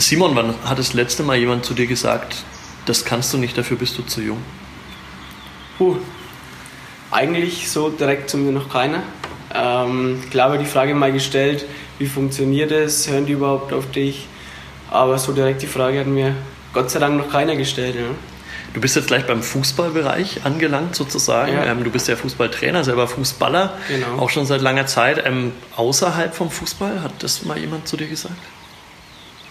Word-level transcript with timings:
Simon, 0.00 0.36
wann 0.36 0.54
hat 0.64 0.78
das 0.78 0.92
letzte 0.92 1.24
Mal 1.24 1.38
jemand 1.38 1.64
zu 1.64 1.74
dir 1.74 1.88
gesagt, 1.88 2.44
das 2.86 3.04
kannst 3.04 3.32
du 3.32 3.38
nicht, 3.38 3.58
dafür 3.58 3.76
bist 3.76 3.98
du 3.98 4.02
zu 4.02 4.20
jung? 4.20 4.38
Puh, 5.76 5.96
eigentlich 7.10 7.68
so 7.68 7.88
direkt 7.90 8.30
zu 8.30 8.36
mir 8.36 8.52
noch 8.52 8.68
keiner. 8.68 9.02
Ähm, 9.52 10.22
klar 10.30 10.52
wird 10.52 10.62
die 10.62 10.66
Frage 10.66 10.94
mal 10.94 11.10
gestellt, 11.10 11.64
wie 11.98 12.06
funktioniert 12.06 12.70
es, 12.70 13.08
hören 13.10 13.26
die 13.26 13.32
überhaupt 13.32 13.72
auf 13.72 13.90
dich? 13.90 14.28
Aber 14.88 15.18
so 15.18 15.32
direkt 15.32 15.62
die 15.62 15.66
Frage 15.66 15.98
hat 15.98 16.06
mir 16.06 16.36
Gott 16.72 16.90
sei 16.90 17.00
Dank 17.00 17.16
noch 17.16 17.30
keiner 17.30 17.56
gestellt. 17.56 17.96
Ja. 17.96 18.02
Du 18.74 18.80
bist 18.80 18.94
jetzt 18.94 19.08
gleich 19.08 19.26
beim 19.26 19.42
Fußballbereich 19.42 20.44
angelangt 20.44 20.94
sozusagen. 20.94 21.52
Ja. 21.52 21.64
Ähm, 21.64 21.82
du 21.82 21.90
bist 21.90 22.06
ja 22.06 22.14
Fußballtrainer, 22.14 22.84
selber 22.84 23.08
Fußballer, 23.08 23.76
genau. 23.88 24.22
auch 24.22 24.30
schon 24.30 24.46
seit 24.46 24.60
langer 24.60 24.86
Zeit. 24.86 25.26
Ähm, 25.26 25.52
außerhalb 25.74 26.36
vom 26.36 26.52
Fußball, 26.52 27.02
hat 27.02 27.20
das 27.20 27.44
mal 27.44 27.58
jemand 27.58 27.88
zu 27.88 27.96
dir 27.96 28.06
gesagt? 28.06 28.36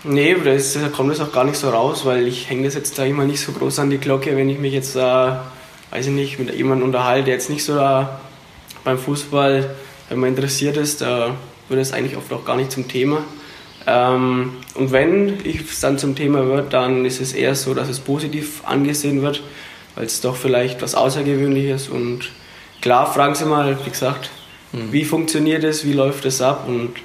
Nee, 0.10 0.36
da, 0.36 0.52
da 0.56 0.88
kommt 0.90 1.12
das 1.12 1.20
auch 1.20 1.34
gar 1.34 1.44
nicht 1.44 1.58
so 1.58 1.70
raus, 1.70 2.06
weil 2.06 2.28
ich 2.28 2.50
hänge 2.50 2.64
das 2.64 2.76
jetzt 2.76 2.98
da 2.98 3.04
immer 3.04 3.26
nicht 3.26 3.42
so 3.42 3.52
groß 3.52 3.80
an 3.80 3.90
die 3.90 3.98
Glocke, 3.98 4.36
wenn 4.38 4.50
ich 4.50 4.58
mich 4.58 4.74
jetzt 4.74 4.96
da, 4.96 5.52
weiß 5.92 6.08
ich 6.08 6.14
nicht, 6.14 6.40
mit 6.40 6.54
jemandem 6.56 6.88
unterhalte, 6.88 7.26
der 7.26 7.34
jetzt 7.34 7.50
nicht 7.50 7.66
so 7.66 7.76
da 7.76 8.22
beim 8.86 8.98
Fußball, 8.98 9.76
wenn 10.08 10.20
man 10.20 10.30
interessiert 10.30 10.78
ist, 10.78 11.02
da 11.02 11.36
wird 11.68 11.82
es 11.82 11.92
eigentlich 11.92 12.16
oft 12.16 12.32
auch 12.32 12.46
gar 12.46 12.56
nicht 12.56 12.72
zum 12.72 12.88
Thema. 12.88 13.24
Ähm, 13.86 14.54
und 14.76 14.92
wenn 14.94 15.40
es 15.46 15.82
dann 15.82 15.98
zum 15.98 16.16
Thema 16.16 16.48
wird, 16.48 16.72
dann 16.72 17.04
ist 17.06 17.20
es 17.20 17.34
eher 17.34 17.56
so, 17.56 17.74
dass 17.74 17.90
es 17.90 18.00
positiv 18.00 18.62
angesehen 18.66 19.22
wird, 19.22 19.44
weil 19.96 20.06
es 20.06 20.22
doch 20.22 20.38
vielleicht 20.38 20.82
was 20.82 20.96
Außergewöhnliches 20.96 21.90
und 21.90 22.32
klar 22.82 23.12
fragen 23.12 23.36
sie 23.36 23.46
mal, 23.46 23.78
wie 23.86 23.90
gesagt, 23.90 24.30
mhm. 24.72 24.92
wie 24.92 25.04
funktioniert 25.04 25.66
es, 25.66 25.86
wie 25.86 25.94
läuft 25.94 26.26
es 26.26 26.42
ab 26.42 26.66
und 26.66 26.96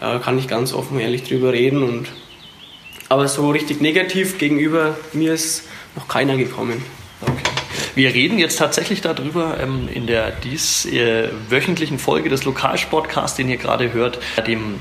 äh, 0.00 0.18
kann 0.18 0.38
ich 0.38 0.48
ganz 0.48 0.72
offen 0.72 0.96
und 0.96 1.02
ehrlich 1.02 1.22
drüber 1.22 1.52
reden 1.52 1.84
und 1.84 2.08
aber 3.08 3.28
so 3.28 3.50
richtig 3.50 3.80
negativ 3.80 4.38
gegenüber 4.38 4.96
mir 5.12 5.34
ist 5.34 5.64
noch 5.96 6.08
keiner 6.08 6.36
gekommen. 6.36 6.82
Okay. 7.20 7.32
Wir 7.94 8.14
reden 8.14 8.38
jetzt 8.38 8.58
tatsächlich 8.58 9.00
darüber 9.00 9.58
ähm, 9.60 9.88
in 9.92 10.06
der 10.06 10.30
dies 10.30 10.86
äh, 10.86 11.30
wöchentlichen 11.48 11.98
Folge 11.98 12.28
des 12.28 12.44
Lokalsportcasts, 12.44 13.36
den 13.36 13.48
ihr 13.48 13.56
gerade 13.56 13.92
hört, 13.92 14.20
dem 14.46 14.76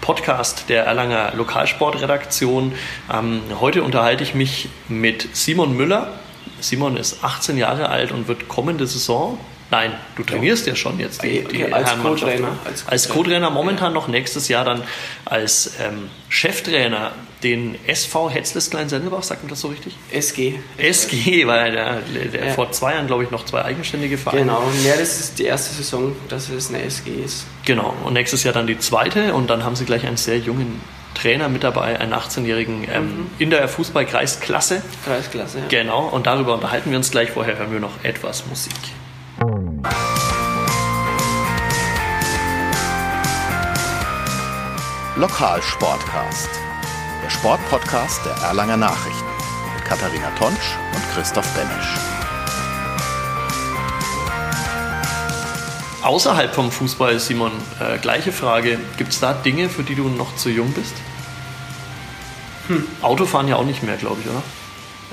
Podcast 0.00 0.68
der 0.68 0.84
Erlanger 0.84 1.32
Lokalsportredaktion. 1.34 2.72
Ähm, 3.12 3.40
heute 3.58 3.82
unterhalte 3.82 4.22
ich 4.22 4.34
mich 4.34 4.68
mit 4.88 5.28
Simon 5.32 5.76
Müller. 5.76 6.19
Simon 6.60 6.96
ist 6.96 7.24
18 7.24 7.56
Jahre 7.56 7.88
alt 7.88 8.12
und 8.12 8.28
wird 8.28 8.48
kommende 8.48 8.86
Saison 8.86 9.38
Nein, 9.70 9.92
du 10.16 10.24
trainierst 10.24 10.66
ja, 10.66 10.72
ja 10.72 10.76
schon 10.76 10.98
jetzt 10.98 11.22
die, 11.22 11.44
die 11.44 11.62
okay, 11.62 11.72
als 11.72 11.90
Co-Trainer. 12.02 12.58
Als 12.86 13.08
Co-Trainer 13.08 13.50
momentan 13.50 13.92
noch 13.92 14.08
nächstes 14.08 14.48
Jahr 14.48 14.64
dann 14.64 14.82
als 15.24 15.74
ähm, 15.80 16.10
Cheftrainer 16.28 17.12
den 17.44 17.78
SV 17.86 18.30
Hetzles 18.30 18.68
Klein-Sendelbach, 18.70 19.22
sagt 19.22 19.44
man 19.44 19.50
das 19.50 19.60
so 19.60 19.68
richtig? 19.68 19.96
SG. 20.10 20.58
SG, 20.76 21.46
weil 21.46 21.72
der, 21.72 22.00
der 22.32 22.46
ja. 22.48 22.52
vor 22.52 22.72
zwei 22.72 22.94
Jahren, 22.94 23.06
glaube 23.06 23.24
ich, 23.24 23.30
noch 23.30 23.44
zwei 23.44 23.64
eigenständige 23.64 24.18
Vereine. 24.18 24.42
Genau, 24.42 24.62
ja, 24.84 24.96
das 24.96 25.20
ist 25.20 25.38
die 25.38 25.44
erste 25.44 25.72
Saison, 25.74 26.14
dass 26.28 26.48
es 26.48 26.68
eine 26.68 26.82
SG 26.82 27.10
ist. 27.24 27.46
Genau, 27.64 27.94
und 28.04 28.14
nächstes 28.14 28.42
Jahr 28.42 28.52
dann 28.52 28.66
die 28.66 28.78
zweite 28.78 29.34
und 29.34 29.48
dann 29.48 29.64
haben 29.64 29.76
sie 29.76 29.84
gleich 29.84 30.04
einen 30.04 30.16
sehr 30.16 30.38
jungen 30.38 30.80
Trainer 31.14 31.48
mit 31.48 31.64
dabei, 31.64 31.98
einen 31.98 32.14
18-Jährigen 32.14 32.86
ähm, 32.90 33.04
mhm. 33.04 33.30
in 33.38 33.50
der 33.50 33.68
Fußballkreisklasse. 33.68 34.82
Kreisklasse, 35.04 35.58
ja. 35.58 35.64
Genau, 35.68 36.06
und 36.08 36.26
darüber 36.26 36.54
unterhalten 36.54 36.90
wir 36.90 36.98
uns 36.98 37.10
gleich. 37.10 37.30
Vorher 37.30 37.58
hören 37.58 37.72
wir 37.72 37.80
noch 37.80 38.04
etwas 38.04 38.46
Musik. 38.46 38.74
Lokalsportcast, 45.16 46.48
der 47.22 47.30
Sportpodcast 47.30 48.24
der 48.24 48.32
Erlanger 48.48 48.78
Nachrichten 48.78 49.28
mit 49.74 49.84
Katharina 49.84 50.30
Tonsch 50.38 50.78
und 50.94 51.14
Christoph 51.14 51.46
Benesch. 51.54 52.09
Außerhalb 56.02 56.54
vom 56.54 56.70
Fußball, 56.70 57.18
Simon, 57.20 57.52
äh, 57.80 57.98
gleiche 57.98 58.32
Frage. 58.32 58.78
Gibt 58.96 59.12
es 59.12 59.20
da 59.20 59.32
Dinge, 59.32 59.68
für 59.68 59.82
die 59.82 59.94
du 59.94 60.08
noch 60.08 60.34
zu 60.36 60.48
jung 60.48 60.72
bist? 60.72 60.94
Hm. 62.68 62.86
Autofahren 63.02 63.48
ja 63.48 63.56
auch 63.56 63.64
nicht 63.64 63.82
mehr, 63.82 63.96
glaube 63.96 64.18
ich, 64.22 64.30
oder? 64.30 64.42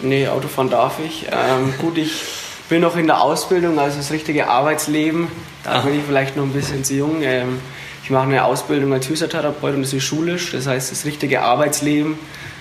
Nee, 0.01 0.27
Autofahren 0.27 0.69
darf 0.69 0.99
ich. 1.03 1.25
Ähm, 1.31 1.73
gut, 1.79 1.97
ich 1.97 2.21
bin 2.69 2.81
noch 2.81 2.95
in 2.95 3.07
der 3.07 3.21
Ausbildung, 3.21 3.79
also 3.79 3.97
das 3.97 4.11
richtige 4.11 4.47
Arbeitsleben. 4.47 5.27
Da 5.63 5.73
ah. 5.73 5.79
bin 5.79 5.97
ich 5.97 6.05
vielleicht 6.05 6.37
noch 6.37 6.43
ein 6.43 6.53
bisschen 6.53 6.83
zu 6.83 6.93
jung. 6.93 7.21
Ähm, 7.21 7.59
ich 8.03 8.09
mache 8.09 8.23
eine 8.23 8.45
Ausbildung 8.45 8.93
als 8.93 9.07
Physiotherapeut 9.07 9.75
und 9.75 9.81
das 9.81 9.91
ist 9.91 10.03
schulisch. 10.03 10.51
Das 10.51 10.67
heißt, 10.67 10.91
das 10.91 11.03
richtige 11.03 11.41
Arbeitsleben 11.41 12.17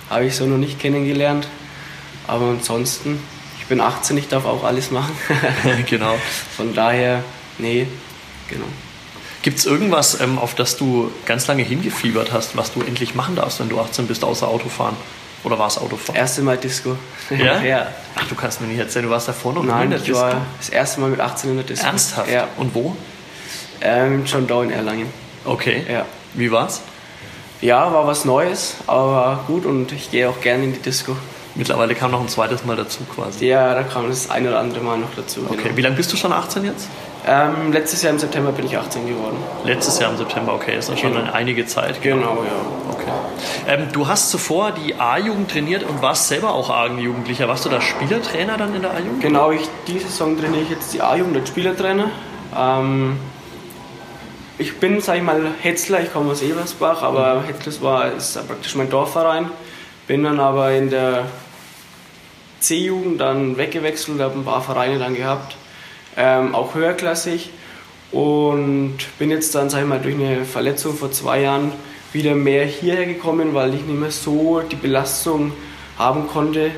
habe 0.09 0.25
ich 0.25 0.35
so 0.35 0.45
noch 0.45 0.57
nicht 0.57 0.79
kennengelernt. 0.79 1.47
Aber 2.27 2.47
ansonsten, 2.47 3.19
ich 3.59 3.67
bin 3.67 3.79
18, 3.79 4.17
ich 4.17 4.27
darf 4.27 4.45
auch 4.45 4.63
alles 4.63 4.91
machen. 4.91 5.15
genau. 5.89 6.15
Von 6.55 6.73
daher, 6.73 7.23
nee, 7.57 7.87
genau. 8.49 8.65
Gibt 9.41 9.59
es 9.59 9.65
irgendwas, 9.65 10.19
ähm, 10.19 10.39
auf 10.39 10.55
das 10.55 10.77
du 10.77 11.11
ganz 11.25 11.47
lange 11.47 11.63
hingefiebert 11.63 12.31
hast, 12.33 12.57
was 12.57 12.73
du 12.73 12.81
endlich 12.81 13.15
machen 13.15 13.35
darfst, 13.35 13.59
wenn 13.59 13.69
du 13.69 13.79
18 13.79 14.07
bist, 14.07 14.23
außer 14.23 14.47
Autofahren? 14.47 14.95
Oder 15.43 15.59
war 15.59 15.67
es 15.67 15.77
Autofahren? 15.77 16.15
Erste 16.19 16.41
Mal 16.41 16.57
Disco. 16.57 16.97
Ja? 17.29 17.61
ja? 17.63 17.87
Ach, 18.15 18.27
du 18.27 18.35
kannst 18.35 18.59
mir 18.59 18.67
nicht 18.67 18.79
erzählen, 18.79 19.05
du 19.05 19.11
warst 19.11 19.27
davor 19.27 19.53
noch 19.53 19.63
Nein, 19.63 19.83
in 19.83 19.89
der 19.91 19.99
Disco? 19.99 20.19
Nein, 20.19 20.41
das 20.57 20.69
erste 20.69 20.99
Mal 20.99 21.09
mit 21.09 21.19
18 21.19 21.51
in 21.51 21.55
der 21.57 21.65
Disco. 21.65 21.85
Ernsthaft? 21.85 22.31
Ja. 22.31 22.47
Und 22.57 22.73
wo? 22.73 22.95
Ähm, 23.81 24.25
John 24.25 24.47
Doe 24.47 24.63
in 24.63 24.71
Erlangen. 24.71 25.07
Okay. 25.45 25.85
Ja. 25.89 26.05
Wie 26.33 26.51
war's? 26.51 26.81
Ja, 27.61 27.91
war 27.93 28.05
was 28.05 28.25
Neues, 28.25 28.75
aber 28.85 29.43
gut 29.47 29.65
und 29.65 29.91
ich 29.91 30.11
gehe 30.11 30.29
auch 30.29 30.41
gerne 30.41 30.65
in 30.65 30.73
die 30.73 30.81
Disco. 30.81 31.15
Mittlerweile 31.55 31.95
kam 31.95 32.11
noch 32.11 32.21
ein 32.21 32.27
zweites 32.27 32.65
Mal 32.65 32.75
dazu 32.75 32.99
quasi. 33.15 33.47
Ja, 33.47 33.73
da 33.73 33.81
kam 33.81 34.07
das 34.07 34.29
ein 34.29 34.47
oder 34.47 34.59
andere 34.59 34.83
Mal 34.83 34.99
noch 34.99 35.15
dazu. 35.15 35.41
Okay, 35.47 35.63
genau. 35.63 35.77
wie 35.77 35.81
lange 35.81 35.95
bist 35.95 36.13
du 36.13 36.17
schon 36.17 36.31
18 36.31 36.65
jetzt? 36.65 36.87
Ähm, 37.27 37.73
letztes 37.73 38.03
Jahr 38.03 38.13
im 38.13 38.19
September 38.19 38.53
bin 38.53 38.65
ich 38.65 38.77
18 38.77 39.05
geworden. 39.05 39.35
Letztes 39.65 39.99
Jahr 39.99 40.11
im 40.11 40.17
September, 40.17 40.53
okay, 40.53 40.77
ist 40.77 40.87
genau. 40.87 40.99
schon 40.99 41.17
eine 41.17 41.33
einige 41.33 41.65
Zeit. 41.65 42.01
Genau, 42.01 42.43
ja. 42.43 42.93
Okay. 42.93 43.11
Ähm, 43.67 43.87
du 43.91 44.07
hast 44.07 44.29
zuvor 44.29 44.71
die 44.71 44.95
A-Jugend 44.95 45.51
trainiert 45.51 45.83
und 45.83 46.01
warst 46.01 46.29
selber 46.29 46.53
auch 46.53 46.69
A-Jugendlicher. 46.69 47.49
Warst 47.49 47.65
du 47.65 47.69
da 47.69 47.81
Spielertrainer 47.81 48.57
dann 48.57 48.73
in 48.73 48.81
der 48.81 48.91
A-Jugend? 48.91 49.21
Genau, 49.21 49.51
ich, 49.51 49.67
diese 49.87 50.07
Saison 50.07 50.39
trainiere 50.39 50.63
ich 50.63 50.69
jetzt 50.69 50.93
die 50.93 51.01
A-Jugend 51.01 51.35
als 51.35 51.49
Spielertrainer. 51.49 52.09
Ähm, 52.57 53.17
ich 54.57 54.79
bin, 54.79 55.01
sag 55.01 55.17
ich 55.17 55.23
mal, 55.23 55.51
Hetzler, 55.61 56.01
ich 56.01 56.13
komme 56.13 56.31
aus 56.31 56.41
Eversbach, 56.41 57.03
aber 57.03 57.43
Hetzler 57.45 57.73
war, 57.81 58.11
ist 58.13 58.47
praktisch 58.47 58.75
mein 58.75 58.89
Dorfverein. 58.89 59.51
Bin 60.07 60.23
dann 60.23 60.39
aber 60.39 60.71
in 60.71 60.89
der 60.89 61.25
C-Jugend 62.61 63.19
dann 63.19 63.57
weggewechselt, 63.57 64.19
habe 64.21 64.39
ein 64.39 64.45
paar 64.45 64.61
Vereine 64.61 64.97
dann 64.97 65.13
gehabt, 65.13 65.55
ähm, 66.17 66.53
auch 66.53 66.75
höherklassig. 66.75 67.51
Und 68.11 68.97
bin 69.19 69.29
jetzt 69.29 69.53
dann, 69.55 69.69
sag 69.69 69.81
ich 69.81 69.87
mal, 69.87 69.99
durch 69.99 70.15
eine 70.15 70.45
Verletzung 70.45 70.95
vor 70.95 71.11
zwei 71.11 71.41
Jahren 71.41 71.71
wieder 72.13 72.35
mehr 72.35 72.65
hierher 72.65 73.05
gekommen, 73.05 73.53
weil 73.53 73.73
ich 73.73 73.81
nicht 73.81 73.99
mehr 73.99 74.11
so 74.11 74.61
die 74.61 74.77
Belastung 74.77 75.51
haben 75.97 76.27
konnte, 76.27 76.71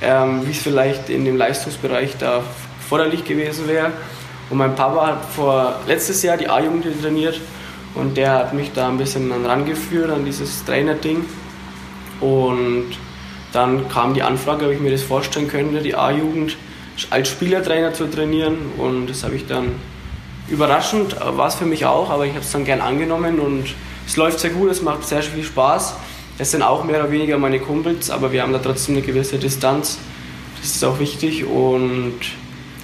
ähm, 0.00 0.46
wie 0.46 0.52
es 0.52 0.58
vielleicht 0.58 1.10
in 1.10 1.24
dem 1.24 1.36
Leistungsbereich 1.36 2.16
da 2.18 2.42
forderlich 2.88 3.24
gewesen 3.24 3.66
wäre. 3.66 3.92
Und 4.50 4.58
mein 4.58 4.74
Papa 4.74 5.06
hat 5.06 5.24
vor 5.24 5.80
letztes 5.86 6.22
Jahr 6.22 6.36
die 6.36 6.48
A-Jugend 6.48 6.84
trainiert 7.02 7.40
und 7.94 8.16
der 8.16 8.32
hat 8.32 8.54
mich 8.54 8.72
da 8.72 8.88
ein 8.88 8.98
bisschen 8.98 9.32
rangeführt 9.44 10.10
an 10.10 10.24
dieses 10.24 10.64
Trainerding. 10.64 11.24
Und 12.20 12.92
dann 13.52 13.88
kam 13.88 14.14
die 14.14 14.22
Anfrage, 14.22 14.66
ob 14.66 14.72
ich 14.72 14.80
mir 14.80 14.92
das 14.92 15.02
vorstellen 15.02 15.48
könnte, 15.48 15.80
die 15.80 15.94
A-Jugend 15.94 16.56
als 17.10 17.28
Spielertrainer 17.28 17.92
zu 17.94 18.06
trainieren. 18.06 18.56
Und 18.78 19.08
das 19.08 19.24
habe 19.24 19.34
ich 19.36 19.46
dann 19.46 19.72
überraschend, 20.48 21.16
war 21.20 21.48
es 21.48 21.54
für 21.54 21.64
mich 21.64 21.86
auch, 21.86 22.10
aber 22.10 22.26
ich 22.26 22.32
habe 22.32 22.44
es 22.44 22.52
dann 22.52 22.64
gern 22.64 22.80
angenommen 22.80 23.40
und 23.40 23.64
es 24.06 24.16
läuft 24.16 24.40
sehr 24.40 24.50
gut, 24.50 24.70
es 24.70 24.82
macht 24.82 25.06
sehr 25.06 25.22
viel 25.22 25.44
Spaß. 25.44 25.94
Es 26.38 26.50
sind 26.50 26.62
auch 26.62 26.84
mehr 26.84 27.00
oder 27.00 27.10
weniger 27.10 27.38
meine 27.38 27.60
Kumpels, 27.60 28.10
aber 28.10 28.32
wir 28.32 28.42
haben 28.42 28.52
da 28.52 28.58
trotzdem 28.58 28.96
eine 28.96 29.04
gewisse 29.04 29.38
Distanz. 29.38 29.98
Das 30.60 30.74
ist 30.74 30.84
auch 30.84 30.98
wichtig 30.98 31.44
und 31.44 32.20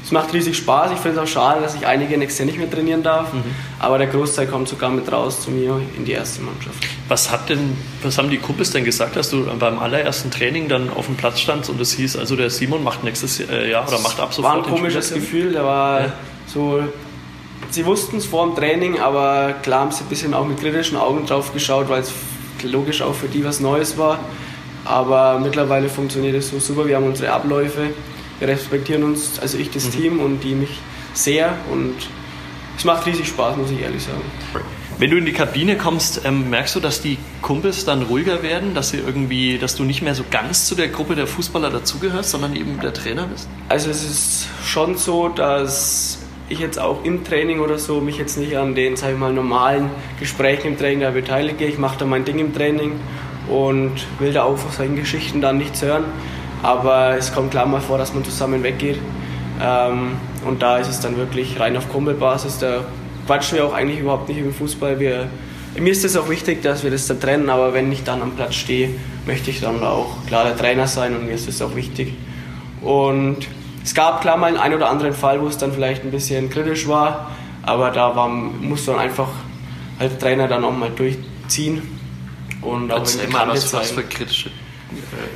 es 0.09 0.13
macht 0.13 0.33
riesig 0.33 0.57
Spaß. 0.57 0.93
Ich 0.93 1.01
finde 1.01 1.21
es 1.21 1.23
auch 1.23 1.31
schade, 1.31 1.61
dass 1.61 1.75
ich 1.75 1.87
einige 1.87 2.17
nächstes 2.17 2.39
Jahr 2.39 2.47
nicht 2.47 2.57
mehr 2.57 2.71
trainieren 2.71 3.03
darf. 3.03 3.31
Mhm. 3.31 3.43
Aber 3.79 3.99
der 3.99 4.07
Großteil 4.07 4.47
kommt 4.47 4.67
sogar 4.67 4.89
mit 4.89 5.13
raus 5.13 5.43
zu 5.43 5.51
mir 5.51 5.83
in 5.99 6.07
die 6.07 6.13
erste 6.13 6.41
Mannschaft. 6.41 6.83
Was, 7.09 7.31
hat 7.31 7.51
denn, 7.51 7.77
was 8.03 8.17
haben 8.17 8.31
die 8.31 8.39
Kumpels 8.39 8.71
denn 8.71 8.85
gesagt, 8.85 9.17
dass 9.17 9.29
du 9.29 9.45
beim 9.59 9.79
allerersten 9.79 10.31
Training 10.31 10.67
dann 10.67 10.89
auf 10.89 11.05
dem 11.05 11.17
Platz 11.17 11.41
standst 11.41 11.69
und 11.69 11.79
es 11.79 11.93
hieß, 11.93 12.17
also 12.17 12.37
der 12.37 12.49
Simon 12.49 12.83
macht 12.83 13.05
nächstes 13.05 13.39
äh, 13.41 13.71
Jahr 13.71 13.87
oder 13.87 13.99
macht 13.99 14.19
ab 14.19 14.33
sofort 14.33 14.57
War 14.57 14.65
ein 14.65 14.71
komisches 14.71 15.13
Gefühl. 15.13 15.53
Der 15.53 15.65
war 15.65 16.01
ja. 16.01 16.13
so. 16.47 16.83
Sie 17.69 17.85
wussten 17.85 18.17
es 18.17 18.25
vor 18.25 18.47
dem 18.47 18.57
Training, 18.57 18.99
aber 19.01 19.57
klar 19.63 19.81
haben 19.81 19.93
sie 19.93 20.05
ein 20.05 20.09
bisschen 20.09 20.33
auch 20.33 20.47
mit 20.47 20.59
kritischen 20.59 20.97
Augen 20.97 21.27
drauf 21.27 21.53
geschaut, 21.53 21.91
weil 21.91 22.01
es 22.01 22.13
logisch 22.63 23.03
auch 23.03 23.15
für 23.15 23.29
die 23.29 23.45
was 23.45 23.61
Neues 23.61 23.99
war. 23.99 24.21
Aber 24.87 25.39
mittlerweile 25.39 25.91
funktioniert 25.91 26.35
es 26.37 26.49
so 26.49 26.59
super. 26.59 26.87
Wir 26.87 26.97
haben 26.97 27.05
unsere 27.05 27.31
Abläufe 27.31 27.91
respektieren 28.41 29.03
uns, 29.03 29.39
also 29.39 29.59
ich 29.59 29.71
das 29.71 29.87
mhm. 29.87 29.91
Team 29.93 30.21
und 30.21 30.41
die 30.41 30.55
mich 30.55 30.79
sehr 31.15 31.57
und 31.73 31.95
es 32.77 32.85
macht 32.85 33.07
riesig 33.07 33.27
Spaß, 33.29 33.57
muss 33.57 33.71
ich 33.71 33.81
ehrlich 33.81 34.03
sagen. 34.03 34.23
Wenn 34.99 35.11
du 35.11 35.17
in 35.17 35.27
die 35.27 35.33
Kabine 35.33 35.77
kommst, 35.77 36.23
ähm, 36.25 36.51
merkst 36.51 36.75
du, 36.75 36.81
dass 36.81 37.01
die 37.01 37.19
Kumpels 37.41 37.85
dann 37.85 38.03
ruhiger 38.03 38.43
werden, 38.43 38.75
dass 38.75 38.91
sie 38.91 38.99
irgendwie, 38.99 39.59
dass 39.59 39.77
du 39.77 39.85
nicht 39.85 40.03
mehr 40.03 40.15
so 40.15 40.25
ganz 40.29 40.67
zu 40.67 40.75
der 40.75 40.89
Gruppe 40.89 41.15
der 41.15 41.27
Fußballer 41.27 41.71
dazugehörst, 41.71 42.31
sondern 42.31 42.57
eben 42.57 42.81
der 42.81 42.93
Trainer 42.93 43.27
bist? 43.27 43.49
Also 43.69 43.91
es 43.91 44.03
ist 44.03 44.49
schon 44.65 44.97
so, 44.97 45.29
dass 45.29 46.19
ich 46.49 46.59
jetzt 46.59 46.81
auch 46.81 47.05
im 47.05 47.25
Training 47.25 47.61
oder 47.61 47.79
so 47.79 48.01
mich 48.01 48.19
jetzt 48.19 48.39
nicht 48.39 48.57
an 48.57 48.75
den, 48.75 48.97
sag 48.97 49.13
ich 49.13 49.19
mal, 49.19 49.33
normalen 49.33 49.91
Gesprächen 50.19 50.69
im 50.69 50.79
Training 50.79 51.01
da 51.01 51.11
beteilige. 51.11 51.65
Ich 51.65 51.79
mache 51.79 51.99
da 51.99 52.05
mein 52.05 52.25
Ding 52.25 52.39
im 52.39 52.53
Training 52.55 52.93
und 53.49 53.93
will 54.19 54.33
da 54.33 54.45
auch 54.45 54.57
von 54.57 54.73
solchen 54.73 54.97
Geschichten 54.97 55.41
dann 55.41 55.59
nichts 55.59 55.83
hören. 55.83 56.05
Aber 56.63 57.17
es 57.17 57.33
kommt 57.33 57.51
klar 57.51 57.67
mal 57.67 57.81
vor, 57.81 57.99
dass 57.99 58.15
man 58.15 58.25
zusammen 58.25 58.63
weggeht. 58.63 58.99
Ähm, 59.61 60.17
und 60.47 60.63
da 60.63 60.79
ist 60.79 60.89
es 60.89 61.01
dann 61.01 61.17
wirklich 61.17 61.59
rein 61.59 61.77
auf 61.77 61.89
Kumpelbasis. 61.89 62.59
Da 62.59 62.85
quatschen 63.27 63.59
wir 63.59 63.65
auch 63.65 63.75
eigentlich 63.75 64.01
überhaupt 64.01 64.29
nicht 64.29 64.39
über 64.39 64.53
Fußball. 64.53 64.99
Wir, 64.99 65.29
mir 65.79 65.93
ist 65.93 66.05
es 66.05 66.17
auch 66.17 66.29
wichtig, 66.29 66.63
dass 66.63 66.85
wir 66.85 66.91
das 66.91 67.07
da 67.07 67.15
trennen, 67.15 67.51
aber 67.51 67.75
wenn 67.75 67.91
ich 67.93 68.05
dann 68.05 68.23
am 68.23 68.33
Platz 68.33 68.55
stehe, 68.55 68.91
möchte 69.27 69.51
ich 69.51 69.61
dann 69.61 69.83
auch 69.83 70.27
klar 70.27 70.45
der 70.45 70.57
Trainer 70.57 70.87
sein 70.87 71.15
und 71.15 71.27
mir 71.27 71.33
ist 71.33 71.49
das 71.49 71.63
auch 71.63 71.75
wichtig. 71.77 72.15
Und 72.81 73.47
es 73.85 73.95
gab 73.95 74.21
klar 74.21 74.37
mal 74.37 74.47
einen, 74.47 74.57
einen 74.57 74.75
oder 74.75 74.89
anderen 74.89 75.13
Fall, 75.13 75.41
wo 75.41 75.47
es 75.47 75.59
dann 75.59 75.73
vielleicht 75.73 76.05
ein 76.05 76.11
bisschen 76.11 76.51
kritisch 76.51 76.89
war, 76.89 77.31
aber 77.63 77.91
da 77.91 78.15
war, 78.17 78.29
musste 78.29 78.93
man 78.93 79.01
einfach 79.01 79.29
als 79.99 80.17
Trainer 80.19 80.49
dann 80.49 80.65
auch 80.65 80.77
mal 80.77 80.91
durchziehen. 80.91 81.83
Und 82.61 82.93
auch 82.93 83.05
mal 83.31 83.49
was, 83.49 83.73
was 83.73 83.93
für 83.93 84.03
kritische 84.03 84.51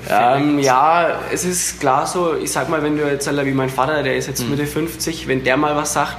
ähm, 0.08 0.58
ja, 0.58 1.20
es 1.32 1.44
ist 1.44 1.80
klar 1.80 2.06
so, 2.06 2.34
ich 2.34 2.50
sag 2.50 2.68
mal, 2.68 2.82
wenn 2.82 2.96
du 2.96 3.08
jetzt 3.08 3.28
wie 3.30 3.52
mein 3.52 3.70
Vater, 3.70 4.02
der 4.02 4.16
ist 4.16 4.26
jetzt 4.26 4.42
mhm. 4.42 4.50
Mitte 4.50 4.66
50, 4.66 5.28
wenn 5.28 5.44
der 5.44 5.56
mal 5.56 5.76
was 5.76 5.92
sagt, 5.92 6.18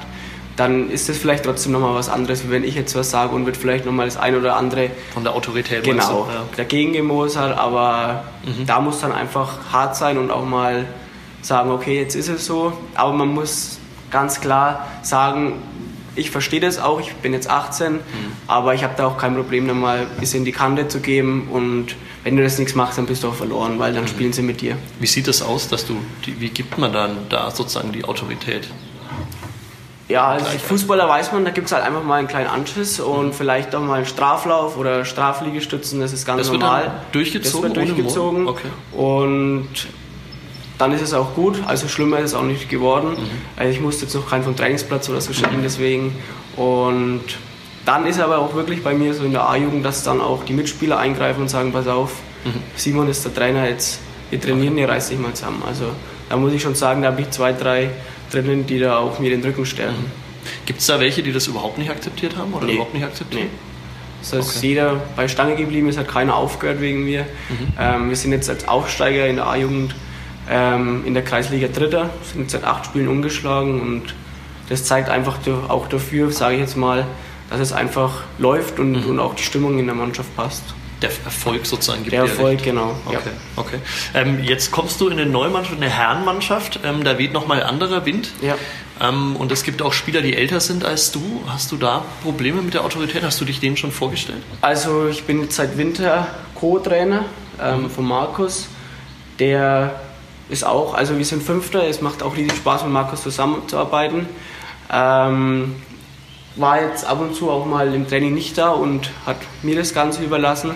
dann 0.55 0.89
ist 0.89 1.09
das 1.09 1.17
vielleicht 1.17 1.45
trotzdem 1.45 1.71
nochmal 1.71 1.95
was 1.95 2.09
anderes, 2.09 2.45
wie 2.45 2.51
wenn 2.51 2.63
ich 2.63 2.75
jetzt 2.75 2.95
was 2.95 3.09
sage 3.09 3.33
und 3.33 3.45
wird 3.45 3.57
vielleicht 3.57 3.85
nochmal 3.85 4.05
das 4.05 4.17
ein 4.17 4.35
oder 4.35 4.55
andere 4.55 4.91
von 5.13 5.23
der 5.23 5.33
Autorität 5.33 5.83
genau, 5.83 6.27
ja. 6.29 6.43
dagegen 6.55 6.93
gemosert, 6.93 7.57
aber 7.57 8.23
mhm. 8.45 8.65
da 8.65 8.79
muss 8.79 9.01
dann 9.01 9.11
einfach 9.11 9.71
hart 9.71 9.95
sein 9.95 10.17
und 10.17 10.31
auch 10.31 10.45
mal 10.45 10.85
sagen, 11.41 11.71
okay, 11.71 11.99
jetzt 11.99 12.15
ist 12.15 12.29
es 12.29 12.45
so, 12.45 12.73
aber 12.93 13.13
man 13.13 13.29
muss 13.29 13.79
ganz 14.11 14.39
klar 14.39 14.87
sagen, 15.01 15.53
ich 16.15 16.31
verstehe 16.31 16.59
das 16.59 16.79
auch, 16.79 16.99
ich 16.99 17.13
bin 17.15 17.33
jetzt 17.33 17.49
18, 17.49 17.93
mhm. 17.93 17.99
aber 18.47 18.73
ich 18.73 18.83
habe 18.83 18.93
da 18.95 19.07
auch 19.07 19.17
kein 19.17 19.35
Problem, 19.35 19.67
da 19.67 19.73
mal 19.73 19.99
ein 19.99 20.19
bisschen 20.19 20.45
die 20.45 20.51
Kante 20.51 20.87
zu 20.87 20.99
geben 20.99 21.47
und 21.51 21.95
wenn 22.23 22.37
du 22.37 22.43
das 22.43 22.57
nichts 22.57 22.75
machst, 22.75 22.97
dann 22.97 23.05
bist 23.05 23.23
du 23.23 23.29
auch 23.29 23.35
verloren, 23.35 23.79
weil 23.79 23.93
dann 23.93 24.03
mhm. 24.03 24.07
spielen 24.07 24.33
sie 24.33 24.41
mit 24.41 24.61
dir. 24.61 24.77
Wie 24.99 25.07
sieht 25.07 25.27
das 25.27 25.41
aus, 25.41 25.67
dass 25.67 25.85
du, 25.85 25.97
die, 26.25 26.39
wie 26.39 26.49
gibt 26.49 26.77
man 26.77 26.93
dann 26.93 27.17
da 27.29 27.51
sozusagen 27.51 27.91
die 27.91 28.05
Autorität? 28.05 28.69
Ja, 30.09 30.27
als 30.27 30.61
Fußballer 30.61 31.07
weiß 31.07 31.31
man, 31.31 31.45
da 31.45 31.51
gibt 31.51 31.67
es 31.67 31.73
halt 31.73 31.83
einfach 31.83 32.03
mal 32.03 32.19
einen 32.19 32.27
kleinen 32.27 32.49
Anschiss 32.49 32.99
und 32.99 33.27
mhm. 33.27 33.33
vielleicht 33.33 33.73
auch 33.73 33.81
mal 33.81 33.95
einen 33.95 34.05
Straflauf 34.05 34.77
oder 34.77 35.05
Strafliegestützen, 35.05 35.99
das 35.99 36.13
ist 36.13 36.25
ganz 36.25 36.39
das 36.39 36.51
normal. 36.51 36.83
Wird 36.83 36.91
dann 36.91 37.11
durchgezogen? 37.13 37.73
Das 37.73 37.77
wird 37.77 37.89
durchgezogen. 37.89 38.47
Okay. 38.47 38.67
Und 38.91 39.69
dann 40.83 40.91
ist 40.91 41.01
es 41.01 41.13
auch 41.13 41.33
gut. 41.33 41.61
Also 41.65 41.87
schlimmer 41.87 42.19
ist 42.19 42.31
es 42.31 42.33
auch 42.35 42.43
nicht 42.43 42.69
geworden. 42.69 43.11
Mhm. 43.11 43.41
Also 43.55 43.71
ich 43.71 43.79
musste 43.79 44.03
jetzt 44.03 44.13
noch 44.13 44.29
keinen 44.29 44.43
vom 44.43 44.55
Trainingsplatz 44.55 45.09
oder 45.09 45.21
so 45.21 45.31
schicken, 45.31 45.59
deswegen. 45.63 46.13
Und 46.57 47.23
dann 47.85 48.05
ist 48.05 48.19
aber 48.19 48.39
auch 48.39 48.53
wirklich 48.53 48.83
bei 48.83 48.93
mir 48.93 49.13
so 49.13 49.23
in 49.23 49.31
der 49.31 49.49
A-Jugend, 49.49 49.85
dass 49.85 50.03
dann 50.03 50.19
auch 50.19 50.43
die 50.43 50.53
Mitspieler 50.53 50.97
eingreifen 50.97 51.41
und 51.41 51.49
sagen, 51.49 51.71
pass 51.71 51.87
auf, 51.87 52.11
mhm. 52.43 52.61
Simon 52.75 53.07
ist 53.07 53.23
der 53.23 53.33
Trainer, 53.33 53.67
jetzt 53.67 53.99
wir 54.29 54.41
trainieren, 54.41 54.77
ihr 54.77 54.89
reißt 54.89 55.11
dich 55.11 55.19
mal 55.19 55.33
zusammen. 55.33 55.63
Also 55.65 55.85
da 56.29 56.35
muss 56.35 56.51
ich 56.51 56.61
schon 56.61 56.75
sagen, 56.75 57.01
da 57.01 57.09
habe 57.09 57.21
ich 57.21 57.29
zwei, 57.29 57.53
drei 57.53 57.89
drinnen, 58.29 58.65
die 58.65 58.79
da 58.79 58.97
auch 58.97 59.19
mir 59.19 59.29
den 59.29 59.41
Rücken 59.41 59.65
stärken. 59.65 60.01
Mhm. 60.01 60.65
Gibt 60.65 60.81
es 60.81 60.87
da 60.87 60.99
welche, 60.99 61.23
die 61.23 61.31
das 61.31 61.47
überhaupt 61.47 61.77
nicht 61.77 61.91
akzeptiert 61.91 62.35
haben 62.35 62.53
oder 62.53 62.65
nee. 62.65 62.73
überhaupt 62.73 62.93
nicht 62.93 63.05
akzeptieren? 63.05 63.45
Nee. 63.45 63.49
Das 64.21 64.33
heißt, 64.33 64.57
okay. 64.57 64.67
jeder 64.67 65.01
bei 65.15 65.27
Stange 65.27 65.55
geblieben 65.55 65.87
ist, 65.87 65.97
hat 65.97 66.07
keiner 66.07 66.35
aufgehört 66.35 66.81
wegen 66.81 67.03
mir. 67.03 67.21
Mhm. 67.21 67.73
Ähm, 67.79 68.09
wir 68.09 68.15
sind 68.15 68.31
jetzt 68.31 68.49
als 68.49 68.67
Aufsteiger 68.67 69.27
in 69.27 69.37
der 69.37 69.47
A-Jugend 69.47 69.95
ähm, 70.49 71.03
in 71.05 71.13
der 71.13 71.23
Kreisliga 71.23 71.67
Dritter, 71.67 72.09
sind 72.33 72.51
seit 72.51 72.63
acht 72.63 72.85
Spielen 72.85 73.07
umgeschlagen 73.07 73.81
und 73.81 74.15
das 74.69 74.85
zeigt 74.85 75.09
einfach 75.09 75.37
auch 75.67 75.87
dafür, 75.87 76.31
sage 76.31 76.55
ich 76.55 76.61
jetzt 76.61 76.77
mal, 76.77 77.05
dass 77.49 77.59
es 77.59 77.73
einfach 77.73 78.23
läuft 78.37 78.79
und, 78.79 78.91
mhm. 78.91 79.09
und 79.11 79.19
auch 79.19 79.35
die 79.35 79.43
Stimmung 79.43 79.77
in 79.77 79.85
der 79.85 79.95
Mannschaft 79.95 80.35
passt. 80.35 80.63
Der 81.01 81.09
Erfolg 81.25 81.65
sozusagen 81.65 82.03
gibt 82.03 82.13
Der 82.13 82.21
Erfolg, 82.21 82.53
recht. 82.53 82.63
genau. 82.63 82.95
Okay, 83.05 83.17
ja. 83.25 83.31
okay. 83.57 83.79
Ähm, 84.13 84.41
jetzt 84.41 84.71
kommst 84.71 85.01
du 85.01 85.09
in 85.09 85.19
eine 85.19 85.25
Neumannschaft, 85.25 85.75
eine 85.75 85.89
Herrenmannschaft, 85.89 86.79
ähm, 86.85 87.03
da 87.03 87.17
weht 87.17 87.33
nochmal 87.33 87.61
anderer 87.61 88.05
Wind. 88.05 88.31
Ja. 88.41 88.55
Ähm, 89.01 89.35
und 89.35 89.51
es 89.51 89.63
gibt 89.63 89.81
auch 89.81 89.91
Spieler, 89.91 90.21
die 90.21 90.33
älter 90.33 90.61
sind 90.61 90.85
als 90.85 91.11
du. 91.11 91.43
Hast 91.47 91.73
du 91.73 91.77
da 91.77 92.05
Probleme 92.23 92.61
mit 92.61 92.73
der 92.73 92.85
Autorität? 92.85 93.21
Hast 93.21 93.41
du 93.41 93.45
dich 93.45 93.59
denen 93.59 93.75
schon 93.75 93.91
vorgestellt? 93.91 94.43
Also 94.61 95.07
ich 95.09 95.25
bin 95.25 95.41
jetzt 95.41 95.57
seit 95.57 95.77
Winter 95.77 96.27
Co-Trainer 96.55 97.25
ähm, 97.61 97.89
von 97.89 98.07
Markus. 98.07 98.67
Der 99.39 99.99
ist 100.49 100.65
auch, 100.65 100.93
also 100.93 101.17
wir 101.17 101.25
sind 101.25 101.43
Fünfter, 101.43 101.87
es 101.87 102.01
macht 102.01 102.23
auch 102.23 102.35
riesig 102.35 102.57
Spaß 102.57 102.83
mit 102.83 102.91
Markus 102.91 103.23
zusammenzuarbeiten. 103.23 104.27
Ähm, 104.91 105.75
war 106.55 106.81
jetzt 106.81 107.05
ab 107.05 107.19
und 107.21 107.35
zu 107.35 107.49
auch 107.49 107.65
mal 107.65 107.93
im 107.93 108.07
Training 108.07 108.33
nicht 108.33 108.57
da 108.57 108.69
und 108.69 109.09
hat 109.25 109.37
mir 109.63 109.75
das 109.75 109.93
Ganze 109.93 110.23
überlassen. 110.23 110.71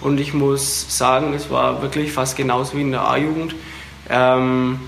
Und 0.00 0.18
ich 0.18 0.34
muss 0.34 0.96
sagen, 0.96 1.32
es 1.34 1.50
war 1.50 1.80
wirklich 1.80 2.12
fast 2.12 2.36
genauso 2.36 2.76
wie 2.76 2.80
in 2.80 2.90
der 2.90 3.06
A-Jugend. 3.06 3.54
Ähm, 4.10 4.80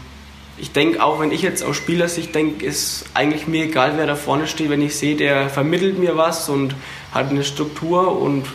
ich 0.57 0.73
denke, 0.73 1.03
auch 1.03 1.21
wenn 1.21 1.31
ich 1.31 1.43
jetzt 1.43 1.65
aus 1.65 1.77
Spielersicht 1.77 2.35
denke, 2.35 2.65
ist 2.65 3.07
eigentlich 3.15 3.47
mir 3.47 3.65
egal, 3.65 3.95
wer 3.97 4.07
da 4.07 4.17
vorne 4.17 4.47
steht. 4.47 4.71
Wenn 4.71 4.83
ich 4.83 4.97
sehe, 4.97 5.17
der 5.17 5.49
vermittelt 5.49 5.99
mir 5.99 6.17
was 6.17 6.49
und 6.49 6.75
hat 7.13 7.31
eine 7.31 7.45
Struktur 7.45 8.21
und 8.21 8.47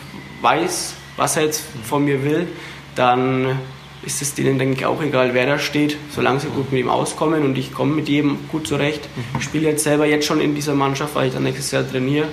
weiß, 0.42 0.94
was 1.16 1.36
er 1.36 1.44
jetzt 1.44 1.62
von 1.84 2.04
mir 2.04 2.24
will, 2.24 2.48
dann 2.94 3.58
ist 4.02 4.22
es 4.22 4.34
denen, 4.34 4.58
denke 4.58 4.78
ich, 4.78 4.86
auch 4.86 5.02
egal, 5.02 5.34
wer 5.34 5.46
da 5.46 5.58
steht, 5.58 5.96
solange 6.10 6.40
sie 6.40 6.48
gut 6.48 6.72
mit 6.72 6.80
ihm 6.80 6.88
auskommen 6.88 7.44
und 7.44 7.58
ich 7.58 7.74
komme 7.74 7.94
mit 7.94 8.08
jedem 8.08 8.38
gut 8.48 8.66
zurecht. 8.66 9.08
Ich 9.38 9.44
spiele 9.44 9.68
jetzt 9.68 9.84
selber 9.84 10.06
jetzt 10.06 10.26
schon 10.26 10.40
in 10.40 10.54
dieser 10.54 10.74
Mannschaft, 10.74 11.14
weil 11.14 11.28
ich 11.28 11.34
dann 11.34 11.42
nächstes 11.42 11.70
Jahr 11.70 11.88
trainiere. 11.88 12.28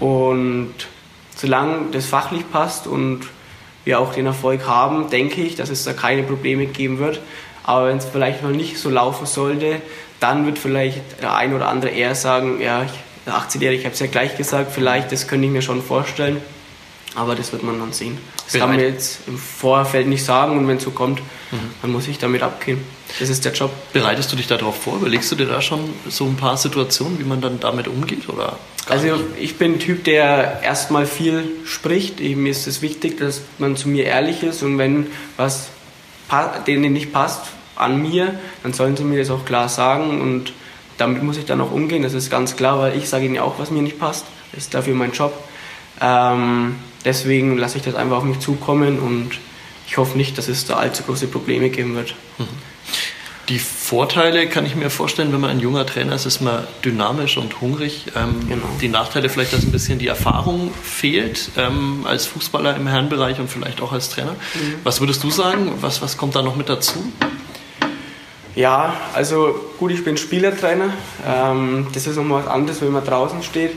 Und 0.00 0.72
solange 1.36 1.90
das 1.92 2.06
fachlich 2.06 2.50
passt 2.50 2.86
und 2.86 3.26
wir 3.84 4.00
auch 4.00 4.14
den 4.14 4.26
Erfolg 4.26 4.66
haben, 4.66 5.10
denke 5.10 5.42
ich, 5.42 5.54
dass 5.54 5.68
es 5.68 5.84
da 5.84 5.92
keine 5.92 6.22
Probleme 6.22 6.66
geben 6.66 6.98
wird. 6.98 7.20
Aber 7.62 7.88
wenn 7.88 7.98
es 7.98 8.04
vielleicht 8.06 8.42
mal 8.42 8.52
nicht 8.52 8.78
so 8.78 8.90
laufen 8.90 9.26
sollte, 9.26 9.82
dann 10.18 10.46
wird 10.46 10.58
vielleicht 10.58 11.00
der 11.20 11.36
ein 11.36 11.52
oder 11.52 11.68
andere 11.68 11.90
eher 11.90 12.14
sagen, 12.14 12.60
ja, 12.60 12.86
der 13.26 13.34
18-Jährige, 13.34 13.80
ich 13.80 13.84
habe 13.84 13.94
es 13.94 14.00
ja 14.00 14.06
gleich 14.06 14.36
gesagt, 14.36 14.72
vielleicht, 14.72 15.12
das 15.12 15.28
könnte 15.28 15.46
ich 15.46 15.52
mir 15.52 15.62
schon 15.62 15.82
vorstellen. 15.82 16.40
Aber 17.14 17.34
das 17.34 17.52
wird 17.52 17.62
man 17.62 17.78
dann 17.78 17.92
sehen. 17.92 18.18
Das 18.46 18.60
kann 18.60 18.70
man 18.70 18.80
jetzt 18.80 19.20
im 19.26 19.38
Vorfeld 19.38 20.06
nicht 20.06 20.24
sagen 20.24 20.56
und 20.56 20.68
wenn 20.68 20.76
es 20.76 20.84
so 20.84 20.90
kommt, 20.90 21.20
mhm. 21.20 21.58
dann 21.82 21.92
muss 21.92 22.06
ich 22.08 22.18
damit 22.18 22.42
abgehen. 22.42 22.82
Das 23.18 23.28
ist 23.28 23.44
der 23.44 23.52
Job. 23.52 23.70
Bereitest 23.92 24.32
du 24.32 24.36
dich 24.36 24.46
darauf 24.46 24.82
vor? 24.82 24.96
Überlegst 24.96 25.30
du 25.32 25.36
dir 25.36 25.46
da 25.46 25.60
schon 25.60 25.80
so 26.08 26.24
ein 26.26 26.36
paar 26.36 26.56
Situationen, 26.56 27.18
wie 27.18 27.24
man 27.24 27.40
dann 27.40 27.60
damit 27.60 27.88
umgeht? 27.88 28.28
Oder 28.28 28.58
also 28.88 29.20
ich 29.40 29.56
bin 29.56 29.74
ein 29.74 29.78
Typ, 29.78 30.04
der 30.04 30.60
erstmal 30.62 31.06
viel 31.06 31.44
spricht. 31.64 32.20
Mir 32.20 32.50
ist 32.50 32.66
es 32.66 32.82
wichtig, 32.82 33.18
dass 33.18 33.42
man 33.58 33.76
zu 33.76 33.88
mir 33.88 34.04
ehrlich 34.04 34.42
ist 34.42 34.62
und 34.62 34.78
wenn 34.78 35.08
was 35.36 35.68
denen 36.66 36.92
nicht 36.92 37.12
passt 37.12 37.42
an 37.76 38.00
mir, 38.02 38.38
dann 38.62 38.72
sollen 38.72 38.96
sie 38.96 39.04
mir 39.04 39.18
das 39.18 39.30
auch 39.30 39.44
klar 39.44 39.68
sagen 39.68 40.20
und 40.20 40.52
damit 40.98 41.22
muss 41.22 41.36
ich 41.36 41.44
dann 41.44 41.60
auch 41.60 41.72
umgehen. 41.72 42.02
Das 42.02 42.14
ist 42.14 42.30
ganz 42.30 42.56
klar, 42.56 42.78
weil 42.78 42.96
ich 42.96 43.08
sage 43.08 43.26
ihnen 43.26 43.38
auch, 43.38 43.58
was 43.58 43.70
mir 43.70 43.82
nicht 43.82 43.98
passt. 43.98 44.24
Das 44.52 44.64
ist 44.64 44.74
dafür 44.74 44.94
mein 44.94 45.12
Job. 45.12 45.32
Ähm, 46.00 46.76
deswegen 47.06 47.56
lasse 47.56 47.78
ich 47.78 47.84
das 47.84 47.94
einfach 47.94 48.18
auf 48.18 48.24
mich 48.24 48.40
zukommen 48.40 48.98
und 48.98 49.30
ich 49.86 49.96
hoffe 49.96 50.18
nicht, 50.18 50.36
dass 50.36 50.48
es 50.48 50.66
da 50.66 50.74
allzu 50.74 51.04
große 51.04 51.28
Probleme 51.28 51.70
geben 51.70 51.94
wird. 51.94 52.14
Mhm. 52.38 52.48
Die 53.48 53.60
Vorteile 53.60 54.48
kann 54.48 54.66
ich 54.66 54.74
mir 54.74 54.90
vorstellen, 54.90 55.32
wenn 55.32 55.40
man 55.40 55.50
ein 55.50 55.60
junger 55.60 55.86
Trainer 55.86 56.16
ist, 56.16 56.26
ist 56.26 56.40
man 56.40 56.66
dynamisch 56.84 57.36
und 57.36 57.60
hungrig. 57.60 58.06
Ähm, 58.16 58.48
genau. 58.48 58.66
Die 58.80 58.88
Nachteile 58.88 59.28
vielleicht, 59.28 59.52
dass 59.52 59.62
ein 59.62 59.70
bisschen 59.70 60.00
die 60.00 60.08
Erfahrung 60.08 60.72
fehlt 60.82 61.50
ähm, 61.56 62.04
als 62.08 62.26
Fußballer 62.26 62.74
im 62.74 62.88
Herrenbereich 62.88 63.38
und 63.38 63.48
vielleicht 63.48 63.80
auch 63.80 63.92
als 63.92 64.08
Trainer. 64.08 64.32
Mhm. 64.32 64.74
Was 64.82 64.98
würdest 64.98 65.22
du 65.22 65.30
sagen? 65.30 65.74
Was, 65.80 66.02
was 66.02 66.16
kommt 66.16 66.34
da 66.34 66.42
noch 66.42 66.56
mit 66.56 66.68
dazu? 66.68 67.12
Ja, 68.56 68.96
also 69.14 69.54
gut, 69.78 69.92
ich 69.92 70.02
bin 70.02 70.16
Spielertrainer. 70.16 70.92
Ähm, 71.24 71.86
das 71.92 72.08
ist 72.08 72.16
nochmal 72.16 72.42
was 72.42 72.50
anderes, 72.50 72.80
wenn 72.80 72.90
man 72.90 73.04
draußen 73.04 73.44
steht. 73.44 73.76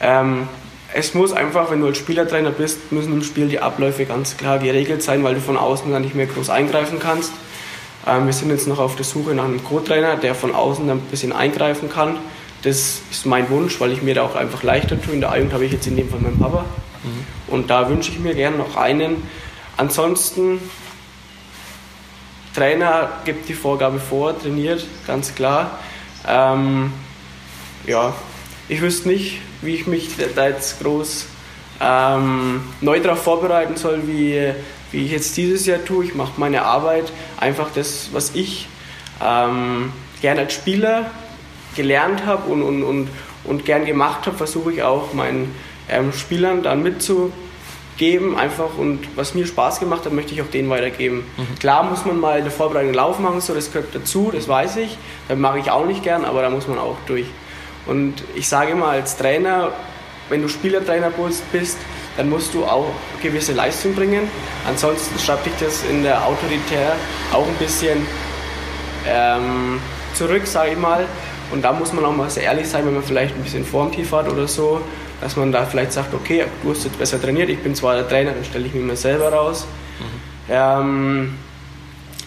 Ähm, 0.00 0.46
es 0.94 1.14
muss 1.14 1.32
einfach, 1.32 1.70
wenn 1.70 1.80
du 1.80 1.86
als 1.86 1.98
Spielertrainer 1.98 2.50
bist, 2.50 2.92
müssen 2.92 3.12
im 3.12 3.22
Spiel 3.22 3.48
die 3.48 3.60
Abläufe 3.60 4.04
ganz 4.04 4.36
klar 4.36 4.58
geregelt 4.58 5.02
sein, 5.02 5.22
weil 5.22 5.34
du 5.34 5.40
von 5.40 5.56
außen 5.56 5.90
dann 5.92 6.02
nicht 6.02 6.14
mehr 6.14 6.26
groß 6.26 6.50
eingreifen 6.50 6.98
kannst. 6.98 7.32
Ähm, 8.06 8.26
wir 8.26 8.32
sind 8.32 8.50
jetzt 8.50 8.66
noch 8.66 8.78
auf 8.78 8.96
der 8.96 9.04
Suche 9.04 9.34
nach 9.34 9.44
einem 9.44 9.62
Co-Trainer, 9.62 10.16
der 10.16 10.34
von 10.34 10.54
außen 10.54 10.86
dann 10.88 10.98
ein 10.98 11.10
bisschen 11.10 11.32
eingreifen 11.32 11.90
kann. 11.90 12.18
Das 12.62 13.00
ist 13.10 13.24
mein 13.24 13.48
Wunsch, 13.50 13.80
weil 13.80 13.92
ich 13.92 14.02
mir 14.02 14.14
da 14.14 14.22
auch 14.22 14.34
einfach 14.34 14.62
leichter 14.62 15.00
tue. 15.00 15.14
In 15.14 15.20
der 15.20 15.30
A-Jugend 15.30 15.52
habe 15.52 15.64
ich 15.64 15.72
jetzt 15.72 15.86
in 15.86 15.96
dem 15.96 16.08
Fall 16.08 16.20
meinen 16.20 16.38
Papa. 16.38 16.64
Mhm. 17.04 17.54
Und 17.54 17.70
da 17.70 17.88
wünsche 17.88 18.10
ich 18.10 18.18
mir 18.18 18.34
gerne 18.34 18.58
noch 18.58 18.76
einen. 18.76 19.22
Ansonsten, 19.76 20.60
Trainer 22.54 23.10
gibt 23.24 23.48
die 23.48 23.54
Vorgabe 23.54 23.98
vor, 24.00 24.38
trainiert, 24.38 24.84
ganz 25.06 25.34
klar. 25.34 25.78
Ähm, 26.26 26.92
ja, 27.86 28.12
ich 28.70 28.80
wüsste 28.80 29.08
nicht, 29.08 29.40
wie 29.62 29.74
ich 29.74 29.88
mich 29.88 30.10
da 30.36 30.46
jetzt 30.46 30.80
groß 30.80 31.26
ähm, 31.80 32.62
neu 32.80 33.00
darauf 33.00 33.20
vorbereiten 33.20 33.76
soll, 33.76 34.06
wie, 34.06 34.52
wie 34.92 35.04
ich 35.06 35.10
jetzt 35.10 35.36
dieses 35.36 35.66
Jahr 35.66 35.84
tue. 35.84 36.04
Ich 36.04 36.14
mache 36.14 36.32
meine 36.36 36.62
Arbeit, 36.62 37.10
einfach 37.36 37.70
das, 37.74 38.10
was 38.12 38.30
ich 38.34 38.68
ähm, 39.20 39.92
gerne 40.22 40.42
als 40.42 40.52
Spieler 40.52 41.10
gelernt 41.74 42.24
habe 42.26 42.48
und, 42.48 42.62
und, 42.62 42.84
und, 42.84 43.08
und 43.42 43.64
gern 43.64 43.86
gemacht 43.86 44.26
habe, 44.26 44.36
versuche 44.36 44.72
ich 44.72 44.82
auch 44.84 45.14
meinen 45.14 45.52
ähm, 45.88 46.12
Spielern 46.12 46.62
dann 46.62 46.84
mitzugeben, 46.84 48.38
einfach 48.38 48.78
und 48.78 49.00
was 49.16 49.34
mir 49.34 49.48
Spaß 49.48 49.80
gemacht 49.80 50.04
hat, 50.04 50.12
möchte 50.12 50.32
ich 50.32 50.42
auch 50.42 50.50
denen 50.50 50.70
weitergeben. 50.70 51.24
Mhm. 51.36 51.58
Klar 51.58 51.82
muss 51.82 52.04
man 52.04 52.20
mal 52.20 52.38
in 52.38 52.44
der 52.44 52.52
Vorbereitung 52.52 52.94
Lauf 52.94 53.18
machen, 53.18 53.40
so 53.40 53.52
das 53.52 53.72
gehört 53.72 53.92
dazu, 53.92 54.30
das 54.32 54.46
weiß 54.46 54.76
ich, 54.76 54.96
das 55.26 55.36
mache 55.36 55.58
ich 55.58 55.72
auch 55.72 55.86
nicht 55.86 56.04
gern, 56.04 56.24
aber 56.24 56.42
da 56.42 56.50
muss 56.50 56.68
man 56.68 56.78
auch 56.78 56.96
durch. 57.06 57.26
Und 57.86 58.22
ich 58.34 58.48
sage 58.48 58.72
immer 58.72 58.88
als 58.88 59.16
Trainer, 59.16 59.72
wenn 60.28 60.42
du 60.42 60.48
Spielertrainer 60.48 61.10
bist, 61.52 61.76
dann 62.16 62.28
musst 62.28 62.54
du 62.54 62.64
auch 62.64 62.86
gewisse 63.22 63.52
Leistung 63.52 63.94
bringen. 63.94 64.28
Ansonsten 64.66 65.18
schreibt 65.18 65.46
dich 65.46 65.52
das 65.60 65.82
in 65.84 66.02
der 66.02 66.24
Autorität 66.24 66.92
auch 67.32 67.46
ein 67.46 67.54
bisschen 67.54 68.06
ähm, 69.08 69.80
zurück, 70.14 70.46
sage 70.46 70.72
ich 70.72 70.78
mal. 70.78 71.06
Und 71.50 71.62
da 71.62 71.72
muss 71.72 71.92
man 71.92 72.04
auch 72.04 72.14
mal 72.14 72.30
sehr 72.30 72.44
ehrlich 72.44 72.68
sein, 72.68 72.86
wenn 72.86 72.94
man 72.94 73.02
vielleicht 73.02 73.34
ein 73.34 73.42
bisschen 73.42 73.64
Formtief 73.64 74.12
hat 74.12 74.28
oder 74.28 74.46
so, 74.46 74.80
dass 75.20 75.36
man 75.36 75.50
da 75.50 75.66
vielleicht 75.66 75.92
sagt, 75.92 76.14
okay, 76.14 76.44
du 76.62 76.70
hast 76.70 76.84
jetzt 76.84 76.98
besser 76.98 77.20
trainiert, 77.20 77.48
ich 77.48 77.58
bin 77.58 77.74
zwar 77.74 77.94
der 77.94 78.08
Trainer, 78.08 78.32
dann 78.32 78.44
stelle 78.44 78.66
ich 78.66 78.74
mich 78.74 78.84
mal 78.84 78.96
selber 78.96 79.32
raus. 79.32 79.66
Mhm. 79.98 80.04
Ähm, 80.48 81.34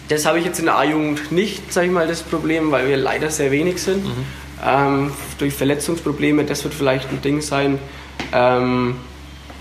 das 0.08 0.26
habe 0.26 0.38
ich 0.38 0.44
jetzt 0.44 0.58
in 0.58 0.66
der 0.66 0.76
A-Jugend 0.76 1.32
nicht, 1.32 1.72
sage 1.72 1.86
ich 1.86 1.92
mal, 1.92 2.06
das 2.06 2.22
Problem, 2.22 2.70
weil 2.70 2.88
wir 2.88 2.98
leider 2.98 3.30
sehr 3.30 3.50
wenig 3.50 3.82
sind. 3.82 4.04
Mhm. 4.04 4.26
Ähm, 4.64 5.12
durch 5.38 5.52
Verletzungsprobleme, 5.54 6.44
das 6.44 6.64
wird 6.64 6.74
vielleicht 6.74 7.10
ein 7.10 7.20
Ding 7.20 7.42
sein, 7.42 7.78
ähm, 8.32 8.96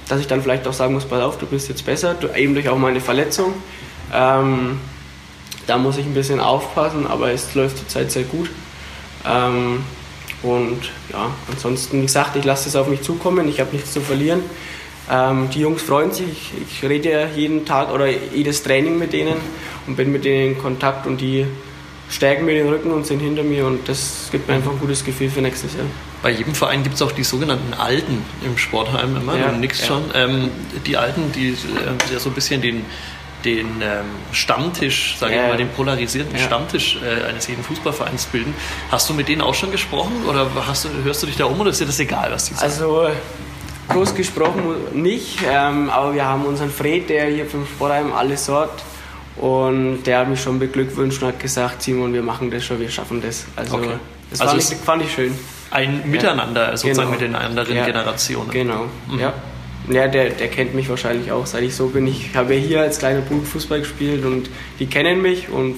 dass 0.08 0.20
ich 0.20 0.28
dann 0.28 0.42
vielleicht 0.42 0.68
auch 0.68 0.74
sagen 0.74 0.94
muss, 0.94 1.06
pass 1.06 1.22
auf, 1.22 1.38
du 1.38 1.46
bist 1.46 1.70
jetzt 1.70 1.86
besser, 1.86 2.14
du, 2.14 2.28
eben 2.36 2.54
durch 2.54 2.70
auch 2.70 2.78
meine 2.78 3.02
Verletzung. 3.02 3.54
Ähm, 4.14 4.80
da 5.68 5.78
muss 5.78 5.98
ich 5.98 6.06
ein 6.06 6.14
bisschen 6.14 6.40
aufpassen, 6.40 7.08
aber 7.08 7.32
es 7.32 7.54
läuft 7.56 7.78
zurzeit 7.78 8.12
sehr 8.12 8.24
gut. 8.24 8.50
Ähm, 9.26 9.84
und 10.42 10.92
ja, 11.12 11.32
ansonsten, 11.52 12.00
wie 12.00 12.06
gesagt, 12.06 12.36
ich 12.36 12.44
lasse 12.44 12.68
es 12.68 12.76
auf 12.76 12.88
mich 12.88 13.02
zukommen, 13.02 13.48
ich 13.48 13.60
habe 13.60 13.74
nichts 13.74 13.94
zu 13.94 14.02
verlieren. 14.02 14.42
Ähm, 15.10 15.50
die 15.54 15.60
Jungs 15.62 15.82
freuen 15.82 16.12
sich, 16.12 16.28
ich, 16.28 16.52
ich 16.70 16.90
rede 16.90 17.12
ja 17.12 17.28
jeden 17.28 17.66
Tag 17.66 17.92
oder 17.94 18.08
jedes 18.08 18.64
Training 18.64 18.98
mit 18.98 19.14
denen 19.14 19.36
und 19.88 19.96
bin 19.96 20.12
mit 20.12 20.24
denen 20.26 20.54
in 20.54 20.62
Kontakt 20.62 21.08
und 21.08 21.20
die 21.20 21.46
stärken 22.10 22.46
mir 22.46 22.54
den 22.54 22.70
Rücken 22.70 22.92
und 22.92 23.06
sind 23.06 23.20
hinter 23.20 23.44
mir 23.44 23.66
und 23.66 23.88
das 23.88 24.30
gibt 24.32 24.48
mir 24.48 24.56
einfach 24.56 24.72
ein 24.72 24.80
gutes 24.80 25.04
Gefühl 25.04 25.30
für 25.30 25.42
nächstes 25.42 25.74
Jahr. 25.74 25.86
Bei 26.22 26.30
jedem 26.30 26.56
Verein 26.56 26.84
gibt 26.84 26.96
es 26.96 27.02
auch 27.02 27.12
die 27.12 27.24
sogenannten 27.24 27.74
Alten 27.74 28.24
im 28.46 28.58
Sportheim 28.58 29.16
immer, 29.16 29.38
ja, 29.38 29.50
du 29.50 29.58
nix 29.58 29.82
ja. 29.82 29.88
schon. 29.88 30.04
Ähm, 30.14 30.52
die 30.86 30.98
Alten, 30.98 31.32
die 31.34 31.50
äh, 31.50 32.14
ja 32.14 32.20
so 32.20 32.30
ein 32.30 32.36
bisschen 32.36 32.62
den 32.62 32.86
den 33.44 33.82
ähm, 33.82 34.06
Stammtisch, 34.32 35.18
sage 35.20 35.36
ja, 35.36 35.44
ich 35.44 35.50
mal, 35.50 35.58
den 35.58 35.68
polarisierten 35.68 36.34
ja. 36.34 36.46
Stammtisch 36.46 36.98
äh, 37.04 37.26
eines 37.28 37.48
jeden 37.48 37.62
Fußballvereins 37.62 38.28
bilden. 38.28 38.54
Hast 38.90 39.10
du 39.10 39.14
mit 39.14 39.28
denen 39.28 39.42
auch 39.42 39.54
schon 39.54 39.70
gesprochen 39.70 40.14
oder 40.30 40.48
hast 40.66 40.86
du, 40.86 40.90
hörst 41.04 41.24
du 41.24 41.28
dich 41.28 41.36
da 41.36 41.44
um 41.46 41.60
oder 41.60 41.72
ist 41.72 41.82
dir 41.82 41.86
das 41.86 42.00
egal, 42.00 42.32
was 42.32 42.46
die 42.46 42.54
sagen? 42.54 42.72
Also 42.72 43.10
groß 43.90 44.16
gesprochen 44.16 44.62
nicht, 44.94 45.40
ähm, 45.46 45.90
aber 45.90 46.14
wir 46.14 46.26
haben 46.26 46.46
unseren 46.46 46.70
Fred, 46.70 47.10
der 47.10 47.26
hier 47.26 47.46
vom 47.46 47.66
Sportheim 47.66 48.14
alles 48.14 48.46
sorgt 48.46 48.82
und 49.36 50.04
der 50.04 50.20
hat 50.20 50.30
mich 50.30 50.42
schon 50.42 50.60
beglückwünscht 50.60 51.22
und 51.22 51.30
hat 51.30 51.40
gesagt, 51.40 51.82
Simon, 51.82 52.14
wir 52.14 52.22
machen 52.22 52.52
das 52.52 52.64
schon, 52.64 52.80
wir 52.80 52.90
schaffen 52.90 53.22
das. 53.22 53.46
Also 53.56 53.78
okay. 53.78 53.94
das 54.30 54.42
also 54.42 54.52
fand, 54.54 54.72
ich, 54.72 54.78
fand 54.78 55.04
ich 55.04 55.14
schön. 55.14 55.34
Ein 55.72 56.10
Miteinander 56.10 56.70
ja. 56.70 56.78
sozusagen 56.78 57.10
genau. 57.10 57.12
mit 57.12 57.22
den 57.22 57.36
anderen 57.36 57.74
Generationen. 57.74 58.52
Genau, 58.52 58.86
mhm. 59.10 59.20
ja. 59.20 59.34
Ja, 59.90 60.08
der, 60.08 60.30
der 60.30 60.48
kennt 60.48 60.74
mich 60.74 60.88
wahrscheinlich 60.88 61.32
auch, 61.32 61.46
seit 61.46 61.64
ich 61.64 61.76
so 61.76 61.88
bin. 61.88 62.08
Ich 62.08 62.34
habe 62.36 62.56
ja 62.56 62.60
hier 62.60 62.82
als 62.82 63.00
kleiner 63.00 63.20
Bub 63.20 63.46
Fußball 63.46 63.80
gespielt 63.80 64.24
und 64.24 64.50
die 64.80 64.86
kennen 64.86 65.22
mich 65.22 65.50
und 65.50 65.76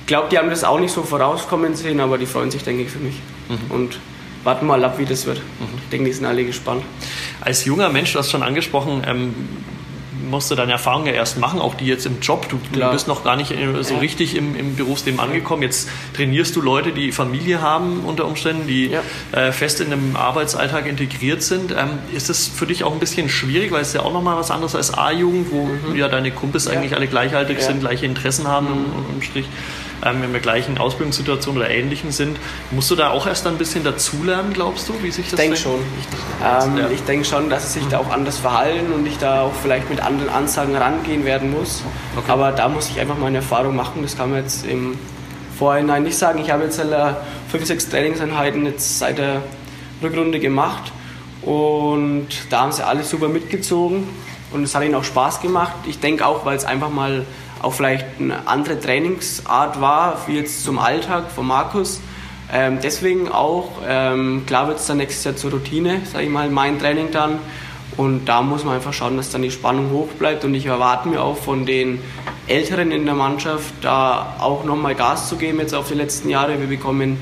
ich 0.00 0.06
glaube, 0.06 0.28
die 0.30 0.38
haben 0.38 0.50
das 0.50 0.62
auch 0.62 0.78
nicht 0.78 0.92
so 0.92 1.02
vorauskommen 1.02 1.74
sehen, 1.74 1.98
aber 2.00 2.18
die 2.18 2.26
freuen 2.26 2.50
sich, 2.50 2.62
denke 2.62 2.82
ich, 2.82 2.90
für 2.90 2.98
mich. 2.98 3.14
Mhm. 3.48 3.74
Und 3.74 3.98
warten 4.44 4.66
mal 4.66 4.84
ab, 4.84 4.98
wie 4.98 5.04
das 5.04 5.26
wird. 5.26 5.38
Mhm. 5.38 5.78
Ich 5.82 5.88
denke, 5.90 6.06
die 6.06 6.12
sind 6.12 6.26
alle 6.26 6.44
gespannt. 6.44 6.82
Als 7.40 7.64
junger 7.64 7.88
Mensch, 7.88 8.12
du 8.12 8.18
hast 8.18 8.30
schon 8.30 8.42
angesprochen, 8.42 9.02
ähm, 9.06 9.34
musst 10.32 10.50
du 10.50 10.54
deine 10.54 10.72
Erfahrungen 10.72 11.06
ja 11.06 11.12
erst 11.12 11.38
machen, 11.38 11.60
auch 11.60 11.74
die 11.74 11.84
jetzt 11.84 12.06
im 12.06 12.20
Job. 12.20 12.48
Du, 12.48 12.58
du 12.72 12.90
bist 12.90 13.06
noch 13.06 13.22
gar 13.22 13.36
nicht 13.36 13.54
so 13.82 13.94
ja. 13.94 14.00
richtig 14.00 14.34
im, 14.34 14.56
im, 14.56 14.74
Berufsleben 14.74 15.20
angekommen. 15.20 15.62
Jetzt 15.62 15.88
trainierst 16.16 16.56
du 16.56 16.62
Leute, 16.62 16.92
die 16.92 17.12
Familie 17.12 17.60
haben 17.60 18.00
unter 18.00 18.24
Umständen, 18.24 18.66
die 18.66 18.86
ja. 18.86 19.02
äh, 19.30 19.52
fest 19.52 19.80
in 19.80 19.92
einem 19.92 20.16
Arbeitsalltag 20.16 20.86
integriert 20.86 21.42
sind. 21.42 21.70
Ähm, 21.72 21.98
ist 22.14 22.30
das 22.30 22.48
für 22.48 22.66
dich 22.66 22.82
auch 22.82 22.92
ein 22.92 22.98
bisschen 22.98 23.28
schwierig, 23.28 23.72
weil 23.72 23.82
es 23.82 23.92
ja 23.92 24.00
auch 24.00 24.12
nochmal 24.12 24.38
was 24.38 24.50
anderes 24.50 24.74
als 24.74 24.94
A-Jugend, 24.94 25.52
wo 25.52 25.66
mhm. 25.66 25.94
ja 25.94 26.08
deine 26.08 26.30
Kumpels 26.30 26.64
ja. 26.64 26.72
eigentlich 26.72 26.96
alle 26.96 27.06
gleichaltrig 27.06 27.60
sind, 27.60 27.80
gleiche 27.80 28.06
Interessen 28.06 28.48
haben 28.48 28.68
mhm. 28.68 28.84
im, 29.10 29.16
im 29.16 29.22
Strich 29.22 29.46
ähm, 30.04 30.22
in 30.22 30.32
der 30.32 30.40
gleichen 30.40 30.78
Ausbildungssituation 30.78 31.56
oder 31.56 31.70
ähnlichen 31.70 32.12
sind. 32.12 32.38
Musst 32.70 32.90
du 32.90 32.96
da 32.96 33.10
auch 33.10 33.26
erst 33.26 33.46
ein 33.46 33.58
bisschen 33.58 33.84
dazulernen, 33.84 34.52
glaubst 34.52 34.88
du, 34.88 34.94
wie 35.02 35.10
sich 35.10 35.30
das 35.30 35.38
Ich 35.38 35.46
denke 35.46 35.56
schon. 35.56 35.80
Ähm, 36.44 36.76
ja. 36.76 36.88
Ich 36.90 37.02
denke 37.04 37.24
schon, 37.24 37.50
dass 37.50 37.72
sie 37.72 37.80
sich 37.80 37.88
da 37.88 37.98
auch 37.98 38.10
anders 38.10 38.38
verhalten 38.38 38.92
und 38.92 39.06
ich 39.06 39.18
da 39.18 39.42
auch 39.42 39.52
vielleicht 39.62 39.88
mit 39.90 40.00
anderen 40.00 40.30
Ansagen 40.30 40.74
rangehen 40.76 41.24
werden 41.24 41.50
muss. 41.50 41.82
Okay. 42.16 42.30
Aber 42.30 42.52
da 42.52 42.68
muss 42.68 42.88
ich 42.88 43.00
einfach 43.00 43.18
meine 43.18 43.38
Erfahrung 43.38 43.76
machen. 43.76 44.02
Das 44.02 44.16
kann 44.16 44.30
man 44.30 44.40
jetzt 44.40 44.66
im 44.66 44.98
Vorhinein 45.58 46.02
nicht 46.02 46.16
sagen. 46.16 46.40
Ich 46.40 46.50
habe 46.50 46.64
jetzt 46.64 46.80
alle 46.80 47.16
fünf, 47.48 47.66
sechs 47.66 47.88
Trainingseinheiten 47.88 48.66
jetzt 48.66 48.98
seit 48.98 49.18
der 49.18 49.42
Rückrunde 50.02 50.40
gemacht 50.40 50.92
und 51.42 52.28
da 52.50 52.62
haben 52.62 52.72
sie 52.72 52.84
alle 52.84 53.04
super 53.04 53.28
mitgezogen 53.28 54.08
und 54.52 54.64
es 54.64 54.74
hat 54.74 54.82
ihnen 54.82 54.94
auch 54.94 55.04
Spaß 55.04 55.40
gemacht. 55.40 55.74
Ich 55.86 56.00
denke 56.00 56.26
auch, 56.26 56.44
weil 56.44 56.56
es 56.56 56.64
einfach 56.64 56.90
mal 56.90 57.24
auch 57.62 57.72
vielleicht 57.72 58.06
eine 58.18 58.46
andere 58.46 58.78
Trainingsart 58.78 59.80
war, 59.80 60.18
wie 60.26 60.36
jetzt 60.36 60.64
zum 60.64 60.78
Alltag 60.78 61.30
von 61.30 61.46
Markus. 61.46 62.00
Ähm, 62.52 62.78
deswegen 62.82 63.28
auch, 63.30 63.70
ähm, 63.88 64.44
klar 64.46 64.68
wird 64.68 64.78
es 64.78 64.86
dann 64.86 64.98
nächstes 64.98 65.24
Jahr 65.24 65.36
zur 65.36 65.52
Routine, 65.52 66.02
sage 66.04 66.24
ich 66.24 66.30
mal, 66.30 66.50
mein 66.50 66.78
Training 66.78 67.10
dann. 67.10 67.38
Und 67.96 68.26
da 68.26 68.42
muss 68.42 68.64
man 68.64 68.74
einfach 68.74 68.92
schauen, 68.92 69.16
dass 69.16 69.30
dann 69.30 69.42
die 69.42 69.50
Spannung 69.50 69.90
hoch 69.90 70.08
bleibt. 70.18 70.44
Und 70.44 70.54
ich 70.54 70.66
erwarte 70.66 71.08
mir 71.08 71.22
auch 71.22 71.36
von 71.36 71.66
den 71.66 72.00
Älteren 72.46 72.90
in 72.90 73.04
der 73.04 73.14
Mannschaft, 73.14 73.72
da 73.82 74.36
auch 74.38 74.64
nochmal 74.64 74.94
Gas 74.94 75.28
zu 75.28 75.36
geben 75.36 75.60
jetzt 75.60 75.74
auf 75.74 75.88
die 75.88 75.94
letzten 75.94 76.28
Jahre. 76.28 76.58
Wir 76.58 76.66
bekommen 76.66 77.18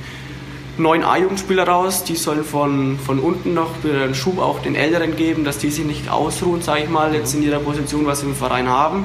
neun 0.78 1.04
A-Jugendspieler 1.04 1.68
raus, 1.68 2.04
die 2.04 2.16
sollen 2.16 2.44
von, 2.44 2.98
von 2.98 3.18
unten 3.18 3.54
noch 3.54 3.70
einen 3.84 4.14
Schub 4.14 4.38
auch 4.38 4.60
den 4.60 4.74
Älteren 4.74 5.16
geben, 5.16 5.44
dass 5.44 5.58
die 5.58 5.70
sich 5.70 5.84
nicht 5.84 6.08
ausruhen, 6.08 6.62
sage 6.62 6.84
ich 6.84 6.88
mal, 6.88 7.14
jetzt 7.14 7.34
in 7.34 7.42
ihrer 7.42 7.58
Position, 7.58 8.06
was 8.06 8.20
sie 8.20 8.26
im 8.26 8.34
Verein 8.34 8.68
haben. 8.68 9.04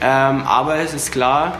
Ähm, 0.00 0.42
aber 0.42 0.76
es 0.76 0.94
ist 0.94 1.12
klar, 1.12 1.58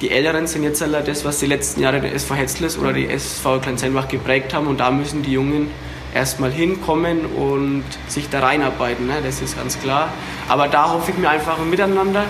die 0.00 0.10
Älteren 0.10 0.46
sind 0.46 0.64
jetzt 0.64 0.82
alle 0.82 1.02
das, 1.02 1.24
was 1.24 1.38
die 1.38 1.46
letzten 1.46 1.80
Jahre 1.80 2.00
der 2.00 2.14
SV 2.14 2.34
Hetzles 2.34 2.78
oder 2.78 2.92
die 2.92 3.08
SV 3.08 3.60
Kleinselbach 3.60 4.08
geprägt 4.08 4.52
haben 4.52 4.66
und 4.66 4.80
da 4.80 4.90
müssen 4.90 5.22
die 5.22 5.32
Jungen 5.32 5.70
erstmal 6.12 6.50
hinkommen 6.50 7.24
und 7.26 7.84
sich 8.08 8.28
da 8.28 8.40
reinarbeiten, 8.40 9.06
ne? 9.06 9.14
das 9.24 9.40
ist 9.40 9.56
ganz 9.56 9.80
klar. 9.80 10.08
Aber 10.48 10.68
da 10.68 10.90
hoffe 10.90 11.12
ich 11.12 11.18
mir 11.18 11.30
einfach 11.30 11.58
ein 11.58 11.70
Miteinander, 11.70 12.24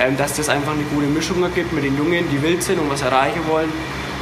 ähm, 0.00 0.16
dass 0.16 0.34
das 0.34 0.48
einfach 0.48 0.72
eine 0.72 0.84
gute 0.84 1.06
Mischung 1.06 1.42
ergibt 1.42 1.72
mit 1.72 1.84
den 1.84 1.98
Jungen, 1.98 2.24
die 2.30 2.42
wild 2.42 2.62
sind 2.62 2.78
und 2.78 2.90
was 2.90 3.02
erreichen 3.02 3.40
wollen 3.48 3.72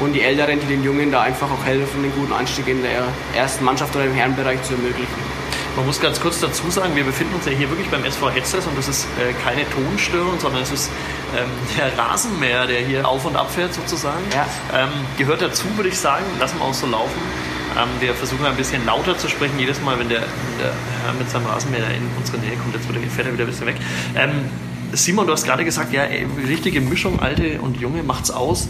und 0.01 0.13
die 0.13 0.23
Älteren, 0.23 0.59
die 0.61 0.67
den 0.67 0.83
Jungen 0.83 1.13
da 1.13 1.23
einfach 1.23 1.51
auch 1.51 1.65
helfen, 1.65 2.03
einen 2.03 2.13
guten 2.13 2.33
Anstieg 2.33 2.67
in 2.69 2.83
der 2.83 3.03
ersten 3.37 3.65
Mannschaft 3.65 3.95
oder 3.95 4.05
im 4.05 4.15
Herrenbereich 4.15 4.63
zu 4.63 4.75
ermöglichen. 4.75 5.34
Man 5.77 5.87
muss 5.87 6.01
ganz 6.01 6.21
kurz 6.21 6.39
dazu 6.39 6.71
sagen, 6.71 6.95
wir 6.95 7.03
befinden 7.03 7.35
uns 7.35 7.47
ja 7.47 7.53
hier 7.53 7.69
wirklich 7.69 7.89
beim 7.89 8.05
SV 8.05 8.31
Hetzers 8.31 8.67
und 8.67 8.79
das 8.79 8.87
ist 8.87 9.07
äh, 9.19 9.33
keine 9.45 9.69
Tonstörung, 9.71 10.39
sondern 10.39 10.63
es 10.63 10.71
ist 10.71 10.91
ähm, 11.37 11.49
der 11.77 11.99
Rasenmäher, 11.99 12.67
der 12.67 12.81
hier 12.81 13.09
auf 13.09 13.25
und 13.25 13.35
ab 13.35 13.51
fährt 13.51 13.75
sozusagen. 13.75 14.23
Ja. 14.33 14.47
Ähm, 14.73 14.91
gehört 15.19 15.43
dazu, 15.43 15.65
würde 15.77 15.89
ich 15.89 15.99
sagen. 15.99 16.25
Lassen 16.39 16.59
wir 16.59 16.65
auch 16.65 16.75
so 16.75 16.87
laufen. 16.87 17.21
Ähm, 17.77 17.89
wir 17.99 18.15
versuchen 18.15 18.47
ein 18.47 18.57
bisschen 18.57 18.87
lauter 18.87 19.19
zu 19.19 19.29
sprechen, 19.29 19.59
jedes 19.59 19.81
Mal, 19.81 19.99
wenn 19.99 20.09
der, 20.09 20.21
der 20.21 20.73
Herr 21.03 21.13
mit 21.19 21.29
seinem 21.29 21.47
Rasenmäher 21.47 21.91
in 21.91 22.09
unsere 22.17 22.39
Nähe 22.39 22.57
kommt. 22.57 22.75
Jetzt 22.75 22.87
fährt 23.15 23.27
er 23.27 23.33
wieder 23.33 23.45
ein 23.45 23.51
bisschen 23.51 23.67
weg. 23.67 23.77
Ähm, 24.15 24.49
Simon, 24.93 25.27
du 25.27 25.33
hast 25.33 25.45
gerade 25.45 25.65
gesagt, 25.65 25.93
ja, 25.93 26.05
ey, 26.05 26.25
richtige 26.47 26.81
Mischung, 26.81 27.19
alte 27.19 27.61
und 27.61 27.81
junge, 27.81 28.05
macht's 28.05 28.31
aus. 28.31 28.69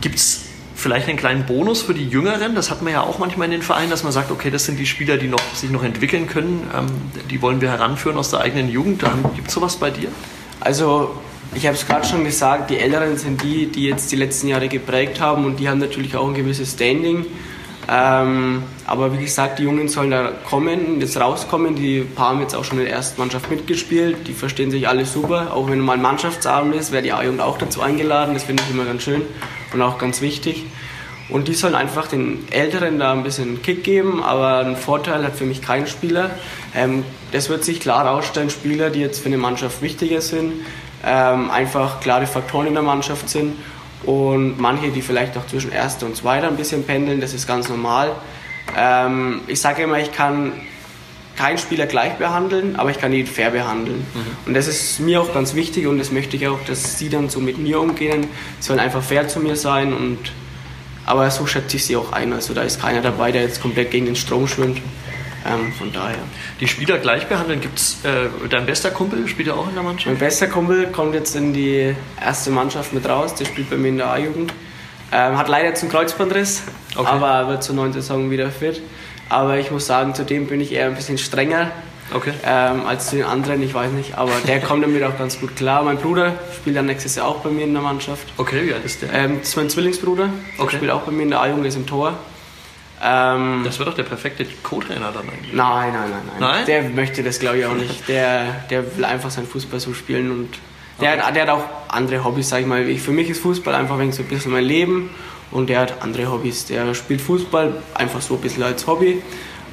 Gibt 0.00 0.16
es 0.16 0.45
vielleicht 0.76 1.08
einen 1.08 1.16
kleinen 1.16 1.46
Bonus 1.46 1.82
für 1.82 1.94
die 1.94 2.06
Jüngeren. 2.06 2.54
Das 2.54 2.70
hat 2.70 2.82
man 2.82 2.92
ja 2.92 3.00
auch 3.00 3.18
manchmal 3.18 3.46
in 3.46 3.52
den 3.52 3.62
Vereinen, 3.62 3.90
dass 3.90 4.04
man 4.04 4.12
sagt, 4.12 4.30
okay, 4.30 4.50
das 4.50 4.66
sind 4.66 4.78
die 4.78 4.86
Spieler, 4.86 5.16
die 5.16 5.26
noch, 5.26 5.40
sich 5.54 5.70
noch 5.70 5.82
entwickeln 5.82 6.28
können. 6.28 6.70
Ähm, 6.76 6.86
die 7.30 7.42
wollen 7.42 7.60
wir 7.60 7.70
heranführen 7.70 8.18
aus 8.18 8.30
der 8.30 8.40
eigenen 8.40 8.68
Jugend. 8.68 9.02
Gibt 9.34 9.48
es 9.48 9.54
sowas 9.54 9.76
bei 9.76 9.90
dir? 9.90 10.08
Also 10.60 11.16
ich 11.54 11.66
habe 11.66 11.76
es 11.76 11.86
gerade 11.86 12.06
schon 12.06 12.24
gesagt, 12.24 12.70
die 12.70 12.78
Älteren 12.78 13.16
sind 13.16 13.42
die, 13.42 13.66
die 13.66 13.84
jetzt 13.86 14.12
die 14.12 14.16
letzten 14.16 14.48
Jahre 14.48 14.68
geprägt 14.68 15.20
haben 15.20 15.46
und 15.46 15.58
die 15.58 15.68
haben 15.68 15.78
natürlich 15.78 16.14
auch 16.14 16.28
ein 16.28 16.34
gewisses 16.34 16.72
Standing. 16.72 17.24
Ähm, 17.88 18.64
aber 18.86 19.12
wie 19.12 19.22
gesagt, 19.22 19.58
die 19.58 19.62
Jungen 19.62 19.88
sollen 19.88 20.10
da 20.10 20.32
kommen, 20.48 21.00
jetzt 21.00 21.20
rauskommen. 21.20 21.76
Die 21.76 22.00
paar 22.00 22.30
haben 22.30 22.40
jetzt 22.40 22.54
auch 22.54 22.64
schon 22.64 22.78
in 22.78 22.84
der 22.84 22.94
ersten 22.94 23.20
Mannschaft 23.20 23.50
mitgespielt. 23.50 24.26
Die 24.26 24.32
verstehen 24.32 24.70
sich 24.70 24.88
alle 24.88 25.04
super. 25.04 25.52
Auch 25.54 25.70
wenn 25.70 25.80
mal 25.80 25.94
ein 25.94 26.02
Mannschaftsabend 26.02 26.74
ist, 26.74 26.90
wäre 26.90 27.02
die 27.02 27.12
A-Jugend 27.12 27.40
auch 27.40 27.58
dazu 27.58 27.82
eingeladen. 27.82 28.34
Das 28.34 28.44
finde 28.44 28.62
ich 28.64 28.74
immer 28.74 28.84
ganz 28.84 29.02
schön 29.02 29.22
und 29.72 29.82
auch 29.82 29.98
ganz 29.98 30.20
wichtig. 30.20 30.64
Und 31.28 31.48
die 31.48 31.54
sollen 31.54 31.74
einfach 31.74 32.06
den 32.06 32.46
Älteren 32.50 32.98
da 32.98 33.12
ein 33.12 33.24
bisschen 33.24 33.60
Kick 33.62 33.82
geben, 33.82 34.22
aber 34.22 34.58
einen 34.58 34.76
Vorteil 34.76 35.24
hat 35.24 35.34
für 35.34 35.44
mich 35.44 35.60
kein 35.60 35.86
Spieler. 35.88 36.30
Ähm, 36.74 37.04
das 37.32 37.48
wird 37.48 37.64
sich 37.64 37.80
klar 37.80 38.04
herausstellen, 38.04 38.50
Spieler, 38.50 38.90
die 38.90 39.00
jetzt 39.00 39.20
für 39.20 39.26
eine 39.26 39.38
Mannschaft 39.38 39.82
wichtiger 39.82 40.20
sind, 40.20 40.52
ähm, 41.04 41.50
einfach 41.50 42.00
klare 42.00 42.26
Faktoren 42.26 42.68
in 42.68 42.74
der 42.74 42.84
Mannschaft 42.84 43.28
sind 43.28 43.54
und 44.04 44.60
manche, 44.60 44.90
die 44.90 45.02
vielleicht 45.02 45.36
auch 45.36 45.46
zwischen 45.46 45.72
Erster 45.72 46.06
und 46.06 46.16
Zweiter 46.16 46.48
ein 46.48 46.56
bisschen 46.56 46.84
pendeln, 46.84 47.20
das 47.20 47.34
ist 47.34 47.46
ganz 47.46 47.68
normal. 47.68 48.12
Ähm, 48.76 49.40
ich 49.46 49.60
sage 49.60 49.82
immer, 49.82 49.98
ich 49.98 50.12
kann 50.12 50.52
keinen 51.36 51.58
Spieler 51.58 51.86
gleich 51.86 52.14
behandeln, 52.14 52.76
aber 52.76 52.90
ich 52.90 52.98
kann 52.98 53.12
ihn 53.12 53.26
fair 53.26 53.50
behandeln. 53.50 53.98
Mhm. 53.98 54.20
Und 54.46 54.54
das 54.54 54.66
ist 54.66 55.00
mir 55.00 55.20
auch 55.20 55.32
ganz 55.32 55.54
wichtig 55.54 55.86
und 55.86 55.98
das 55.98 56.10
möchte 56.10 56.36
ich 56.36 56.48
auch, 56.48 56.58
dass 56.66 56.98
sie 56.98 57.08
dann 57.08 57.28
so 57.28 57.40
mit 57.40 57.58
mir 57.58 57.80
umgehen. 57.80 58.26
Sie 58.58 58.68
sollen 58.68 58.80
einfach 58.80 59.02
fair 59.02 59.28
zu 59.28 59.40
mir 59.40 59.56
sein 59.56 59.92
und 59.92 60.18
aber 61.04 61.30
so 61.30 61.46
schätze 61.46 61.76
ich 61.76 61.84
sie 61.84 61.96
auch 61.96 62.12
ein. 62.12 62.32
Also 62.32 62.52
da 62.52 62.62
ist 62.62 62.80
keiner 62.80 63.00
dabei, 63.00 63.30
der 63.30 63.42
jetzt 63.42 63.62
komplett 63.62 63.92
gegen 63.92 64.06
den 64.06 64.16
Strom 64.16 64.48
schwimmt. 64.48 64.80
Ähm, 65.46 65.72
von 65.72 65.92
daher. 65.92 66.18
Die 66.60 66.68
Spieler 66.68 66.98
gleich 66.98 67.26
behandeln, 67.26 67.60
gibt 67.60 67.78
es 67.78 68.04
äh, 68.04 68.28
dein 68.48 68.66
bester 68.66 68.90
Kumpel, 68.90 69.28
spielt 69.28 69.48
er 69.48 69.56
auch 69.56 69.68
in 69.68 69.74
der 69.74 69.82
Mannschaft? 69.82 70.06
Mein 70.06 70.18
bester 70.18 70.48
Kumpel 70.48 70.88
kommt 70.88 71.14
jetzt 71.14 71.36
in 71.36 71.52
die 71.52 71.94
erste 72.20 72.50
Mannschaft 72.50 72.92
mit 72.92 73.08
raus, 73.08 73.34
der 73.34 73.44
spielt 73.44 73.70
bei 73.70 73.76
mir 73.76 73.88
in 73.88 73.98
der 73.98 74.10
A-Jugend. 74.10 74.52
Ähm, 75.12 75.38
hat 75.38 75.48
leider 75.48 75.68
jetzt 75.68 75.82
einen 75.82 75.92
Kreuzbandriss, 75.92 76.64
okay. 76.96 77.06
aber 77.06 77.48
wird 77.48 77.62
zur 77.62 77.76
neuen 77.76 77.92
Saison 77.92 78.30
wieder 78.30 78.50
fit. 78.50 78.82
Aber 79.28 79.58
ich 79.58 79.70
muss 79.70 79.86
sagen, 79.86 80.14
zu 80.14 80.24
dem 80.24 80.46
bin 80.46 80.60
ich 80.60 80.72
eher 80.72 80.86
ein 80.86 80.94
bisschen 80.94 81.18
strenger 81.18 81.70
okay. 82.12 82.32
ähm, 82.44 82.86
als 82.86 83.10
zu 83.10 83.16
den 83.16 83.24
anderen, 83.24 83.62
ich 83.62 83.74
weiß 83.74 83.92
nicht. 83.92 84.16
Aber 84.16 84.32
der 84.46 84.60
kommt 84.60 84.84
damit 84.84 85.02
auch 85.02 85.16
ganz 85.18 85.38
gut 85.40 85.56
klar. 85.56 85.82
Mein 85.82 85.98
Bruder 85.98 86.34
spielt 86.54 86.76
dann 86.76 86.86
nächstes 86.86 87.14
Jahr 87.16 87.26
auch 87.26 87.40
bei 87.40 87.50
mir 87.50 87.64
in 87.64 87.72
der 87.72 87.82
Mannschaft. 87.82 88.26
Okay, 88.36 88.66
wie 88.66 88.74
alt 88.74 88.84
ist 88.84 89.02
der? 89.02 89.12
Ähm, 89.12 89.38
das 89.40 89.50
ist 89.50 89.56
mein 89.56 89.70
Zwillingsbruder. 89.70 90.28
Der 90.60 90.70
spielt 90.70 90.90
auch 90.90 91.02
bei 91.02 91.12
mir 91.12 91.22
in 91.22 91.30
der 91.30 91.40
A-Jugend, 91.40 91.66
ist 91.66 91.76
im 91.76 91.86
Tor. 91.86 92.18
Ähm, 93.02 93.62
das 93.64 93.78
wird 93.78 93.88
doch 93.88 93.94
der 93.94 94.04
perfekte 94.04 94.46
Co-Trainer 94.62 95.12
dann 95.12 95.28
eigentlich. 95.28 95.52
Nein, 95.52 95.92
nein, 95.92 96.10
nein, 96.10 96.20
nein. 96.26 96.40
nein? 96.40 96.66
Der 96.66 96.82
möchte 96.82 97.22
das 97.22 97.38
glaube 97.38 97.58
ich 97.58 97.66
auch 97.66 97.74
nicht. 97.74 98.08
Der, 98.08 98.64
der 98.70 98.96
will 98.96 99.04
einfach 99.04 99.30
seinen 99.30 99.46
Fußball 99.46 99.80
so 99.80 99.92
spielen 99.92 100.30
und 100.30 100.48
der, 101.00 101.12
okay. 101.12 101.22
hat, 101.22 101.36
der 101.36 101.42
hat 101.42 101.50
auch 101.50 101.64
andere 101.88 102.24
Hobbys, 102.24 102.48
sag 102.48 102.60
ich 102.60 102.66
mal. 102.66 102.88
Ich, 102.88 103.02
für 103.02 103.10
mich 103.10 103.28
ist 103.28 103.40
Fußball 103.40 103.74
einfach 103.74 103.96
so 104.12 104.22
ein 104.22 104.28
bisschen 104.28 104.52
mein 104.52 104.64
Leben 104.64 105.10
und 105.50 105.68
der 105.68 105.80
hat 105.80 106.02
andere 106.02 106.30
Hobbys. 106.30 106.66
Der 106.66 106.94
spielt 106.94 107.20
Fußball 107.20 107.74
einfach 107.94 108.22
so 108.22 108.34
ein 108.34 108.40
bisschen 108.40 108.62
als 108.62 108.86
Hobby, 108.86 109.22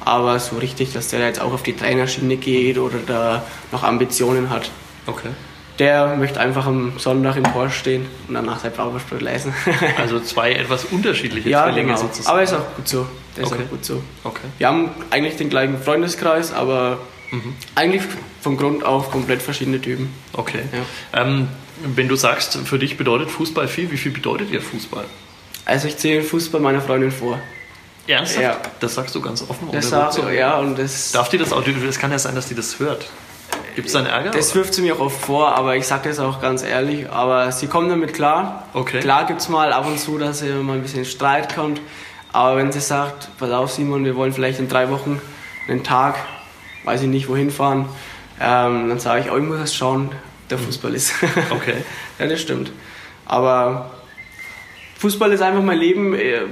aber 0.04 0.38
so 0.38 0.56
richtig, 0.56 0.92
dass 0.92 1.08
der 1.08 1.20
jetzt 1.20 1.40
auch 1.40 1.52
auf 1.54 1.62
die 1.62 1.74
Trainerschiene 1.74 2.36
geht 2.36 2.76
oder 2.76 2.98
da 3.06 3.42
noch 3.72 3.84
Ambitionen 3.84 4.50
hat. 4.50 4.70
Okay 5.06 5.30
der 5.78 6.16
möchte 6.16 6.40
einfach 6.40 6.66
am 6.66 6.98
Sonntag 6.98 7.36
im 7.36 7.44
Tor 7.44 7.68
stehen 7.70 8.06
und 8.28 8.34
danach 8.34 8.60
sein 8.60 8.74
Zauberspruch 8.74 9.20
lesen. 9.20 9.52
also 9.98 10.20
zwei 10.20 10.52
etwas 10.52 10.84
unterschiedliche 10.84 11.48
ja, 11.48 11.64
Zwillinge 11.64 11.88
genau. 11.88 12.00
sozusagen. 12.00 12.28
Aber 12.28 12.42
ist 12.42 12.52
auch 12.52 12.76
gut 12.76 12.88
so. 12.88 13.06
Der 13.36 13.44
okay. 13.44 13.54
ist 13.54 13.60
auch 13.60 13.70
gut 13.70 13.84
so. 13.84 14.02
Okay. 14.22 14.46
Wir 14.58 14.68
haben 14.68 14.90
eigentlich 15.10 15.36
den 15.36 15.50
gleichen 15.50 15.82
Freundeskreis, 15.82 16.52
aber 16.52 16.98
mhm. 17.30 17.54
eigentlich 17.74 18.02
von 18.40 18.56
Grund 18.56 18.84
auf 18.84 19.10
komplett 19.10 19.42
verschiedene 19.42 19.80
Typen. 19.80 20.12
Okay. 20.32 20.62
Ja. 20.72 21.22
Ähm, 21.22 21.48
wenn 21.82 22.08
du 22.08 22.14
sagst, 22.14 22.56
für 22.64 22.78
dich 22.78 22.96
bedeutet 22.96 23.30
Fußball 23.30 23.66
viel, 23.66 23.90
wie 23.90 23.96
viel 23.96 24.12
bedeutet 24.12 24.50
dir 24.50 24.60
Fußball? 24.60 25.04
Also 25.64 25.88
ich 25.88 25.96
zähle 25.96 26.22
Fußball 26.22 26.60
meiner 26.60 26.80
Freundin 26.80 27.10
vor. 27.10 27.40
Ernsthaft? 28.06 28.42
Ja. 28.42 28.60
Das 28.80 28.94
sagst 28.94 29.14
du 29.14 29.20
ganz 29.20 29.42
offen. 29.48 29.68
Das 29.72 29.88
sag, 29.88 30.32
ja, 30.32 30.58
und 30.58 30.78
das 30.78 31.12
Darf 31.12 31.30
die 31.30 31.38
das 31.38 31.52
auch? 31.52 31.66
Es 31.66 31.98
kann 31.98 32.10
ja 32.10 32.18
sein, 32.18 32.34
dass 32.34 32.46
die 32.46 32.54
das 32.54 32.78
hört. 32.78 33.06
Gibt 33.74 33.88
es 33.88 33.92
dann 33.92 34.06
Ärger? 34.06 34.30
Das 34.30 34.54
wirft 34.54 34.74
sie 34.74 34.82
mir 34.82 34.94
auch 34.94 35.00
oft 35.00 35.20
vor, 35.20 35.56
aber 35.56 35.76
ich 35.76 35.86
sage 35.86 36.08
das 36.08 36.20
auch 36.20 36.40
ganz 36.40 36.62
ehrlich. 36.62 37.10
Aber 37.10 37.50
sie 37.50 37.66
kommt 37.66 37.90
damit 37.90 38.14
klar. 38.14 38.68
Okay. 38.72 39.00
Klar 39.00 39.26
gibt 39.26 39.40
es 39.40 39.48
mal 39.48 39.72
ab 39.72 39.86
und 39.86 39.98
zu, 39.98 40.18
dass 40.18 40.42
mal 40.42 40.74
ein 40.74 40.82
bisschen 40.82 41.04
Streit 41.04 41.54
kommt. 41.54 41.80
Aber 42.32 42.56
wenn 42.56 42.72
sie 42.72 42.80
sagt, 42.80 43.28
pass 43.38 43.50
auf 43.50 43.72
Simon, 43.72 44.04
wir 44.04 44.16
wollen 44.16 44.32
vielleicht 44.32 44.58
in 44.58 44.68
drei 44.68 44.90
Wochen 44.90 45.20
einen 45.68 45.84
Tag, 45.84 46.16
weiß 46.84 47.02
ich 47.02 47.08
nicht, 47.08 47.28
wohin 47.28 47.50
fahren, 47.50 47.88
ähm, 48.40 48.88
dann 48.88 48.98
sage 48.98 49.22
ich, 49.22 49.30
oh, 49.30 49.36
ich 49.36 49.44
muss 49.44 49.58
erst 49.58 49.76
schauen, 49.76 50.10
der 50.50 50.58
mhm. 50.58 50.62
Fußball 50.62 50.94
ist. 50.94 51.12
Okay. 51.50 51.76
ja, 52.18 52.26
das 52.26 52.40
stimmt. 52.40 52.72
Aber 53.26 53.90
Fußball 54.98 55.32
ist 55.32 55.42
einfach 55.42 55.62
mein 55.62 55.78
Leben. 55.78 56.14
Äh, 56.14 56.42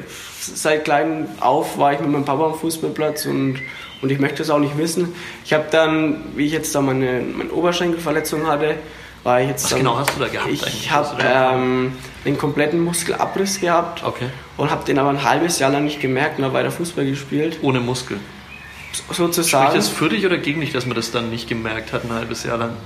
seit 0.40 0.84
klein 0.84 1.28
auf 1.40 1.78
war 1.78 1.92
ich 1.92 2.00
mit 2.00 2.10
meinem 2.10 2.24
Papa 2.24 2.46
am 2.46 2.54
Fußballplatz 2.54 3.26
und 3.26 3.58
und 4.02 4.10
ich 4.10 4.18
möchte 4.18 4.42
es 4.42 4.50
auch 4.50 4.58
nicht 4.58 4.76
wissen. 4.76 5.14
Ich 5.44 5.52
habe 5.52 5.64
dann, 5.70 6.24
wie 6.36 6.46
ich 6.46 6.52
jetzt 6.52 6.74
da 6.74 6.80
meine, 6.80 7.22
meine 7.22 7.52
Oberschenkelverletzung 7.52 8.46
hatte, 8.46 8.74
war 9.22 9.40
ich 9.40 9.48
jetzt. 9.48 9.64
Was 9.64 9.70
dann, 9.70 9.78
genau 9.78 9.96
hast 9.96 10.14
du 10.16 10.20
da 10.20 10.28
gehabt? 10.28 10.50
Ich 10.50 10.90
habe 10.90 11.16
ähm, 11.22 11.92
den 12.24 12.36
kompletten 12.36 12.80
Muskelabriss 12.80 13.60
gehabt 13.60 14.04
okay. 14.04 14.26
und 14.56 14.70
habe 14.70 14.84
den 14.84 14.98
aber 14.98 15.10
ein 15.10 15.22
halbes 15.22 15.58
Jahr 15.60 15.70
lang 15.70 15.84
nicht 15.84 16.00
gemerkt 16.00 16.38
und 16.38 16.44
habe 16.44 16.54
weiter 16.54 16.72
Fußball 16.72 17.04
gespielt. 17.06 17.58
Ohne 17.62 17.80
Muskel? 17.80 18.18
Sozusagen. 19.10 19.68
Spricht 19.68 19.78
das 19.78 19.88
für 19.88 20.08
dich 20.08 20.26
oder 20.26 20.38
gegen 20.38 20.60
dich, 20.60 20.72
dass 20.72 20.84
man 20.84 20.96
das 20.96 21.12
dann 21.12 21.30
nicht 21.30 21.48
gemerkt 21.48 21.92
hat, 21.92 22.04
ein 22.04 22.12
halbes 22.12 22.44
Jahr 22.44 22.58
lang? 22.58 22.76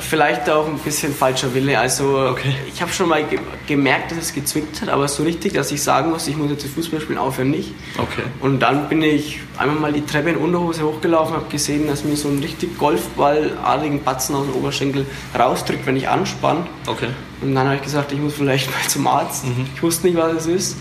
Vielleicht 0.00 0.48
auch 0.48 0.66
ein 0.66 0.78
bisschen 0.78 1.12
falscher 1.14 1.52
Wille. 1.54 1.78
Also 1.78 2.28
okay. 2.30 2.54
ich 2.72 2.80
habe 2.80 2.92
schon 2.92 3.08
mal 3.08 3.24
ge 3.24 3.38
gemerkt, 3.66 4.10
dass 4.10 4.18
es 4.18 4.34
gezwickt 4.34 4.80
hat, 4.80 4.88
aber 4.88 5.06
so 5.06 5.22
richtig, 5.22 5.52
dass 5.52 5.70
ich 5.70 5.82
sagen 5.82 6.10
muss, 6.10 6.26
ich 6.28 6.36
muss 6.36 6.50
jetzt 6.50 6.66
Fußball 6.66 7.00
spielen, 7.00 7.18
aufhören 7.18 7.50
nicht. 7.50 7.74
Okay. 7.98 8.22
Und 8.40 8.60
dann 8.60 8.88
bin 8.88 9.02
ich 9.02 9.40
einmal 9.58 9.76
mal 9.76 9.92
die 9.92 10.04
Treppe 10.04 10.30
in 10.30 10.36
Unterhose 10.36 10.82
hochgelaufen, 10.84 11.36
habe 11.36 11.48
gesehen, 11.50 11.86
dass 11.86 12.04
mir 12.04 12.16
so 12.16 12.28
ein 12.28 12.38
richtig 12.38 12.78
Golfballartigen 12.78 14.02
Batzen 14.02 14.34
aus 14.34 14.46
dem 14.46 14.54
Oberschenkel 14.54 15.06
rausdrückt, 15.38 15.86
wenn 15.86 15.96
ich 15.96 16.08
anspanne. 16.08 16.66
Okay. 16.86 17.08
Und 17.42 17.54
dann 17.54 17.66
habe 17.66 17.76
ich 17.76 17.82
gesagt, 17.82 18.12
ich 18.12 18.18
muss 18.18 18.34
vielleicht 18.34 18.70
mal 18.70 18.88
zum 18.88 19.06
Arzt. 19.06 19.44
Mhm. 19.44 19.66
Ich 19.74 19.82
wusste 19.82 20.06
nicht, 20.06 20.16
was 20.16 20.32
es 20.32 20.46
ist. 20.46 20.76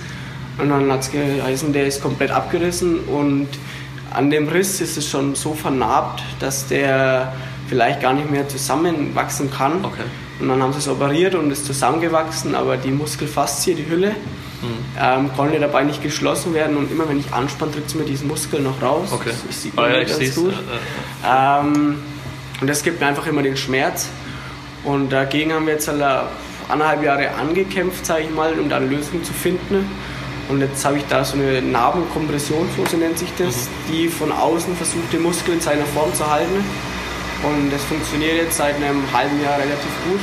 Und 0.58 0.70
dann 0.70 0.92
hat 0.92 1.02
es 1.02 1.12
geheißen, 1.12 1.74
der 1.74 1.88
ist 1.88 2.02
komplett 2.02 2.32
abgerissen 2.32 3.00
und 3.02 3.48
an 4.14 4.30
dem 4.30 4.50
Riss 4.50 4.82
ist 4.82 4.98
es 4.98 5.10
schon 5.10 5.36
so 5.36 5.54
vernarbt, 5.54 6.22
dass 6.40 6.68
der 6.68 7.34
vielleicht 7.72 8.02
gar 8.02 8.12
nicht 8.12 8.30
mehr 8.30 8.50
zusammenwachsen 8.50 9.50
kann. 9.50 9.86
Okay. 9.86 10.04
Und 10.42 10.50
dann 10.50 10.62
haben 10.62 10.74
sie 10.74 10.80
es 10.80 10.90
operiert 10.90 11.36
und 11.36 11.50
ist 11.52 11.66
zusammengewachsen, 11.66 12.54
aber 12.54 12.76
die 12.76 12.92
Muskelfaszie, 12.92 13.76
die 13.76 13.88
Hülle, 13.90 14.10
mhm. 14.10 14.68
ähm, 15.00 15.30
konnte 15.38 15.58
dabei 15.58 15.84
nicht 15.86 16.04
geschlossen 16.04 16.54
werden 16.54 16.76
und 16.76 16.92
immer 16.92 17.08
wenn 17.08 17.18
ich 17.18 17.32
anspanne, 17.32 17.72
drückt 17.72 17.88
es 17.88 17.96
mir 17.96 18.04
diesen 18.04 18.28
Muskel 18.28 18.60
noch 18.60 18.82
raus. 18.82 19.08
Okay. 19.14 19.30
Das 19.48 19.62
sieht 19.62 19.74
man 19.74 19.86
oh, 19.86 19.88
ja, 19.88 20.04
ganz 20.04 20.36
gut. 20.36 20.54
Ähm, 21.26 21.96
und 22.60 22.68
das 22.70 22.84
gibt 22.84 23.00
mir 23.00 23.08
einfach 23.08 23.26
immer 23.26 23.42
den 23.42 23.56
Schmerz. 23.56 24.10
Und 24.84 25.10
dagegen 25.10 25.54
haben 25.54 25.66
wir 25.66 25.76
jetzt 25.76 25.88
alle 25.88 26.24
anderthalb 26.68 27.04
Jahre 27.04 27.30
angekämpft, 27.36 28.06
sage 28.06 28.24
ich 28.24 28.36
mal, 28.36 28.60
um 28.60 28.68
da 28.68 28.78
eine 28.78 28.88
Lösung 28.88 29.24
zu 29.24 29.32
finden. 29.32 29.90
Und 30.50 30.60
jetzt 30.60 30.84
habe 30.84 30.98
ich 30.98 31.06
da 31.08 31.24
so 31.24 31.38
eine 31.38 31.62
Narbenkompression, 31.62 32.68
so 32.90 32.98
nennt 32.98 33.18
sich 33.18 33.30
das, 33.38 33.56
mhm. 33.56 33.94
die 33.94 34.08
von 34.10 34.30
außen 34.34 34.76
versucht, 34.76 35.14
den 35.14 35.22
Muskel 35.22 35.54
in 35.54 35.62
seiner 35.62 35.86
Form 35.86 36.14
zu 36.14 36.30
halten. 36.30 36.66
Und 37.44 37.72
das 37.72 37.84
funktioniert 37.84 38.36
jetzt 38.36 38.58
seit 38.58 38.76
einem 38.76 39.02
halben 39.12 39.42
Jahr 39.42 39.58
relativ 39.58 39.92
gut. 40.06 40.20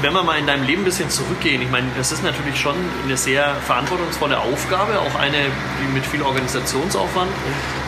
Wenn 0.00 0.12
wir 0.12 0.22
mal 0.22 0.38
in 0.38 0.46
deinem 0.46 0.64
Leben 0.64 0.82
ein 0.82 0.84
bisschen 0.84 1.10
zurückgehen, 1.10 1.62
ich 1.62 1.70
meine, 1.70 1.86
das 1.96 2.12
ist 2.12 2.22
natürlich 2.22 2.58
schon 2.58 2.74
eine 3.04 3.16
sehr 3.16 3.54
verantwortungsvolle 3.66 4.38
Aufgabe, 4.38 4.98
auch 4.98 5.14
eine, 5.18 5.36
die 5.80 5.92
mit 5.92 6.04
viel 6.04 6.22
Organisationsaufwand 6.22 7.30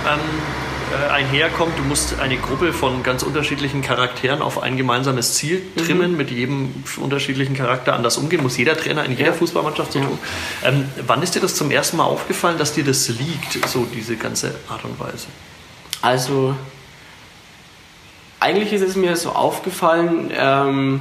ähm, 0.08 0.20
äh, 0.92 1.10
einherkommt. 1.10 1.78
Du 1.78 1.82
musst 1.82 2.20
eine 2.20 2.36
Gruppe 2.36 2.72
von 2.72 3.02
ganz 3.02 3.22
unterschiedlichen 3.22 3.82
Charakteren 3.82 4.40
auf 4.40 4.62
ein 4.62 4.76
gemeinsames 4.76 5.34
Ziel 5.34 5.60
mhm. 5.74 5.80
trimmen, 5.80 6.10
mhm. 6.12 6.16
mit 6.16 6.30
jedem 6.30 6.74
unterschiedlichen 6.98 7.54
Charakter 7.54 7.94
anders 7.94 8.16
umgehen, 8.18 8.42
muss 8.42 8.56
jeder 8.56 8.76
Trainer 8.76 9.04
in 9.04 9.12
jeder 9.12 9.30
ja. 9.30 9.32
Fußballmannschaft 9.32 9.92
so 9.92 10.00
tun. 10.00 10.18
Ähm, 10.64 10.88
wann 11.06 11.22
ist 11.22 11.34
dir 11.34 11.40
das 11.40 11.54
zum 11.54 11.70
ersten 11.70 11.96
Mal 11.96 12.04
aufgefallen, 12.04 12.56
dass 12.56 12.72
dir 12.72 12.84
das 12.84 13.08
liegt, 13.08 13.66
so 13.66 13.86
diese 13.92 14.16
ganze 14.16 14.54
Art 14.68 14.84
und 14.84 14.98
Weise? 15.00 15.26
Also 16.02 16.54
eigentlich 18.40 18.72
ist 18.72 18.82
es 18.82 18.96
mir 18.96 19.16
so 19.16 19.30
aufgefallen, 19.30 20.30
ähm, 20.36 21.00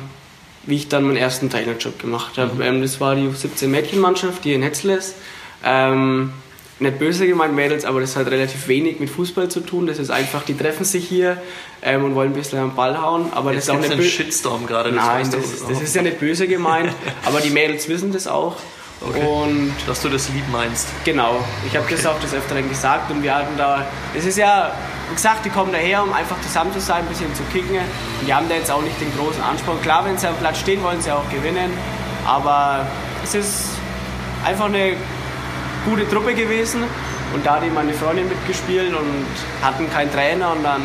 wie 0.63 0.76
ich 0.76 0.88
dann 0.88 1.04
meinen 1.04 1.17
ersten 1.17 1.50
Trainerjob 1.50 2.00
gemacht 2.00 2.38
habe. 2.38 2.56
Mhm. 2.56 2.62
Ähm, 2.62 2.82
das 2.82 3.00
war 3.00 3.15
die 3.15 3.30
17 3.30 3.69
Mädchenmannschaft, 3.69 4.43
die 4.45 4.54
in 4.54 4.62
Hetzl 4.62 4.91
ist. 4.91 5.15
Ähm, 5.63 6.34
nicht 6.78 7.00
böse 7.00 7.26
gemeint 7.26 7.56
Mädels, 7.56 7.86
aber 7.86 8.02
das 8.02 8.17
hat 8.17 8.28
relativ 8.28 8.67
wenig 8.67 9.00
mit 9.00 9.10
Fußball 9.10 9.48
zu 9.48 9.62
tun. 9.62 9.88
Das 9.88 9.98
ist 9.98 10.10
einfach, 10.10 10.43
die 10.43 10.58
treffen 10.58 10.84
sich 10.84 11.08
hier 11.08 11.41
ähm, 11.82 12.04
und 12.04 12.15
wollen 12.15 12.32
ein 12.32 12.36
bisschen 12.36 12.60
am 12.60 12.76
Ball 12.76 13.02
hauen. 13.02 13.32
Aber 13.34 13.54
Jetzt 13.54 13.69
das 13.69 13.76
ist 13.76 13.80
auch 13.80 13.88
nicht 13.88 13.98
böse. 13.98 14.10
Shitstorm 14.10 14.65
gerade. 14.65 14.91
Nein, 14.91 15.30
das, 15.32 15.41
das, 15.41 15.67
das 15.69 15.82
ist 15.82 15.95
ja 15.95 16.02
nicht 16.02 16.19
böse 16.19 16.48
gemeint. 16.48 16.91
aber 17.26 17.39
die 17.39 17.50
Mädels 17.50 17.88
wissen 17.88 18.12
das 18.12 18.28
auch. 18.28 18.58
Okay. 19.02 19.26
Und 19.26 19.74
Dass 19.88 20.02
du 20.02 20.10
das 20.10 20.30
lieb 20.30 20.43
meinst. 20.52 20.88
Genau. 21.04 21.45
Ich 21.65 21.76
habe 21.76 21.86
okay. 21.86 21.95
das 21.95 22.06
auch 22.06 22.19
des 22.19 22.34
Öfteren 22.34 22.67
gesagt 22.67 23.12
und 23.12 23.24
wir 23.24 23.36
hatten 23.36 23.58
da. 23.58 23.86
Es 24.13 24.26
ist 24.26 24.38
ja, 24.38 24.74
wie 25.09 25.15
gesagt, 25.15 25.45
die 25.45 25.49
kommen 25.49 25.71
daher, 25.71 26.03
um 26.03 26.13
einfach 26.13 26.39
zusammen 26.41 26.73
zu 26.73 26.79
sein, 26.79 26.99
ein 26.99 27.07
bisschen 27.07 27.33
zu 27.35 27.43
kicken. 27.53 27.77
Und 27.77 28.27
die 28.27 28.33
haben 28.33 28.49
da 28.49 28.55
jetzt 28.55 28.71
auch 28.71 28.81
nicht 28.81 28.99
den 28.99 29.15
großen 29.17 29.41
Anspruch. 29.41 29.81
Klar, 29.81 30.05
wenn 30.05 30.17
sie 30.17 30.27
am 30.27 30.35
Platz 30.35 30.59
stehen, 30.59 30.83
wollen 30.83 31.01
sie 31.01 31.11
auch 31.11 31.29
gewinnen. 31.29 31.71
Aber 32.25 32.85
es 33.23 33.35
ist 33.35 33.69
einfach 34.43 34.65
eine 34.65 34.95
gute 35.85 36.09
Truppe 36.09 36.33
gewesen. 36.33 36.83
Und 37.33 37.45
da 37.45 37.55
hat 37.55 37.73
meine 37.73 37.93
Freundin 37.93 38.27
mitgespielt 38.29 38.93
und 38.95 39.25
hatten 39.61 39.89
keinen 39.91 40.11
Trainer. 40.11 40.51
Und 40.51 40.63
dann 40.63 40.81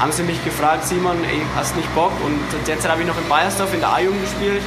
haben 0.00 0.12
sie 0.12 0.22
mich 0.22 0.42
gefragt, 0.44 0.84
Simon, 0.84 1.22
ey, 1.24 1.42
hast 1.56 1.76
nicht 1.76 1.92
Bock? 1.94 2.12
Und 2.24 2.40
jetzt 2.66 2.88
habe 2.88 3.02
ich 3.02 3.06
noch 3.06 3.18
in 3.18 3.28
Bayersdorf 3.28 3.72
in 3.74 3.80
der 3.80 3.92
A-Jugend 3.92 4.22
gespielt 4.22 4.62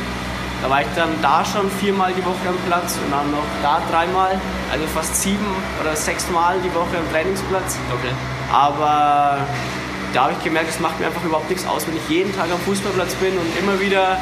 Da 0.61 0.69
war 0.69 0.81
ich 0.81 0.87
dann 0.95 1.09
da 1.21 1.43
schon 1.43 1.69
viermal 1.71 2.13
die 2.13 2.23
Woche 2.23 2.47
am 2.47 2.57
Platz 2.67 2.97
und 3.03 3.11
dann 3.11 3.31
noch 3.31 3.45
da 3.63 3.81
dreimal, 3.89 4.39
also 4.71 4.85
fast 4.87 5.21
sieben 5.21 5.45
oder 5.81 5.95
sechs 5.95 6.29
Mal 6.29 6.57
die 6.63 6.73
Woche 6.75 6.97
am 6.97 7.11
Trainingsplatz. 7.11 7.77
Okay. 7.93 8.13
Aber 8.51 9.37
da 10.13 10.23
habe 10.23 10.33
ich 10.33 10.43
gemerkt, 10.43 10.69
es 10.69 10.79
macht 10.79 10.99
mir 10.99 11.07
einfach 11.07 11.23
überhaupt 11.23 11.49
nichts 11.49 11.65
aus, 11.65 11.87
wenn 11.87 11.95
ich 11.95 12.09
jeden 12.09 12.35
Tag 12.35 12.51
am 12.51 12.59
Fußballplatz 12.59 13.15
bin 13.15 13.37
und 13.37 13.57
immer 13.57 13.79
wieder 13.79 14.17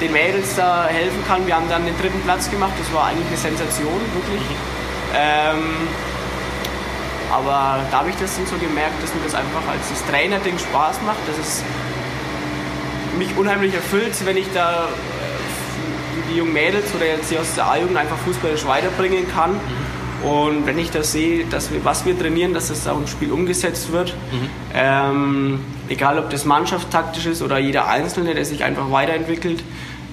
den 0.00 0.12
Mädels 0.12 0.54
da 0.56 0.86
helfen 0.86 1.24
kann. 1.26 1.46
Wir 1.46 1.56
haben 1.56 1.68
dann 1.68 1.86
den 1.86 1.96
dritten 1.98 2.20
Platz 2.22 2.50
gemacht, 2.50 2.72
das 2.78 2.92
war 2.92 3.06
eigentlich 3.06 3.26
eine 3.28 3.36
Sensation, 3.36 4.00
wirklich. 4.14 4.42
Ähm, 5.14 5.88
aber 7.32 7.80
da 7.90 7.98
habe 8.00 8.10
ich 8.10 8.16
das 8.16 8.36
dann 8.36 8.46
so 8.46 8.56
gemerkt, 8.56 9.02
dass 9.02 9.14
mir 9.14 9.22
das 9.24 9.34
einfach 9.34 9.62
als 9.70 9.88
das 9.88 10.04
Trainerding 10.10 10.58
Spaß 10.58 11.00
macht, 11.06 11.26
dass 11.26 11.38
es 11.38 11.62
mich 13.16 13.34
unheimlich 13.36 13.74
erfüllt, 13.74 14.14
wenn 14.26 14.36
ich 14.36 14.46
da 14.52 14.84
äh, 14.84 16.30
die 16.30 16.36
jungen 16.36 16.52
Mädels 16.52 16.94
oder 16.94 17.06
jetzt 17.06 17.30
die 17.30 17.38
aus 17.38 17.54
der 17.54 17.66
A-Jugend 17.66 17.96
einfach 17.96 18.18
fußballisch 18.18 18.66
weiterbringen 18.66 19.26
kann. 19.32 19.58
Und 20.22 20.66
wenn 20.66 20.78
ich 20.78 20.90
das 20.90 21.12
sehe, 21.12 21.44
dass 21.46 21.72
wir, 21.72 21.84
was 21.84 22.06
wir 22.06 22.18
trainieren, 22.18 22.54
dass 22.54 22.68
das 22.68 22.86
auch 22.86 22.98
im 22.98 23.06
Spiel 23.06 23.32
umgesetzt 23.32 23.92
wird, 23.92 24.14
mhm. 24.30 24.48
ähm, 24.74 25.60
egal 25.88 26.18
ob 26.18 26.30
das 26.30 26.44
mannschaftstaktisch 26.44 27.26
ist 27.26 27.42
oder 27.42 27.58
jeder 27.58 27.88
Einzelne, 27.88 28.34
der 28.34 28.44
sich 28.44 28.62
einfach 28.64 28.90
weiterentwickelt, 28.90 29.62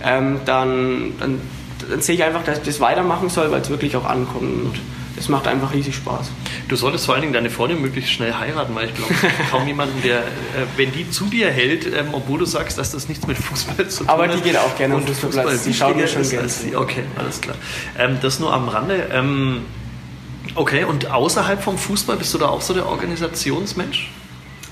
ähm, 0.03 0.39
dann, 0.45 1.13
dann, 1.19 1.41
dann, 1.89 2.01
sehe 2.01 2.15
ich 2.15 2.23
einfach, 2.23 2.43
dass 2.43 2.59
ich 2.59 2.63
das 2.63 2.79
weitermachen 2.79 3.29
soll, 3.29 3.51
weil 3.51 3.61
es 3.61 3.69
wirklich 3.69 3.95
auch 3.95 4.05
ankommt. 4.05 4.41
Und 4.41 4.79
das 5.15 5.27
macht 5.27 5.47
einfach 5.47 5.73
riesig 5.73 5.95
Spaß. 5.95 6.31
Du 6.69 6.75
solltest 6.77 7.05
vor 7.05 7.13
allen 7.13 7.21
Dingen 7.21 7.33
deine 7.33 7.49
Freundin 7.49 7.81
möglichst 7.81 8.11
schnell 8.11 8.33
heiraten, 8.33 8.73
weil 8.73 8.87
ich 8.87 8.93
glaube, 8.95 9.13
kaum 9.51 9.67
jemanden, 9.67 10.01
der, 10.01 10.19
äh, 10.19 10.23
wenn 10.77 10.93
die 10.93 11.09
zu 11.11 11.25
dir 11.25 11.51
hält, 11.51 11.85
ähm, 11.85 12.09
obwohl 12.13 12.39
du 12.39 12.45
sagst, 12.45 12.77
dass 12.77 12.91
das 12.91 13.09
nichts 13.09 13.27
mit 13.27 13.37
Fußball 13.37 13.89
zu 13.89 13.99
tun 13.99 14.07
hat. 14.07 14.13
Aber 14.13 14.27
die 14.27 14.41
geht 14.41 14.57
auch 14.57 14.75
gerne 14.77 14.95
auf 14.95 15.05
Fußballplatz, 15.05 15.45
Fußball 15.45 15.59
die 15.65 15.73
schauen 15.73 15.97
mir 15.97 16.07
schon 16.07 16.29
gerne. 16.29 16.49
Okay, 16.75 17.03
alles 17.17 17.41
klar. 17.41 17.57
Ähm, 17.97 18.17
das 18.21 18.39
nur 18.39 18.53
am 18.53 18.69
Rande. 18.69 19.09
Ähm, 19.11 19.61
okay, 20.55 20.83
und 20.83 21.11
außerhalb 21.11 21.61
vom 21.61 21.77
Fußball 21.77 22.17
bist 22.17 22.33
du 22.33 22.37
da 22.37 22.49
auch 22.49 22.61
so 22.61 22.73
der 22.73 22.87
Organisationsmensch? 22.87 24.11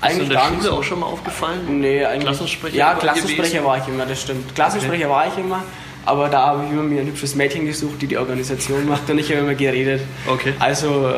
Eigentlich 0.00 0.24
in 0.24 0.30
der 0.30 0.40
Schule 0.40 0.72
auch 0.72 0.82
schon 0.84 1.00
mal 1.00 1.06
aufgefallen? 1.06 1.80
Nee, 1.80 2.04
eigentlich. 2.04 2.24
Klassensprecher? 2.24 2.76
Ja, 2.76 2.94
Klassensprecher 2.94 3.64
war 3.64 3.78
ich 3.78 3.88
immer, 3.88 4.06
das 4.06 4.22
stimmt. 4.22 4.54
Klassensprecher 4.54 5.06
okay. 5.06 5.14
war 5.14 5.26
ich 5.26 5.38
immer, 5.38 5.64
aber 6.04 6.28
da 6.28 6.46
habe 6.46 6.64
ich 6.64 6.70
immer 6.70 6.82
mir 6.82 7.00
ein 7.00 7.08
hübsches 7.08 7.34
Mädchen 7.34 7.66
gesucht, 7.66 8.00
die 8.00 8.06
die 8.06 8.16
Organisation 8.16 8.88
macht 8.88 9.10
und 9.10 9.18
ich 9.18 9.30
habe 9.30 9.40
immer 9.40 9.54
geredet. 9.54 10.02
Okay. 10.26 10.54
Also 10.58 11.08
äh, 11.08 11.14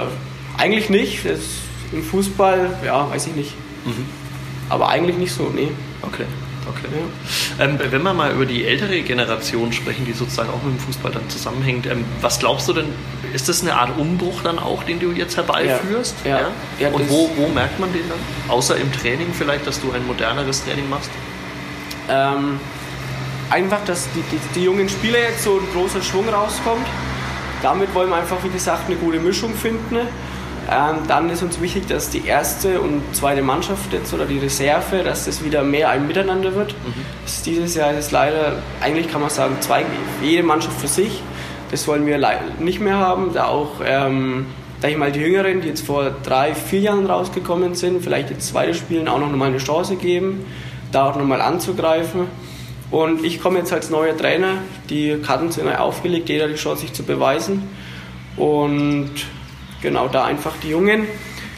eigentlich 0.57 0.89
nicht. 0.89 1.27
Das, 1.27 1.41
Im 1.93 2.03
Fußball, 2.03 2.79
ja, 2.85 3.11
weiß 3.11 3.27
ich 3.27 3.35
nicht. 3.35 3.55
Mhm. 3.85 4.07
Aber 4.69 4.89
eigentlich 4.89 5.17
nicht 5.19 5.33
so, 5.33 5.51
nee. 5.55 5.69
Okay. 6.03 6.25
Okay. 6.69 6.89
Ja. 7.59 7.65
Ähm, 7.65 7.79
wenn 7.79 8.03
wir 8.03 8.13
mal 8.13 8.33
über 8.33 8.47
die 8.47 8.65
ältere 8.65 9.01
Generation 9.03 9.73
sprechen, 9.73 10.05
die 10.05 10.13
sozusagen 10.13 10.51
auch 10.51 10.63
mit 10.63 10.75
dem 10.75 10.79
Fußball 10.79 11.13
dann 11.13 11.29
zusammenhängt, 11.29 11.87
ähm, 11.87 12.05
was 12.21 12.39
glaubst 12.39 12.69
du 12.69 12.73
denn, 12.73 12.87
ist 13.33 13.49
das 13.49 13.63
eine 13.63 13.75
Art 13.75 13.99
Umbruch 13.99 14.43
dann 14.43 14.59
auch, 14.59 14.83
den 14.85 15.01
du 15.01 15.13
jetzt 15.13 15.37
herbeiführst? 15.37 16.17
Ja. 16.25 16.41
ja. 16.41 16.49
ja? 16.79 16.89
Und 16.91 17.09
wo, 17.09 17.31
wo 17.37 17.49
merkt 17.49 17.81
man 17.81 17.93
den 17.93 18.09
dann? 18.09 18.19
Außer 18.49 18.77
im 18.77 18.93
Training 18.93 19.33
vielleicht, 19.33 19.67
dass 19.67 19.81
du 19.81 19.93
ein 19.93 20.07
moderneres 20.07 20.65
Training 20.65 20.89
machst? 20.89 21.11
Ähm, 22.09 22.61
einfach, 23.51 23.85
dass 23.85 24.09
die, 24.15 24.23
die, 24.31 24.41
die, 24.55 24.65
jungen 24.65 24.89
Spieler 24.89 25.19
jetzt 25.19 25.45
so 25.45 25.59
ein 25.59 25.67
großer 25.73 26.03
Schwung 26.03 26.29
rauskommt. 26.29 26.87
Damit 27.63 27.95
wollen 27.95 28.11
wir 28.11 28.17
einfach, 28.17 28.43
wie 28.43 28.49
gesagt, 28.49 28.87
eine 28.87 28.97
gute 28.97 29.21
Mischung 29.21 29.55
finden. 29.55 29.99
Ähm, 30.71 30.99
dann 31.09 31.29
ist 31.31 31.43
uns 31.43 31.61
wichtig, 31.61 31.89
dass 31.89 32.11
die 32.11 32.25
erste 32.25 32.81
und 32.81 33.03
zweite 33.13 33.43
Mannschaft 33.43 33.93
jetzt 33.93 34.15
oder 34.15 34.25
die 34.25 34.39
Reserve, 34.39 35.03
dass 35.03 35.25
das 35.25 35.45
wieder 35.45 35.65
mehr 35.65 35.89
ein 35.89 36.07
Miteinander 36.07 36.55
wird. 36.55 36.75
Mhm. 36.75 37.05
dieses 37.45 37.75
Jahr 37.75 37.91
ist 37.91 38.07
es 38.07 38.11
leider, 38.13 38.63
eigentlich 38.81 39.11
kann 39.11 39.21
man 39.21 39.31
sagen, 39.31 39.57
zwei, 39.59 39.85
jede 40.23 40.45
Mannschaft 40.45 40.81
für 40.81 40.87
sich. 40.87 41.23
Das 41.73 41.89
wollen 41.89 42.07
wir 42.07 42.19
nicht 42.61 42.81
mehr 42.81 42.99
haben, 42.99 43.33
da 43.33 43.47
auch, 43.47 43.81
ähm, 43.85 44.47
da 44.81 44.87
ich 44.87 44.97
mal 44.97 45.11
die 45.11 45.21
Jüngeren, 45.21 45.61
die 45.61 45.69
jetzt 45.69 45.85
vor 45.85 46.13
drei, 46.23 46.55
vier 46.55 46.81
Jahren 46.81 47.07
rausgekommen 47.07 47.75
sind, 47.75 48.05
vielleicht 48.05 48.31
jetzt 48.31 48.47
zweite 48.47 48.75
spielen, 48.75 49.09
auch 49.09 49.19
noch 49.19 49.29
mal 49.31 49.47
eine 49.47 49.59
Chance 49.59 49.97
geben, 49.97 50.47
da 50.93 51.11
auch 51.11 51.17
nochmal 51.17 51.41
anzugreifen. 51.41 52.27
Und 52.93 53.25
ich 53.25 53.41
komme 53.41 53.59
jetzt 53.59 53.73
als 53.73 53.91
neuer 53.91 54.17
Trainer, 54.17 54.59
die 54.89 55.17
Karten 55.21 55.51
sind 55.51 55.69
aufgelegt, 55.69 56.29
jeder 56.29 56.45
hat 56.45 56.53
die 56.53 56.57
Chance, 56.57 56.83
sich 56.83 56.93
zu 56.93 57.03
beweisen. 57.03 57.69
Und 58.37 59.11
genau 59.83 60.09
da 60.09 60.25
einfach 60.25 60.57
die 60.63 60.71
Jungen 60.71 61.07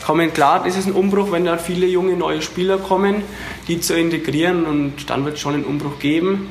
kommen. 0.05 0.33
Klar, 0.33 0.63
das 0.65 0.77
ist 0.77 0.87
ein 0.87 0.93
Umbruch, 0.93 1.31
wenn 1.33 1.45
da 1.45 1.59
viele 1.59 1.87
junge 1.87 2.17
neue 2.17 2.43
Spieler 2.43 2.79
kommen, 2.79 3.23
die 3.69 3.81
zu 3.81 3.97
integrieren 3.97 4.65
und 4.65 5.09
dann 5.11 5.25
wird 5.25 5.37
es 5.37 5.41
schon 5.41 5.55
einen 5.55 5.65
Umbruch 5.65 5.99
geben. 5.99 6.49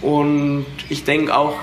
Und 0.00 0.66
ich 0.88 1.04
denke 1.04 1.36
auch, 1.36 1.56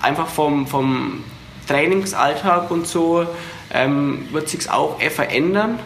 einfach 0.00 0.28
vom, 0.28 0.66
vom 0.66 1.24
Trainingsalltag 1.66 2.70
und 2.70 2.86
so 2.86 3.26
ähm, 3.72 4.28
wird 4.32 4.48
sich 4.48 4.70
auch 4.70 5.00
eher 5.00 5.10
verändern. 5.10 5.78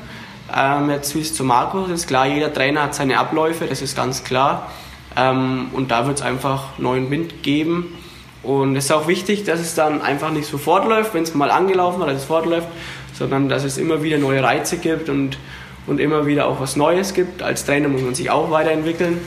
Ähm, 0.55 0.91
jetzt 0.91 1.15
wie 1.15 1.21
es 1.21 1.35
zu 1.35 1.45
Markus 1.45 1.91
ist 1.91 2.07
klar, 2.07 2.27
jeder 2.27 2.53
Trainer 2.53 2.85
hat 2.85 2.95
seine 2.95 3.19
Abläufe, 3.19 3.67
das 3.67 3.83
ist 3.83 3.97
ganz 3.97 4.23
klar. 4.23 4.71
Ähm, 5.17 5.71
und 5.73 5.91
da 5.91 6.07
wird 6.07 6.19
es 6.19 6.25
einfach 6.25 6.79
neuen 6.79 7.11
Wind 7.11 7.43
geben. 7.43 7.99
Und 8.43 8.77
es 8.77 8.87
ist 8.87 8.93
auch 8.93 9.07
wichtig, 9.07 9.45
dass 9.45 9.61
es 9.61 9.75
dann 9.75 10.03
einfach 10.03 10.31
nicht 10.31 10.47
sofort 10.47 10.89
läuft, 10.89 11.15
wenn 11.15 11.23
es 11.23 11.35
mal 11.35 11.51
angelaufen 11.51 12.03
hat, 12.03 12.09
dass 12.09 12.19
es 12.19 12.25
fortläuft, 12.25 12.69
sondern 13.13 13.49
dass 13.49 13.65
es 13.65 13.79
immer 13.79 14.03
wieder 14.03 14.19
neue 14.19 14.43
Reize 14.43 14.79
gibt 14.79 15.09
und, 15.09 15.39
und 15.87 16.01
immer 16.01 16.27
wieder 16.27 16.47
auch 16.47 16.61
was 16.61 16.77
Neues 16.77 17.15
gibt. 17.15 17.43
Als 17.43 17.65
Trainer 17.65 17.89
muss 17.89 18.03
man 18.03 18.15
sich 18.15 18.31
auch 18.31 18.51
weiterentwickeln. 18.51 19.21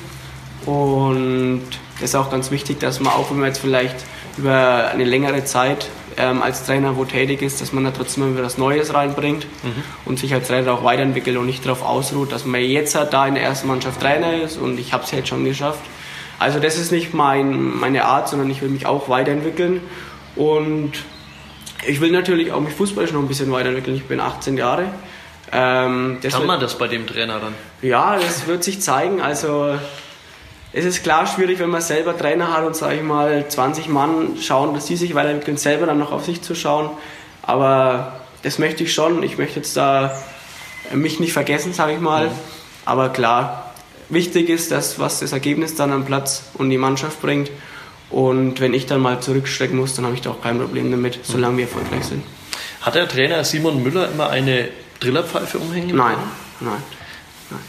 Und 0.66 1.64
es 1.98 2.04
ist 2.04 2.16
auch 2.16 2.30
ganz 2.30 2.52
wichtig, 2.52 2.80
dass 2.80 3.00
man 3.00 3.14
auch, 3.14 3.30
wenn 3.32 3.38
man 3.38 3.48
jetzt 3.48 3.60
vielleicht 3.60 3.96
über 4.38 4.90
eine 4.92 5.06
längere 5.06 5.46
Zeit 5.46 5.88
ähm, 6.18 6.42
als 6.42 6.66
Trainer 6.66 6.98
wo 6.98 7.06
tätig 7.06 7.42
ist, 7.42 7.62
dass 7.62 7.72
man 7.72 7.84
da 7.84 7.92
trotzdem 7.92 8.24
immer 8.24 8.44
was 8.44 8.58
Neues 8.58 8.94
reinbringt 8.94 9.46
mhm. 9.64 9.84
und 10.06 10.20
sich 10.20 10.34
als 10.34 10.48
Trainer 10.48 10.74
auch 10.74 10.84
weiterentwickelt 10.84 11.38
und 11.38 11.46
nicht 11.46 11.66
darauf 11.66 11.84
ausruht, 11.84 12.32
dass 12.32 12.46
man 12.46 12.62
jetzt 12.62 12.96
halt 12.96 13.14
da 13.14 13.28
in 13.28 13.36
der 13.36 13.44
ersten 13.44 13.68
Mannschaft 13.68 14.02
Trainer 14.02 14.42
ist 14.42 14.58
und 14.58 14.80
ich 14.80 14.94
habe 14.94 15.04
es 15.04 15.12
jetzt 15.12 15.30
schon 15.30 15.46
geschafft. 15.46 15.82
Also 16.40 16.60
das 16.60 16.78
ist 16.78 16.92
nicht 16.92 17.14
mein, 17.14 17.78
meine 17.78 18.06
Art, 18.06 18.30
sondern 18.30 18.50
ich 18.50 18.62
will 18.62 18.70
mich 18.70 18.86
auch 18.86 19.10
weiterentwickeln 19.10 19.82
und 20.36 20.92
ich 21.88 22.02
will 22.02 22.12
natürlich 22.12 22.52
auch 22.52 22.60
mich 22.60 22.74
fußballisch 22.74 23.14
noch 23.14 23.22
ein 23.22 23.28
bisschen 23.28 23.52
weiterentwickeln. 23.52 23.96
Ich 23.96 24.06
bin 24.06 24.20
18 24.20 24.58
Jahre. 24.58 24.86
Ähm, 25.52 26.20
Kann 26.22 26.46
man 26.46 26.60
das 26.60 26.78
bei 26.78 26.88
dem 26.88 27.08
Trainer 27.08 27.40
dann? 27.40 27.54
Ja, 27.82 28.18
das 28.18 28.48
wird 28.48 28.64
sich 28.64 28.82
zeigen. 28.82 29.22
Also 29.22 29.76
es 30.74 30.84
ist 30.84 31.04
klar 31.04 31.28
schwierig, 31.28 31.60
wenn 31.60 31.70
man 31.70 31.82
selber 31.82 32.18
Trainer 32.18 32.52
hat 32.52 32.66
und, 32.66 32.76
sage 32.76 32.96
ich 32.96 33.04
mal, 33.04 33.48
20 33.48 33.88
Mann 33.88 34.38
schauen, 34.42 34.74
dass 34.74 34.86
die 34.86 34.98
sich 34.98 35.16
weiterentwickeln, 35.16 35.58
selber 35.58 35.86
dann 35.86 36.00
noch 36.00 36.12
auf 36.12 36.26
sich 36.26 36.42
zu 36.42 36.56
schauen. 36.56 36.90
Aber 37.44 38.20
das 38.42 38.60
möchte 38.60 38.84
ich 38.84 38.94
schon. 38.94 39.24
Ich 39.24 39.38
möchte 39.38 39.58
jetzt 39.58 39.78
da 39.78 40.18
mich 40.92 41.20
nicht 41.20 41.34
vergessen, 41.34 41.74
sage 41.74 41.94
ich 41.94 42.00
mal. 42.00 42.28
Mhm. 42.28 42.32
Aber 42.84 43.10
klar, 43.10 43.65
wichtig 44.10 44.50
ist, 44.50 44.72
dass 44.72 45.00
was 45.00 45.20
das 45.20 45.32
Ergebnis 45.32 45.76
dann 45.76 45.92
am 45.92 46.06
Platz 46.06 46.44
und 46.56 46.70
die 46.70 46.78
Mannschaft 46.78 47.22
bringt. 47.22 47.52
Und 48.10 48.60
wenn 48.60 48.74
ich 48.74 48.86
dann 48.86 49.02
mal 49.02 49.20
zurückstrecken 49.20 49.78
muss, 49.78 49.96
dann 49.96 50.06
habe 50.06 50.16
ich 50.16 50.22
da 50.22 50.32
auch 50.32 50.42
kein 50.42 50.60
Problem 50.60 50.92
damit, 50.92 51.20
solange 51.24 51.58
wir 51.58 51.66
erfolgreich 51.66 52.06
sind. 52.06 52.24
Hat 52.82 52.96
der 52.96 53.08
Trainer 53.08 53.44
Simon 53.44 53.82
Müller 53.82 54.10
immer 54.12 54.30
eine 54.30 54.70
Drillerpfeife 55.00 55.58
umhängen? 55.58 55.96
Nein, 55.96 56.18
nein. 56.60 56.84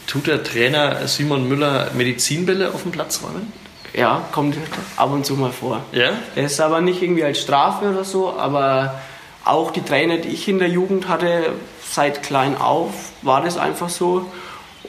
Tut 0.05 0.27
der 0.27 0.43
Trainer 0.43 1.07
Simon 1.07 1.47
Müller 1.47 1.91
Medizinbälle 1.93 2.73
auf 2.73 2.83
dem 2.83 2.91
Platz 2.91 3.21
räumen? 3.23 3.51
Ja, 3.93 4.27
kommt 4.31 4.57
ab 4.95 5.11
und 5.11 5.25
zu 5.25 5.35
mal 5.35 5.51
vor. 5.51 5.83
Ja? 5.91 6.11
Das 6.35 6.53
ist 6.53 6.59
aber 6.59 6.81
nicht 6.81 7.01
irgendwie 7.01 7.23
als 7.23 7.41
Strafe 7.41 7.89
oder 7.89 8.03
so, 8.03 8.37
aber 8.37 9.01
auch 9.43 9.71
die 9.71 9.81
Trainer, 9.81 10.17
die 10.17 10.29
ich 10.29 10.47
in 10.47 10.59
der 10.59 10.67
Jugend 10.67 11.07
hatte, 11.07 11.53
seit 11.89 12.21
klein 12.21 12.57
auf, 12.57 12.93
war 13.21 13.41
das 13.41 13.57
einfach 13.57 13.89
so. 13.89 14.31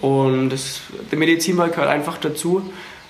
Und 0.01 0.51
das, 0.51 0.81
der 1.11 1.19
Medizinball 1.19 1.71
gehört 1.71 1.89
einfach 1.89 2.19
dazu. 2.19 2.63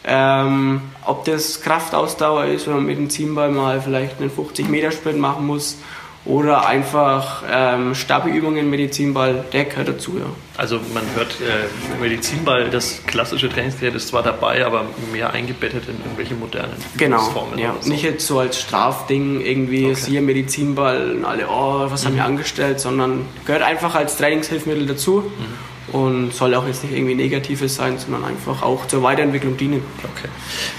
Ähm, 0.05 0.81
ob 1.05 1.25
das 1.25 1.61
Kraftausdauer 1.61 2.47
ist, 2.47 2.67
wenn 2.67 2.75
man 2.75 2.87
mit 2.87 2.97
dem 2.97 3.03
Medizinball 3.03 3.51
mal 3.51 3.81
vielleicht 3.81 4.21
einen 4.21 4.31
50-Meter-Sprint 4.31 5.19
machen 5.19 5.47
muss 5.47 5.77
oder 6.25 6.67
einfach 6.67 7.43
ähm, 7.51 7.95
Stabi-Übungen, 7.95 8.71
Medizinball, 8.71 9.45
der 9.53 9.65
gehört 9.65 9.89
dazu, 9.89 10.19
ja. 10.19 10.27
Also 10.57 10.81
man 10.95 11.03
hört 11.15 11.37
äh, 11.41 12.01
Medizinball, 12.01 12.71
das 12.71 13.03
klassische 13.07 13.49
Trainingsgerät 13.49 13.95
ist 13.95 14.09
zwar 14.09 14.23
dabei, 14.23 14.65
aber 14.65 14.87
mehr 15.13 15.33
eingebettet 15.33 15.85
in 15.89 15.99
irgendwelche 15.99 16.35
modernen 16.35 16.77
genau, 16.97 17.19
Formen. 17.19 17.59
Ja. 17.59 17.75
So. 17.81 17.91
Nicht 17.91 18.03
jetzt 18.03 18.27
so 18.27 18.39
als 18.39 18.61
Strafding 18.61 19.41
irgendwie, 19.41 19.87
okay. 19.87 20.01
hier 20.07 20.23
Medizinball 20.23 21.13
und 21.13 21.25
alle, 21.25 21.49
oh, 21.49 21.91
was 21.91 22.05
mhm. 22.05 22.09
haben 22.09 22.17
wir 22.17 22.25
angestellt, 22.25 22.81
sondern 22.81 23.27
gehört 23.45 23.63
einfach 23.63 23.95
als 23.95 24.17
Trainingshilfmittel 24.17 24.87
dazu. 24.87 25.25
Mhm 25.39 25.68
und 25.93 26.33
soll 26.33 26.55
auch 26.55 26.67
jetzt 26.67 26.85
nicht 26.85 26.95
irgendwie 26.95 27.15
Negatives 27.15 27.75
sein, 27.77 27.99
sondern 27.99 28.25
einfach 28.25 28.63
auch 28.63 28.87
zur 28.87 29.03
Weiterentwicklung 29.03 29.57
dienen. 29.57 29.83
Okay. 29.99 30.29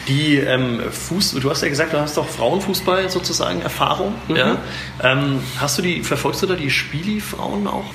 Die 0.08 0.38
ähm, 0.38 0.82
Fuß, 0.90 1.34
du 1.34 1.50
hast 1.50 1.62
ja 1.62 1.70
gesagt, 1.70 1.94
du 1.94 2.00
hast 2.00 2.18
doch 2.18 2.28
Frauenfußball 2.28 3.10
sozusagen 3.10 3.62
Erfahrung. 3.62 4.14
Mhm. 4.28 4.36
Ja? 4.36 4.58
Ähm, 5.04 5.40
hast 5.60 5.78
du 5.78 5.82
die, 5.82 6.04
verfolgst 6.04 6.42
du 6.42 6.48
da 6.48 6.56
die 6.56 6.70
Spieli-Frauen 6.70 7.68
auch? 7.68 7.86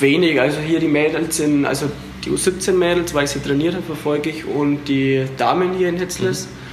Wenig, 0.00 0.40
also 0.40 0.58
hier 0.58 0.80
die 0.80 0.88
Mädels 0.88 1.36
sind, 1.36 1.66
also 1.66 1.90
die 2.24 2.30
U17-Mädels, 2.30 3.14
weil 3.14 3.24
ich 3.24 3.30
sie 3.30 3.40
trainiert 3.40 3.74
habe, 3.74 3.84
verfolge 3.84 4.30
ich 4.30 4.46
und 4.46 4.84
die 4.88 5.26
Damen 5.36 5.74
hier 5.76 5.88
in 5.88 5.98
Hetzles. 5.98 6.46
Mhm. 6.46 6.64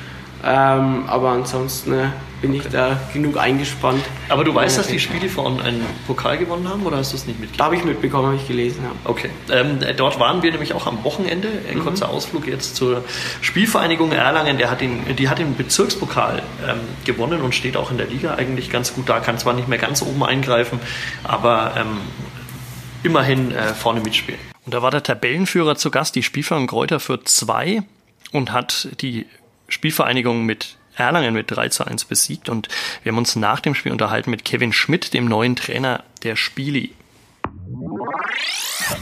Ähm, 0.44 1.04
aber 1.08 1.30
ansonsten 1.30 1.94
äh, 2.42 2.48
bin 2.48 2.54
ich 2.54 2.64
da 2.68 3.00
genug 3.14 3.38
eingespannt. 3.38 4.04
Aber 4.30 4.44
du 4.44 4.54
weißt, 4.54 4.78
dass 4.78 4.88
die 4.88 5.00
Spiele 5.00 5.30
vorhin 5.30 5.62
einen 5.62 5.86
Pokal 6.08 6.38
gewonnen 6.38 6.68
haben 6.68 6.86
oder 6.86 6.98
hast 6.98 7.12
du 7.12 7.18
es 7.18 7.26
nicht 7.26 7.40
mitbekommen? 7.40 7.58
Da 7.58 7.66
habe 7.66 7.76
ich 7.76 7.84
mitbekommen, 7.84 8.26
habe 8.28 8.36
ich 8.36 8.48
gelesen. 8.48 8.84
Ja. 8.84 8.92
Okay. 9.04 9.30
Ähm, 9.50 9.80
dort 9.98 10.20
waren 10.20 10.42
wir 10.42 10.52
nämlich 10.52 10.74
auch 10.74 10.88
am 10.88 11.04
Wochenende. 11.04 11.50
Ein 11.70 11.78
mhm. 11.78 11.84
kurzer 11.84 12.10
Ausflug 12.10 12.48
jetzt 12.48 12.76
zur 12.76 13.04
Spielvereinigung 13.42 14.12
Erlangen. 14.12 14.58
Der 14.58 14.70
hat 14.70 14.82
den, 14.82 15.16
die 15.16 15.30
hat 15.30 15.40
den 15.40 15.56
Bezirkspokal 15.56 16.42
ähm, 16.68 16.80
gewonnen 17.06 17.42
und 17.42 17.56
steht 17.56 17.78
auch 17.78 17.92
in 17.92 17.98
der 17.98 18.08
Liga 18.08 18.36
eigentlich 18.36 18.70
ganz 18.70 18.94
gut 18.94 19.10
da. 19.10 19.20
Kann 19.20 19.38
zwar 19.38 19.54
nicht 19.54 19.68
mehr 19.68 19.80
ganz 19.80 20.02
oben 20.02 20.24
eingreifen, 20.24 20.80
aber 21.24 21.74
ähm, 21.78 21.98
immerhin 23.04 23.52
äh, 23.52 23.74
vorne 23.74 24.02
mitspielen. 24.02 24.40
Und 24.66 24.74
da 24.74 24.82
war 24.82 24.92
der 24.92 25.04
Tabellenführer 25.04 25.76
zu 25.76 25.90
Gast, 25.90 26.16
die 26.16 26.24
Spielvereinigung 26.24 26.68
Kräuter 26.68 27.00
für 27.00 27.24
zwei 27.24 27.82
und 28.32 28.52
hat 28.52 28.90
die 29.02 29.26
Spielvereinigung 29.68 30.46
mit 30.46 30.78
Erlangen 30.96 31.34
mit 31.34 31.52
3 31.52 31.70
zu 31.70 31.86
1 31.86 32.06
besiegt 32.06 32.50
und 32.50 32.68
wir 33.04 33.12
haben 33.12 33.18
uns 33.18 33.36
nach 33.36 33.60
dem 33.60 33.76
Spiel 33.76 33.92
unterhalten 33.92 34.30
mit 34.30 34.46
Kevin 34.46 34.74
Schmidt, 34.74 35.14
dem 35.14 35.26
neuen 35.26 35.56
Trainer 35.56 36.04
der 36.24 36.36
Spieli. 36.36 36.94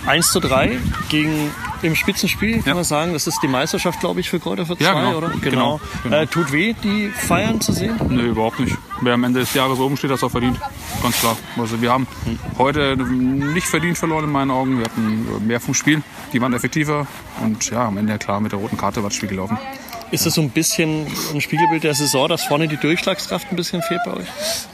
1 0.05 0.31
zu 0.31 0.39
3 0.39 0.77
gegen 1.09 1.51
im 1.81 1.95
Spitzenspiel, 1.95 2.57
kann 2.57 2.67
ja. 2.67 2.73
man 2.75 2.83
sagen. 2.83 3.13
Das 3.13 3.27
ist 3.27 3.41
die 3.41 3.47
Meisterschaft, 3.47 3.99
glaube 3.99 4.19
ich, 4.19 4.29
für 4.29 4.39
Kräuter 4.39 4.65
für 4.65 4.77
zwei, 4.77 4.85
ja, 4.85 4.93
genau. 4.93 5.17
oder? 5.17 5.29
Genau. 5.29 5.41
genau. 5.41 5.81
genau. 6.03 6.15
Äh, 6.15 6.27
tut 6.27 6.51
weh, 6.51 6.73
die 6.83 7.09
Feiern 7.09 7.61
zu 7.61 7.71
sehen? 7.71 7.95
Nee, 8.09 8.23
überhaupt 8.23 8.59
nicht. 8.59 8.75
Wer 9.01 9.13
am 9.13 9.23
Ende 9.23 9.39
des 9.39 9.53
Jahres 9.53 9.79
oben 9.79 9.97
steht, 9.97 10.11
das 10.11 10.23
auch 10.23 10.31
verdient. 10.31 10.59
Ganz 11.01 11.19
klar. 11.19 11.37
Also 11.57 11.81
wir 11.81 11.91
haben 11.91 12.07
hm. 12.25 12.39
heute 12.57 12.97
nicht 12.97 13.67
verdient 13.67 13.97
verloren 13.97 14.25
in 14.25 14.31
meinen 14.31 14.51
Augen. 14.51 14.77
Wir 14.77 14.85
hatten 14.85 15.47
mehr 15.47 15.59
vom 15.59 15.73
Spiel. 15.73 16.01
Die 16.33 16.41
waren 16.41 16.53
effektiver. 16.53 17.07
Und 17.41 17.69
ja, 17.69 17.85
am 17.85 17.97
Ende 17.97 18.17
klar 18.17 18.41
mit 18.41 18.51
der 18.51 18.59
roten 18.59 18.77
Karte 18.77 19.01
war 19.01 19.09
das 19.09 19.15
Spiel 19.15 19.29
gelaufen. 19.29 19.57
Ist 20.11 20.25
das 20.25 20.33
so 20.33 20.41
ein 20.41 20.49
bisschen 20.49 21.05
ein 21.33 21.41
Spiegelbild 21.41 21.83
der 21.83 21.93
Saison, 21.93 22.27
dass 22.27 22.43
vorne 22.43 22.67
die 22.67 22.77
Durchschlagskraft 22.77 23.47
ein 23.51 23.55
bisschen 23.55 23.81
fehlt 23.83 24.01
bei 24.05 24.13
euch? 24.13 24.27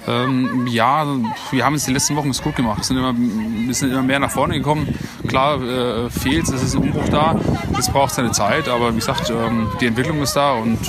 Ähm, 0.08 0.65
ja, 0.67 1.06
wir 1.52 1.65
haben 1.65 1.76
es 1.76 1.86
die 1.86 1.91
letzten 1.91 2.15
Wochen 2.15 2.32
gut 2.32 2.56
gemacht. 2.56 2.80
Wir 2.80 2.84
sind 2.86 2.98
immer, 2.98 3.13
wir 3.15 3.74
sind 3.74 3.91
immer 3.91 4.04
mehr 4.04 4.19
nach 4.19 4.32
vorne 4.32 4.56
gekommen. 4.56 4.98
Klar 5.28 5.62
äh, 5.62 6.10
fehlt 6.10 6.43
es, 6.43 6.52
es 6.52 6.63
ist 6.63 6.76
ein 6.76 6.84
Umbruch 6.84 7.10
da. 7.10 7.39
Das 7.76 7.91
braucht 7.91 8.13
seine 8.13 8.32
Zeit, 8.32 8.69
aber 8.69 8.93
wie 8.93 9.00
gesagt, 9.00 9.30
ähm, 9.30 9.67
die 9.82 9.88
Entwicklung 9.88 10.21
ist 10.21 10.34
da 10.36 10.54
und 10.54 10.80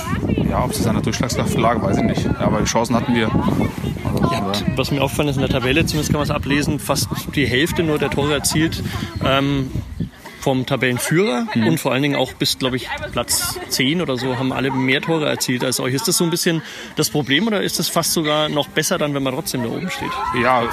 ja, 0.49 0.63
ob 0.63 0.71
es 0.71 0.85
an 0.87 0.95
der 0.95 1.03
Durchschlagskraft 1.03 1.57
lag, 1.57 1.81
weiß 1.81 1.97
ich 1.97 2.03
nicht. 2.03 2.23
Ja, 2.23 2.39
aber 2.39 2.59
die 2.59 2.65
Chancen 2.65 2.95
hatten 2.95 3.13
wir. 3.13 3.29
Also, 4.49 4.65
was 4.75 4.91
mir 4.91 5.01
aufgefallen 5.01 5.29
ist 5.29 5.35
in 5.35 5.41
der 5.41 5.49
Tabelle, 5.49 5.85
zumindest 5.85 6.11
kann 6.11 6.19
man 6.19 6.29
es 6.29 6.31
ablesen, 6.31 6.79
fast 6.79 7.07
die 7.35 7.45
Hälfte 7.45 7.83
nur 7.83 7.99
der 7.99 8.09
Tore 8.09 8.33
erzielt. 8.33 8.81
Ähm, 9.25 9.71
vom 10.47 10.65
Tabellenführer 10.65 11.45
mhm. 11.55 11.67
und 11.67 11.77
vor 11.77 11.91
allen 11.91 12.01
Dingen 12.01 12.15
auch 12.15 12.31
bis, 12.31 12.57
glaube 12.57 12.77
ich, 12.77 12.87
Platz 13.11 13.59
10 13.67 14.01
oder 14.01 14.15
so 14.15 14.39
haben 14.39 14.53
alle 14.53 14.71
mehr 14.71 15.01
Tore 15.01 15.27
erzielt 15.27 15.61
als 15.61 15.81
euch. 15.81 15.93
Ist 15.93 16.07
das 16.07 16.15
so 16.15 16.23
ein 16.23 16.29
bisschen 16.29 16.61
das 16.95 17.09
Problem 17.09 17.47
oder 17.47 17.61
ist 17.61 17.79
das 17.79 17.89
fast 17.89 18.13
sogar 18.13 18.47
noch 18.47 18.69
besser 18.69 18.97
dann, 18.97 19.13
wenn 19.13 19.23
man 19.23 19.33
trotzdem 19.33 19.63
da 19.63 19.67
oben 19.67 19.89
steht? 19.89 20.09
Ja, 20.41 20.63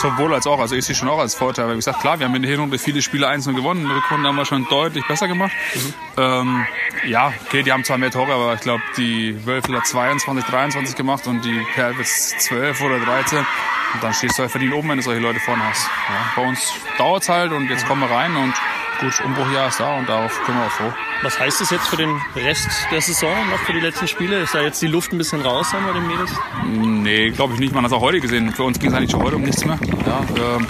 sowohl 0.00 0.32
als 0.32 0.46
auch. 0.46 0.60
Also 0.60 0.76
ich 0.76 0.84
sehe 0.84 0.94
schon 0.94 1.08
auch 1.08 1.18
als 1.18 1.34
Vorteil. 1.34 1.72
Wie 1.72 1.74
gesagt, 1.74 2.00
klar, 2.02 2.20
wir 2.20 2.26
haben 2.26 2.36
in 2.36 2.42
der 2.42 2.52
Hinrunde 2.52 2.78
viele 2.78 3.02
Spiele 3.02 3.26
einzeln 3.26 3.56
gewonnen. 3.56 3.82
In 3.82 3.88
der 3.88 3.96
Rückrunde 3.96 4.28
haben 4.28 4.36
wir 4.36 4.44
schon 4.44 4.64
deutlich 4.70 5.04
besser 5.08 5.26
gemacht. 5.26 5.50
Mhm. 5.74 5.94
Ähm, 6.16 6.66
ja, 7.08 7.32
okay, 7.48 7.64
die 7.64 7.72
haben 7.72 7.82
zwar 7.82 7.98
mehr 7.98 8.12
Tore, 8.12 8.32
aber 8.32 8.54
ich 8.54 8.60
glaube, 8.60 8.84
die 8.96 9.44
Wölfel 9.44 9.74
hat 9.76 9.88
22, 9.88 10.44
23 10.44 10.94
gemacht 10.94 11.26
und 11.26 11.44
die 11.44 11.66
Perwitz 11.74 12.38
12 12.46 12.80
oder 12.80 13.00
13. 13.00 13.38
Und 13.38 14.04
dann 14.04 14.14
stehst 14.14 14.38
du 14.38 14.42
halt 14.42 14.52
verdient 14.52 14.72
oben, 14.72 14.88
wenn 14.88 14.98
du 14.98 15.02
solche 15.02 15.20
Leute 15.20 15.40
vorne 15.40 15.64
hast. 15.64 15.84
Ja, 16.08 16.32
bei 16.36 16.48
uns 16.48 16.72
dauert 16.96 17.24
es 17.24 17.28
halt 17.28 17.50
und 17.50 17.68
jetzt 17.68 17.88
kommen 17.88 18.02
wir 18.02 18.10
rein 18.14 18.36
und 18.36 18.54
gut, 19.00 19.20
Umbruchjahr 19.24 19.68
ist 19.68 19.80
da 19.80 19.98
und 19.98 20.08
darauf 20.08 20.38
können 20.44 20.58
wir 20.58 20.66
auch 20.66 20.70
froh. 20.70 20.92
Was 21.22 21.38
heißt 21.38 21.60
das 21.60 21.70
jetzt 21.70 21.88
für 21.88 21.96
den 21.96 22.10
Rest 22.36 22.68
der 22.90 23.00
Saison, 23.00 23.30
noch 23.50 23.58
für 23.60 23.72
die 23.72 23.80
letzten 23.80 24.06
Spiele? 24.06 24.40
Ist 24.40 24.54
da 24.54 24.60
jetzt 24.60 24.80
die 24.80 24.86
Luft 24.86 25.12
ein 25.12 25.18
bisschen 25.18 25.40
raus 25.40 25.68
bei 25.72 25.92
den 25.92 26.06
Mädels? 26.06 26.30
Nee, 26.66 27.30
glaube 27.30 27.54
ich 27.54 27.60
nicht. 27.60 27.74
Man 27.74 27.84
hat 27.84 27.90
es 27.90 27.96
auch 27.96 28.02
heute 28.02 28.20
gesehen. 28.20 28.52
Für 28.52 28.64
uns 28.64 28.78
ging 28.78 28.90
es 28.90 28.96
eigentlich 28.96 29.10
schon 29.10 29.22
heute 29.22 29.36
um 29.36 29.42
nichts 29.42 29.64
mehr. 29.64 29.78
Ja, 30.06 30.20
ähm, 30.36 30.66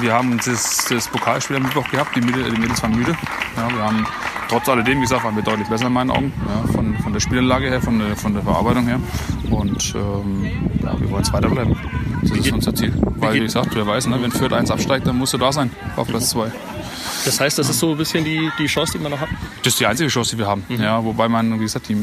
wir 0.00 0.12
haben 0.12 0.36
das, 0.44 0.86
das 0.88 1.08
Pokalspiel 1.08 1.56
am 1.56 1.62
Mittwoch 1.62 1.88
gehabt. 1.90 2.14
Die 2.14 2.20
Mädels, 2.20 2.52
die 2.52 2.60
Mädels 2.60 2.82
waren 2.82 2.96
müde. 2.96 3.16
Ja, 3.56 3.68
wir 3.68 3.82
haben 3.82 4.06
trotz 4.48 4.68
alledem, 4.68 4.98
wie 4.98 5.02
gesagt, 5.02 5.24
waren 5.24 5.36
wir 5.36 5.42
deutlich 5.42 5.68
besser 5.68 5.86
in 5.86 5.92
meinen 5.92 6.10
Augen. 6.10 6.32
Ja, 6.46 6.72
von, 6.72 6.96
von 6.98 7.12
der 7.12 7.20
Spielanlage 7.20 7.68
her, 7.68 7.80
von 7.80 7.98
der, 7.98 8.16
von 8.16 8.34
der 8.34 8.42
Verarbeitung 8.42 8.86
her. 8.86 9.00
Und 9.50 9.94
ähm, 9.94 10.50
ja, 10.82 11.00
wir 11.00 11.10
wollen 11.10 11.22
es 11.22 11.32
weiterbleiben. 11.32 11.76
Das 12.22 12.30
ist 12.30 12.52
unser 12.52 12.74
Ziel. 12.74 12.92
Weil, 13.16 13.34
wie 13.34 13.40
gesagt, 13.40 13.74
wer 13.74 13.86
weiß, 13.86 14.06
ne, 14.06 14.20
wenn 14.20 14.30
Fürth 14.30 14.52
1 14.52 14.70
absteigt, 14.70 15.06
dann 15.06 15.16
musst 15.16 15.32
du 15.34 15.38
da 15.38 15.52
sein 15.52 15.70
auf 15.96 16.08
Platz 16.08 16.30
2. 16.30 16.50
Das 17.24 17.40
heißt, 17.40 17.58
das 17.58 17.68
ist 17.68 17.78
so 17.78 17.92
ein 17.92 17.96
bisschen 17.98 18.24
die, 18.24 18.50
die 18.58 18.66
Chance, 18.66 18.92
die 18.92 18.98
man 18.98 19.12
noch 19.12 19.20
hat? 19.20 19.28
Das 19.62 19.74
ist 19.74 19.80
die 19.80 19.86
einzige 19.86 20.08
Chance, 20.08 20.32
die 20.32 20.38
wir 20.38 20.46
haben. 20.46 20.64
Mhm. 20.68 20.82
Ja, 20.82 21.04
wobei 21.04 21.28
man, 21.28 21.58
wie 21.58 21.64
gesagt, 21.64 21.88
die, 21.88 21.96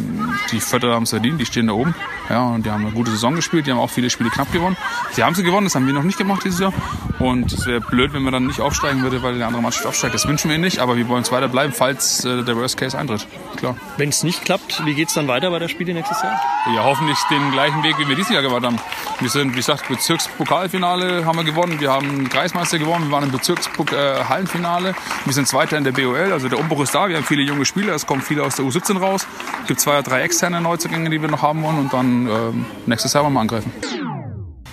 die 0.51 0.59
Förder 0.59 0.93
haben 0.93 1.03
es 1.03 1.11
verdient, 1.11 1.39
die 1.39 1.45
stehen 1.45 1.67
da 1.67 1.73
oben. 1.73 1.95
Ja, 2.29 2.43
und 2.43 2.65
die 2.65 2.71
haben 2.71 2.85
eine 2.85 2.93
gute 2.93 3.11
Saison 3.11 3.35
gespielt, 3.35 3.67
die 3.67 3.71
haben 3.71 3.79
auch 3.79 3.89
viele 3.89 4.09
Spiele 4.09 4.29
knapp 4.29 4.51
gewonnen. 4.51 4.77
Die 5.15 5.23
haben 5.23 5.35
sie 5.35 5.43
gewonnen, 5.43 5.65
das 5.65 5.75
haben 5.75 5.87
wir 5.87 5.93
noch 5.93 6.03
nicht 6.03 6.17
gemacht 6.17 6.43
dieses 6.43 6.59
Jahr. 6.59 6.73
Und 7.19 7.51
es 7.53 7.65
wäre 7.65 7.81
blöd, 7.81 8.13
wenn 8.13 8.23
man 8.23 8.33
dann 8.33 8.47
nicht 8.47 8.59
aufsteigen 8.59 9.01
würde, 9.01 9.23
weil 9.23 9.37
der 9.37 9.47
andere 9.47 9.61
Mannschaft 9.61 9.85
aufsteigt. 9.85 10.13
Das 10.13 10.27
wünschen 10.27 10.51
wir 10.51 10.57
nicht, 10.57 10.79
aber 10.79 10.97
wir 10.97 11.07
wollen 11.07 11.23
es 11.23 11.31
weiter 11.31 11.47
bleiben, 11.47 11.73
falls 11.73 12.25
äh, 12.25 12.43
der 12.43 12.55
Worst 12.57 12.77
Case 12.77 12.97
eintritt. 12.97 13.27
Klar. 13.55 13.77
Wenn 13.97 14.09
es 14.09 14.23
nicht 14.23 14.43
klappt, 14.43 14.85
wie 14.85 14.93
geht 14.93 15.07
es 15.07 15.13
dann 15.13 15.27
weiter 15.27 15.49
bei 15.49 15.59
der 15.59 15.69
Spiele 15.69 15.93
nächstes 15.93 16.21
Jahr? 16.21 16.39
Ja, 16.75 16.83
hoffentlich 16.83 17.17
den 17.29 17.51
gleichen 17.51 17.83
Weg, 17.83 17.97
wie 17.99 18.07
wir 18.07 18.15
dieses 18.15 18.31
Jahr 18.31 18.41
gemacht 18.41 18.63
haben. 18.63 18.79
Wir 19.19 19.29
sind, 19.29 19.53
wie 19.53 19.57
gesagt, 19.57 19.87
Bezirkspokalfinale 19.87 21.25
haben 21.25 21.37
wir 21.37 21.43
gewonnen, 21.43 21.79
wir 21.79 21.91
haben 21.91 22.27
Kreismeister 22.29 22.79
gewonnen, 22.79 23.05
wir 23.05 23.11
waren 23.11 23.23
im 23.23 23.31
Bezirkshallenfinale, 23.31 24.89
äh, 24.89 24.93
wir 25.25 25.33
sind 25.33 25.47
Zweiter 25.47 25.77
in 25.77 25.83
der 25.83 25.91
BOL, 25.91 26.31
also 26.31 26.49
der 26.49 26.59
Umbruch 26.59 26.81
ist 26.81 26.93
da, 26.93 27.07
wir 27.09 27.17
haben 27.17 27.23
viele 27.23 27.41
junge 27.43 27.65
Spieler, 27.65 27.93
es 27.95 28.05
kommen 28.05 28.21
viele 28.21 28.43
aus 28.43 28.55
der 28.55 28.65
U17 28.65 28.99
raus, 28.99 29.27
es 29.61 29.67
gibt 29.67 29.79
zwei 29.79 29.93
oder 29.93 30.03
drei 30.03 30.21
externe 30.21 30.61
Neuzugänge, 30.61 31.09
die 31.09 31.21
wir 31.21 31.29
noch 31.29 31.41
haben 31.41 31.63
wollen 31.63 31.79
und 31.79 31.93
dann 31.93 32.27
ähm, 32.27 32.65
nächstes 32.85 33.13
Jahr 33.13 33.23
wollen 33.23 33.33
wir 33.33 33.41
angreifen. 33.41 33.71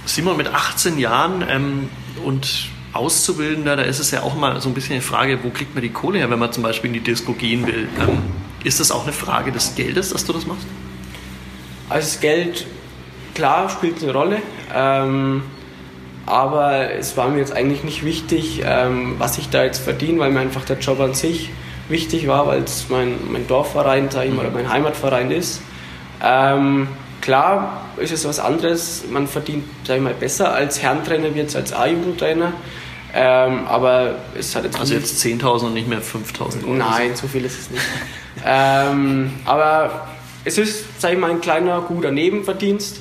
Simon 0.05 0.37
mit 0.37 0.49
18 0.49 0.99
Jahren 0.99 1.45
ähm, 1.49 1.89
und 2.25 2.69
Auszubildender, 2.93 3.77
da 3.77 3.83
ist 3.83 4.01
es 4.01 4.11
ja 4.11 4.23
auch 4.23 4.37
mal 4.37 4.61
so 4.61 4.69
ein 4.69 4.75
bisschen 4.75 4.95
eine 4.95 5.03
Frage, 5.03 5.43
wo 5.43 5.51
kriegt 5.51 5.75
man 5.75 5.83
die 5.83 5.91
Kohle 5.91 6.19
her, 6.19 6.31
wenn 6.31 6.39
man 6.39 6.53
zum 6.53 6.63
Beispiel 6.63 6.89
in 6.89 6.95
die 6.95 7.01
Disco 7.01 7.33
gehen 7.33 7.67
will. 7.67 7.89
Ähm, 8.01 8.23
ist 8.65 8.81
das 8.81 8.91
auch 8.91 9.05
eine 9.05 9.13
Frage 9.13 9.51
des 9.51 9.75
Geldes, 9.75 10.11
dass 10.11 10.25
du 10.25 10.33
das 10.33 10.47
machst? 10.47 10.67
Also 11.89 12.07
das 12.07 12.21
Geld, 12.21 12.67
klar, 13.35 13.69
spielt 13.71 14.03
eine 14.03 14.13
Rolle. 14.13 14.43
Ähm, 14.75 15.43
aber 16.27 16.93
es 16.93 17.17
war 17.17 17.29
mir 17.29 17.39
jetzt 17.39 17.53
eigentlich 17.53 17.85
nicht 17.85 18.05
wichtig, 18.05 18.63
ähm, 18.65 19.17
was 19.19 19.39
ich 19.39 19.49
da 19.51 19.65
jetzt 19.65 19.83
verdiene, 19.83 20.21
weil 20.21 20.31
mir 20.31 20.41
einfach 20.41 20.65
der 20.65 20.79
Job 20.79 21.01
an 21.01 21.15
sich 21.15 21.51
wichtig 21.89 22.27
war, 22.29 22.47
weil 22.47 22.63
es 22.63 22.87
mein, 22.89 23.15
mein 23.31 23.47
Dorfverein, 23.47 24.11
sag 24.11 24.27
ich 24.27 24.33
mal, 24.33 24.47
oder 24.47 24.55
mein 24.55 24.71
Heimatverein 24.71 25.31
ist. 25.31 25.61
Ähm, 26.23 26.89
klar 27.21 27.83
ist 27.97 28.13
es 28.13 28.27
was 28.27 28.39
anderes, 28.39 29.05
man 29.11 29.27
verdient, 29.27 29.65
sag 29.85 29.97
ich 29.97 30.03
mal, 30.03 30.15
besser 30.15 30.53
als 30.53 30.81
Herrentrainer 30.81 31.35
wie 31.35 31.41
jetzt 31.41 31.57
als 31.57 31.73
A-Jugendtrainer. 31.73 32.53
Ähm, 33.15 33.67
aber 33.67 34.17
es 34.39 34.57
hat 34.57 34.65
jetzt. 34.65 34.79
Also 34.79 34.95
jetzt 34.95 35.23
10.000 35.23 35.67
und 35.67 35.75
nicht 35.75 35.89
mehr 35.89 36.01
5.000 36.01 36.65
Euro? 36.65 36.75
Nein, 36.75 37.15
so 37.15 37.27
viel 37.29 37.45
ist 37.45 37.61
es 37.61 37.71
nicht. 37.71 37.83
ähm, 38.47 39.33
aber 39.45 40.09
es 40.45 40.57
ist, 40.57 41.01
sag 41.01 41.13
ich 41.13 41.19
mal, 41.19 41.31
ein 41.31 41.41
kleiner, 41.41 41.83
guter 41.83 42.11
Nebenverdienst. 42.11 43.01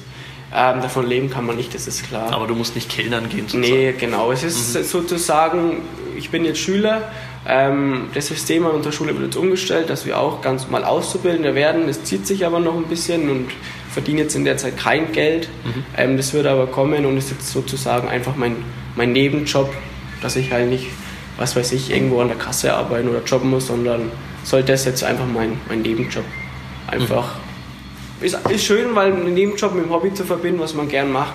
Ähm, 0.53 0.81
davon 0.81 1.07
leben 1.07 1.29
kann 1.29 1.45
man 1.45 1.55
nicht, 1.55 1.73
das 1.73 1.87
ist 1.87 2.07
klar. 2.07 2.31
Aber 2.33 2.45
du 2.45 2.55
musst 2.55 2.75
nicht 2.75 2.89
Kellnern 2.89 3.29
gehen, 3.29 3.47
sozusagen. 3.47 3.73
Nee, 3.73 3.93
genau. 3.97 4.31
Es 4.31 4.43
ist 4.43 4.75
mhm. 4.75 4.83
sozusagen, 4.83 5.77
ich 6.17 6.29
bin 6.29 6.43
jetzt 6.43 6.59
Schüler. 6.59 7.09
Ähm, 7.47 8.09
das 8.13 8.27
System 8.27 8.65
an 8.65 8.73
unserer 8.73 8.91
Schule 8.91 9.13
wird 9.13 9.25
jetzt 9.25 9.37
umgestellt, 9.37 9.89
dass 9.89 10.05
wir 10.05 10.19
auch 10.19 10.41
ganz 10.41 10.69
mal 10.69 10.83
Auszubildende 10.83 11.55
werden. 11.55 11.87
Es 11.87 12.03
zieht 12.03 12.27
sich 12.27 12.45
aber 12.45 12.59
noch 12.59 12.75
ein 12.75 12.83
bisschen 12.83 13.29
und 13.29 13.47
verdiene 13.91 14.21
jetzt 14.21 14.35
in 14.35 14.43
der 14.43 14.57
Zeit 14.57 14.77
kein 14.77 15.13
Geld. 15.13 15.47
Mhm. 15.63 15.85
Ähm, 15.97 16.17
das 16.17 16.33
wird 16.33 16.45
aber 16.45 16.67
kommen 16.67 17.05
und 17.05 17.17
ist 17.17 17.31
jetzt 17.31 17.49
sozusagen 17.49 18.09
einfach 18.09 18.35
mein, 18.35 18.57
mein 18.95 19.13
Nebenjob, 19.13 19.73
dass 20.21 20.35
ich 20.35 20.51
halt 20.51 20.69
nicht, 20.69 20.87
was 21.37 21.55
weiß 21.55 21.71
ich, 21.71 21.91
irgendwo 21.91 22.19
an 22.19 22.27
der 22.27 22.37
Kasse 22.37 22.73
arbeiten 22.73 23.07
oder 23.07 23.23
jobben 23.23 23.49
muss, 23.49 23.67
sondern 23.67 24.11
soll 24.43 24.63
das 24.63 24.83
jetzt 24.83 25.03
einfach 25.03 25.25
mein, 25.25 25.57
mein 25.69 25.81
Nebenjob 25.81 26.25
einfach. 26.87 27.35
Mhm 27.35 27.40
ist, 28.21 28.37
ist 28.49 28.63
schön, 28.63 28.95
weil 28.95 29.13
einen 29.13 29.33
Nebenjob 29.33 29.73
mit 29.73 29.85
dem 29.85 29.91
Hobby 29.91 30.13
zu 30.13 30.23
verbinden, 30.23 30.59
was 30.59 30.73
man 30.73 30.87
gern 30.87 31.11
macht, 31.11 31.33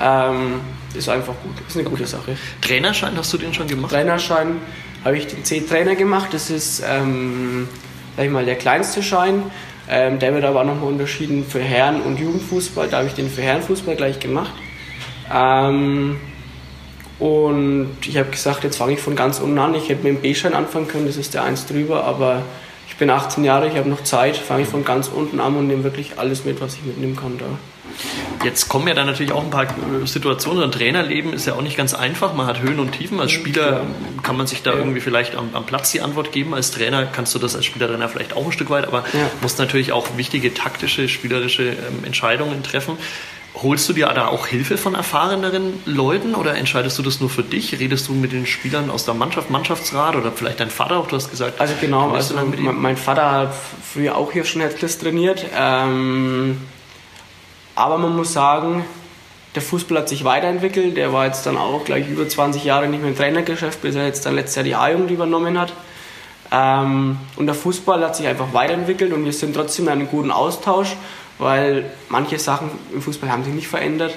ähm, 0.00 0.60
ist 0.94 1.08
einfach 1.08 1.34
gut. 1.42 1.52
Ist 1.66 1.76
eine 1.76 1.88
gute 1.88 2.06
Sache. 2.06 2.36
Trainerschein, 2.60 3.12
hast 3.16 3.32
du 3.32 3.38
den 3.38 3.54
schon 3.54 3.66
gemacht? 3.66 3.92
Trainerschein 3.92 4.58
habe 5.04 5.16
ich 5.16 5.26
den 5.26 5.44
C-Trainer 5.44 5.94
gemacht. 5.94 6.28
Das 6.32 6.50
ist, 6.50 6.82
ähm, 6.86 7.68
sag 8.16 8.26
ich 8.26 8.30
mal, 8.30 8.44
der 8.44 8.56
kleinste 8.56 9.02
Schein. 9.02 9.42
Ähm, 9.88 10.18
der 10.18 10.34
wird 10.34 10.44
aber 10.44 10.60
auch 10.60 10.66
nochmal 10.66 10.88
unterschieden 10.88 11.44
für 11.46 11.60
Herren- 11.60 12.02
und 12.02 12.18
Jugendfußball. 12.18 12.88
Da 12.88 12.98
habe 12.98 13.08
ich 13.08 13.14
den 13.14 13.28
für 13.28 13.42
Herrenfußball 13.42 13.96
gleich 13.96 14.20
gemacht. 14.20 14.52
Ähm, 15.32 16.16
und 17.18 17.96
ich 18.06 18.16
habe 18.16 18.30
gesagt, 18.30 18.64
jetzt 18.64 18.76
fange 18.76 18.94
ich 18.94 19.00
von 19.00 19.16
ganz 19.16 19.38
unten 19.38 19.58
an. 19.58 19.74
Ich 19.74 19.88
hätte 19.88 20.04
mit 20.04 20.16
dem 20.16 20.22
B-Schein 20.22 20.54
anfangen 20.54 20.88
können, 20.88 21.06
das 21.06 21.16
ist 21.16 21.34
der 21.34 21.44
eins 21.44 21.66
drüber, 21.66 22.04
aber 22.04 22.42
ich 22.92 22.98
bin 22.98 23.08
18 23.08 23.42
Jahre, 23.42 23.68
ich 23.68 23.76
habe 23.76 23.88
noch 23.88 24.04
Zeit, 24.04 24.36
fange 24.36 24.62
ich 24.62 24.68
von 24.68 24.84
ganz 24.84 25.08
unten 25.08 25.40
an 25.40 25.56
und 25.56 25.66
nehme 25.66 25.82
wirklich 25.82 26.18
alles 26.18 26.44
mit, 26.44 26.60
was 26.60 26.74
ich 26.74 26.84
mitnehmen 26.84 27.16
kann 27.16 27.38
da. 27.38 27.46
Jetzt 28.44 28.68
kommen 28.68 28.86
ja 28.86 28.92
dann 28.92 29.06
natürlich 29.06 29.32
auch 29.32 29.42
ein 29.42 29.50
paar 29.50 29.64
äh, 29.64 30.06
Situationen. 30.06 30.64
Ein 30.64 30.72
Trainerleben 30.72 31.32
ist 31.32 31.46
ja 31.46 31.54
auch 31.54 31.62
nicht 31.62 31.76
ganz 31.76 31.94
einfach. 31.94 32.34
Man 32.34 32.46
hat 32.46 32.60
Höhen 32.60 32.78
und 32.78 32.92
Tiefen. 32.92 33.18
Als 33.18 33.32
Spieler 33.32 33.86
kann 34.22 34.36
man 34.36 34.46
sich 34.46 34.62
da 34.62 34.72
ja. 34.72 34.78
irgendwie 34.78 35.00
vielleicht 35.00 35.36
am, 35.36 35.54
am, 35.54 35.64
Platz 35.64 35.90
die 35.90 36.02
Antwort 36.02 36.32
geben. 36.32 36.52
Als 36.52 36.70
Trainer 36.70 37.06
kannst 37.06 37.34
du 37.34 37.38
das 37.38 37.56
als 37.56 37.64
Spielertrainer 37.64 38.10
vielleicht 38.10 38.36
auch 38.36 38.44
ein 38.44 38.52
Stück 38.52 38.68
weit, 38.68 38.86
aber 38.86 39.04
ja. 39.12 39.30
musst 39.40 39.58
natürlich 39.58 39.92
auch 39.92 40.08
wichtige 40.18 40.52
taktische, 40.52 41.08
spielerische 41.08 41.70
ähm, 41.70 42.04
Entscheidungen 42.04 42.62
treffen. 42.62 42.98
Holst 43.62 43.88
du 43.88 43.92
dir 43.92 44.08
da 44.08 44.26
auch 44.26 44.48
Hilfe 44.48 44.76
von 44.76 44.94
erfahreneren 44.94 45.80
Leuten 45.84 46.34
oder 46.34 46.56
entscheidest 46.56 46.98
du 46.98 47.02
das 47.02 47.20
nur 47.20 47.30
für 47.30 47.44
dich? 47.44 47.78
Redest 47.78 48.08
du 48.08 48.12
mit 48.12 48.32
den 48.32 48.44
Spielern 48.44 48.90
aus 48.90 49.04
der 49.04 49.14
Mannschaft, 49.14 49.50
Mannschaftsrat 49.50 50.16
oder 50.16 50.32
vielleicht 50.32 50.58
dein 50.58 50.70
Vater 50.70 50.96
auch? 50.96 51.06
Du 51.06 51.14
hast 51.14 51.30
gesagt, 51.30 51.60
also 51.60 51.74
genau, 51.80 52.10
also 52.10 52.34
mein 52.34 52.96
Vater 52.96 53.30
hat 53.30 53.54
früher 53.54 54.16
auch 54.16 54.32
hier 54.32 54.44
schon 54.44 54.62
Headless 54.62 54.98
trainiert. 54.98 55.44
Ähm, 55.56 56.60
aber 57.76 57.98
man 57.98 58.16
muss 58.16 58.32
sagen, 58.32 58.84
der 59.54 59.62
Fußball 59.62 59.98
hat 59.98 60.08
sich 60.08 60.24
weiterentwickelt. 60.24 60.96
Der 60.96 61.12
war 61.12 61.26
jetzt 61.26 61.46
dann 61.46 61.56
auch 61.56 61.84
gleich 61.84 62.08
über 62.08 62.28
20 62.28 62.64
Jahre 62.64 62.88
nicht 62.88 63.00
mehr 63.00 63.10
im 63.10 63.16
Trainergeschäft, 63.16 63.80
bis 63.80 63.94
er 63.94 64.06
jetzt 64.06 64.26
dann 64.26 64.34
letztes 64.34 64.56
Jahr 64.56 64.64
die 64.64 64.74
A-Jugend 64.74 65.10
übernommen 65.10 65.60
hat. 65.60 65.72
Ähm, 66.50 67.16
und 67.36 67.46
der 67.46 67.54
Fußball 67.54 68.04
hat 68.04 68.16
sich 68.16 68.26
einfach 68.26 68.52
weiterentwickelt 68.52 69.12
und 69.12 69.24
wir 69.24 69.32
sind 69.32 69.54
trotzdem 69.54 69.86
in 69.86 69.92
einem 69.92 70.08
guten 70.08 70.30
Austausch 70.30 70.96
weil 71.42 71.84
manche 72.08 72.38
Sachen 72.38 72.70
im 72.92 73.02
Fußball 73.02 73.30
haben 73.30 73.44
sich 73.44 73.54
nicht 73.54 73.68
verändert. 73.68 74.16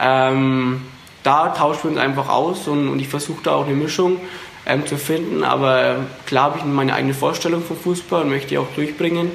Ähm, 0.00 0.82
da 1.22 1.48
tauschen 1.48 1.84
wir 1.84 1.90
uns 1.92 2.00
einfach 2.00 2.28
aus 2.28 2.66
und, 2.66 2.88
und 2.88 2.98
ich 2.98 3.08
versuche 3.08 3.42
da 3.42 3.54
auch 3.54 3.66
eine 3.66 3.74
Mischung 3.74 4.18
ähm, 4.66 4.86
zu 4.86 4.96
finden. 4.96 5.44
Aber 5.44 6.06
klar 6.26 6.44
habe 6.44 6.58
ich 6.58 6.64
meine 6.64 6.94
eigene 6.94 7.14
Vorstellung 7.14 7.62
vom 7.62 7.76
Fußball 7.76 8.22
und 8.22 8.30
möchte 8.30 8.48
die 8.48 8.58
auch 8.58 8.72
durchbringen. 8.74 9.30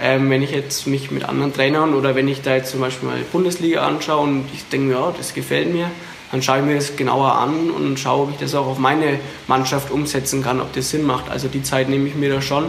Ähm, 0.00 0.28
wenn 0.30 0.42
ich 0.42 0.50
jetzt 0.50 0.86
mich 0.86 1.10
mit 1.10 1.24
anderen 1.24 1.54
Trainern 1.54 1.94
oder 1.94 2.14
wenn 2.14 2.28
ich 2.28 2.42
da 2.42 2.54
jetzt 2.54 2.70
zum 2.70 2.80
Beispiel 2.80 3.08
mal 3.08 3.18
Bundesliga 3.32 3.86
anschaue 3.86 4.24
und 4.24 4.44
ich 4.52 4.68
denke 4.68 4.88
mir, 4.88 4.94
ja, 4.94 5.14
das 5.16 5.32
gefällt 5.32 5.72
mir, 5.72 5.90
dann 6.30 6.42
schaue 6.42 6.58
ich 6.58 6.64
mir 6.64 6.74
das 6.74 6.96
genauer 6.96 7.32
an 7.32 7.70
und 7.70 7.98
schaue, 7.98 8.24
ob 8.24 8.30
ich 8.30 8.36
das 8.36 8.54
auch 8.54 8.66
auf 8.66 8.78
meine 8.78 9.18
Mannschaft 9.46 9.90
umsetzen 9.90 10.42
kann, 10.42 10.60
ob 10.60 10.72
das 10.74 10.90
Sinn 10.90 11.06
macht. 11.06 11.30
Also 11.30 11.48
die 11.48 11.62
Zeit 11.62 11.88
nehme 11.88 12.08
ich 12.08 12.14
mir 12.14 12.30
da 12.30 12.42
schon 12.42 12.66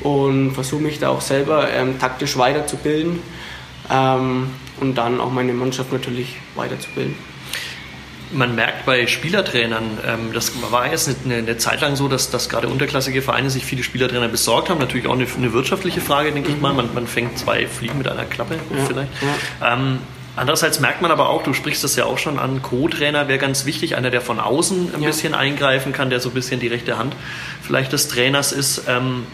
und 0.00 0.52
versuche 0.52 0.82
mich 0.82 0.98
da 0.98 1.08
auch 1.08 1.20
selber 1.20 1.70
ähm, 1.70 1.98
taktisch 1.98 2.36
weiterzubilden 2.36 3.20
ähm, 3.90 4.50
und 4.80 4.96
dann 4.96 5.20
auch 5.20 5.30
meine 5.30 5.52
Mannschaft 5.52 5.92
natürlich 5.92 6.36
weiterzubilden. 6.54 7.14
Man 8.32 8.54
merkt 8.56 8.84
bei 8.84 9.06
Spielertrainern, 9.06 9.98
ähm, 10.06 10.32
das 10.32 10.52
war 10.70 10.90
jetzt 10.90 11.08
eine, 11.24 11.36
eine, 11.36 11.56
Zeit 11.56 11.82
lang 11.82 11.94
so, 11.94 12.08
dass, 12.08 12.30
dass 12.30 12.48
gerade 12.48 12.68
unterklassige 12.68 13.22
Vereine 13.22 13.48
sich 13.48 13.64
viele 13.64 13.84
Spielertrainer 13.84 14.28
besorgt 14.28 14.70
haben. 14.70 14.78
Natürlich 14.78 15.06
auch 15.06 15.12
eine, 15.12 15.26
eine 15.36 15.52
wirtschaftliche 15.52 16.00
Frage, 16.00 16.32
denke 16.32 16.48
mhm. 16.48 16.56
ich 16.56 16.60
mal. 16.60 16.72
Man, 16.72 16.92
man, 16.94 17.06
fängt 17.06 17.38
zwei 17.38 17.66
Fliegen 17.66 17.98
mit 17.98 18.08
einer 18.08 18.24
Klappe 18.24 18.54
ja, 18.54 18.84
vielleicht. 18.86 19.10
Ja. 19.60 19.74
Ähm, 19.74 20.00
Andererseits 20.36 20.80
merkt 20.80 21.00
man 21.00 21.12
aber 21.12 21.28
auch, 21.28 21.44
du 21.44 21.52
sprichst 21.54 21.84
das 21.84 21.94
ja 21.94 22.06
auch 22.06 22.18
schon 22.18 22.40
an, 22.40 22.60
Co-Trainer 22.60 23.28
wäre 23.28 23.38
ganz 23.38 23.66
wichtig, 23.66 23.94
einer, 23.94 24.10
der 24.10 24.20
von 24.20 24.40
außen 24.40 24.92
ein 24.92 25.00
ja. 25.00 25.06
bisschen 25.06 25.32
eingreifen 25.32 25.92
kann, 25.92 26.10
der 26.10 26.18
so 26.18 26.30
ein 26.30 26.34
bisschen 26.34 26.58
die 26.58 26.66
rechte 26.66 26.98
Hand 26.98 27.14
vielleicht 27.62 27.92
des 27.92 28.08
Trainers 28.08 28.50
ist. 28.50 28.82
Ähm, 28.88 29.26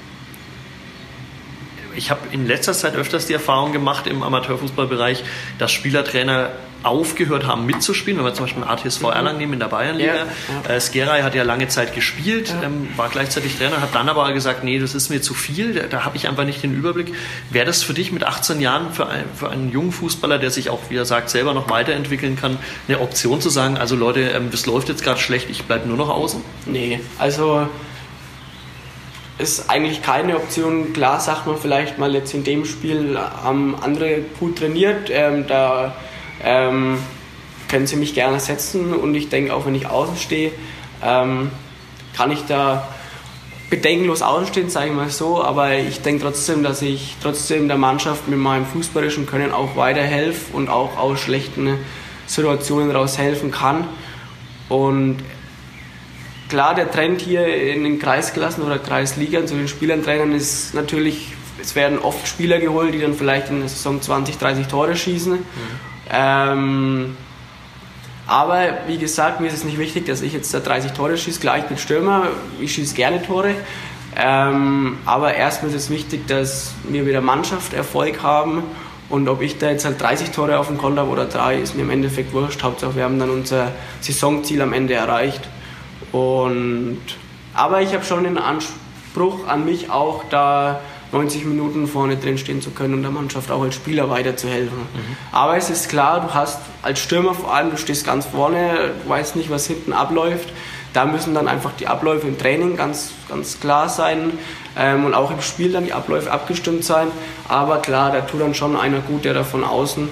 ich 1.97 2.11
habe 2.11 2.21
in 2.33 2.47
letzter 2.47 2.73
Zeit 2.73 2.95
öfters 2.95 3.27
die 3.27 3.33
Erfahrung 3.33 3.73
gemacht 3.73 4.07
im 4.07 4.23
Amateurfußballbereich, 4.23 5.23
dass 5.59 5.73
Spielertrainer 5.73 6.51
aufgehört 6.83 7.47
haben 7.47 7.67
mitzuspielen. 7.67 8.19
Wenn 8.19 8.25
wir 8.25 8.35
zum 8.35 8.47
Beispiel 8.47 8.65
ATSV 8.65 9.03
mhm. 9.03 9.09
Erlangen 9.09 9.39
nehmen 9.39 9.53
in 9.55 9.61
der 9.61 9.67
Bayernliga. 9.67 10.15
Ja, 10.15 10.27
ja. 10.69 10.75
Äh, 10.75 10.81
Skeray 10.81 11.23
hat 11.23 11.35
ja 11.35 11.43
lange 11.43 11.69
Zeit 11.69 11.95
gespielt, 11.95 12.49
ja. 12.49 12.67
ähm, 12.67 12.89
war 12.97 13.09
gleichzeitig 13.09 13.57
Trainer, 13.57 13.81
hat 13.81 13.95
dann 13.95 14.09
aber 14.09 14.33
gesagt, 14.33 14.65
nee, 14.65 14.79
das 14.79 14.95
ist 14.95 15.11
mir 15.11 15.21
zu 15.21 15.35
viel, 15.35 15.75
da, 15.75 15.83
da 15.83 16.05
habe 16.05 16.17
ich 16.17 16.29
einfach 16.29 16.45
nicht 16.45 16.63
den 16.63 16.75
Überblick. 16.75 17.13
Wäre 17.51 17.67
das 17.67 17.83
für 17.83 17.95
dich 17.95 18.13
mit 18.13 18.25
18 18.25 18.61
Jahren 18.61 18.93
für, 18.93 19.09
ein, 19.09 19.25
für 19.35 19.51
einen 19.51 19.71
jungen 19.71 19.93
Fußballer, 19.93 20.39
der 20.39 20.51
sich 20.51 20.71
auch, 20.71 20.81
wie 20.89 20.97
er 20.97 21.05
sagt, 21.05 21.31
selber 21.31 21.55
noch 21.55 21.69
weiterentwickeln 21.71 22.37
kann, 22.37 22.59
eine 22.89 23.01
Option 23.01 23.41
zu 23.41 23.51
sagen, 23.51 23.77
also 23.77 23.97
Leute, 23.97 24.21
ähm, 24.21 24.51
das 24.51 24.67
läuft 24.67 24.89
jetzt 24.89 25.03
gerade 25.03 25.21
schlecht, 25.21 25.51
ich 25.51 25.65
bleibe 25.65 25.87
nur 25.89 25.97
noch 25.97 26.09
außen? 26.09 26.43
Nee, 26.67 27.01
also 27.19 27.69
ist 29.41 29.71
eigentlich 29.71 30.03
keine 30.03 30.37
Option. 30.37 30.93
Klar 30.93 31.21
sagt 31.21 31.47
man 31.47 31.57
vielleicht 31.57 31.99
mal 31.99 32.15
jetzt 32.15 32.35
in 32.35 32.45
dem 32.45 32.65
Spiel 32.65 33.19
haben 33.19 33.75
andere 33.81 34.23
gut 34.39 34.59
trainiert, 34.59 35.11
ähm, 35.11 35.47
da 35.47 35.95
ähm, 36.45 36.99
können 37.69 37.87
sie 37.87 37.97
mich 37.97 38.15
gerne 38.15 38.41
setzen 38.41 38.93
und 38.93 39.15
ich 39.15 39.29
denke 39.29 39.55
auch 39.55 39.67
wenn 39.67 39.75
ich 39.75 39.87
außen 39.87 40.17
stehe, 40.17 40.53
ähm, 41.03 41.51
kann 42.17 42.31
ich 42.31 42.45
da 42.47 42.89
bedenkenlos 43.71 44.21
außenstehen, 44.21 44.69
sage 44.69 44.89
ich 44.89 44.93
mal 44.93 45.09
so, 45.11 45.43
aber 45.43 45.75
ich 45.75 46.03
denke 46.03 46.25
trotzdem, 46.25 46.63
dass 46.65 46.83
ich 46.83 47.17
trotzdem 47.23 47.69
der 47.69 47.79
Mannschaft 47.79 48.27
mit 48.27 48.39
meinem 48.39 48.67
fußballischen 48.67 49.27
Können 49.27 49.53
auch 49.53 49.77
weiterhelfe 49.77 50.55
und 50.57 50.69
auch 50.69 50.99
aus 50.99 51.21
schlechten 51.21 51.79
Situationen 52.27 52.91
raus 52.91 53.17
helfen 53.17 53.53
kann 53.53 53.87
und 54.69 55.19
klar, 56.51 56.75
der 56.75 56.91
Trend 56.91 57.23
hier 57.23 57.47
in 57.47 57.85
den 57.85 57.99
Kreisklassen 57.99 58.63
oder 58.63 58.79
Kreisligern 58.79 59.47
zu 59.47 59.55
den 59.55 59.69
Spielertrainern 59.69 60.33
ist 60.33 60.75
natürlich, 60.75 61.33
es 61.63 61.75
werden 61.75 61.99
oft 61.99 62.29
Spieler 62.29 62.59
geholt, 62.59 62.93
die 62.93 63.01
dann 63.01 63.15
vielleicht 63.15 63.49
in 63.49 63.61
der 63.61 63.69
Saison 63.69 64.03
20, 64.03 64.37
30 64.37 64.67
Tore 64.67 64.97
schießen. 64.97 65.33
Mhm. 65.33 65.43
Ähm, 66.13 67.17
aber 68.27 68.79
wie 68.87 68.99
gesagt, 68.99 69.41
mir 69.41 69.47
ist 69.47 69.55
es 69.55 69.65
nicht 69.65 69.79
wichtig, 69.79 70.07
dass 70.07 70.21
ich 70.21 70.33
jetzt 70.33 70.53
da 70.53 70.61
30 70.61 70.93
Tore 70.93 71.17
schieße. 71.17 71.41
Klar, 71.41 71.59
ich 71.59 71.65
bin 71.65 71.79
Stürmer, 71.79 72.29
ich 72.61 72.75
schieße 72.75 72.95
gerne 72.95 73.23
Tore. 73.23 73.55
Ähm, 74.17 74.99
aber 75.05 75.35
erstmal 75.35 75.71
ist 75.71 75.77
es 75.77 75.91
wichtig, 75.91 76.27
dass 76.27 76.75
wir 76.89 77.05
mit 77.05 77.13
der 77.13 77.23
Mannschaft 77.23 77.73
Erfolg 77.73 78.23
haben. 78.23 78.63
Und 79.09 79.29
ob 79.29 79.43
ich 79.43 79.59
da 79.59 79.71
jetzt 79.71 79.85
halt 79.85 80.01
30 80.01 80.31
Tore 80.31 80.59
auf 80.59 80.69
dem 80.69 80.79
Konto 80.79 81.01
habe 81.01 81.11
oder 81.11 81.25
drei, 81.25 81.59
ist 81.59 81.75
mir 81.75 81.83
im 81.83 81.91
Endeffekt 81.91 82.33
wurscht. 82.33 82.63
Hauptsache, 82.63 82.95
wir 82.95 83.05
haben 83.05 83.19
dann 83.19 83.31
unser 83.31 83.73
Saisonziel 84.01 84.63
am 84.63 84.73
Ende 84.73 84.95
erreicht. 84.95 85.49
Und, 86.13 87.01
aber 87.55 87.83
ich 87.83 87.93
habe 87.95 88.05
schon 88.05 88.25
den 88.25 88.39
Anspruch 88.39 89.47
an 89.47 89.65
mich 89.65 89.91
auch, 89.91 90.25
da 90.31 90.81
90 91.13 91.45
Minuten 91.45 91.89
vorne 91.89 92.17
drin 92.17 92.39
stehen 92.39 92.63
zu 92.63 92.71
können 92.71 92.95
und 92.95 93.03
der 93.03 93.11
Mannschaft 93.11 93.51
auch 93.51 93.63
als 93.63 93.75
Spieler 93.75 94.11
weiterzuhelfen. 94.11 94.79
Mhm. 94.79 95.17
Aber 95.33 95.57
es 95.57 95.71
ist 95.71 95.89
klar, 95.89 96.21
du 96.21 96.35
hast 96.35 96.61
als 96.83 97.01
Stürmer 97.01 97.35
vor 97.35 97.53
allem, 97.53 97.71
du 97.71 97.77
stehst 97.77 98.07
ganz 98.07 98.27
vorne, 98.27 98.93
du 99.03 99.09
weißt 99.09 99.37
nicht, 99.37 99.51
was 99.51 99.67
hinten 99.67 99.93
abläuft. 99.93 100.53
Da 100.93 101.05
müssen 101.05 101.35
dann 101.35 101.47
einfach 101.47 101.73
die 101.79 101.87
Abläufe 101.87 102.27
im 102.27 102.37
Training 102.39 102.77
ganz, 102.77 103.13
ganz 103.29 103.61
klar 103.61 103.89
sein 103.89 104.33
ähm, 104.77 105.05
und 105.05 105.15
auch 105.15 105.31
im 105.31 105.41
Spiel 105.41 105.73
dann 105.73 105.85
die 105.85 105.93
Abläufe 105.93 106.31
abgestimmt 106.31 106.85
sein. 106.85 107.09
Aber 107.49 107.79
klar, 107.79 108.11
da 108.11 108.23
tut 108.23 108.41
dann 108.41 108.55
schon 108.55 108.77
einer 108.77 108.99
gut, 108.99 109.25
der 109.25 109.35
da 109.35 109.45
von 109.45 109.63
außen, 109.63 110.09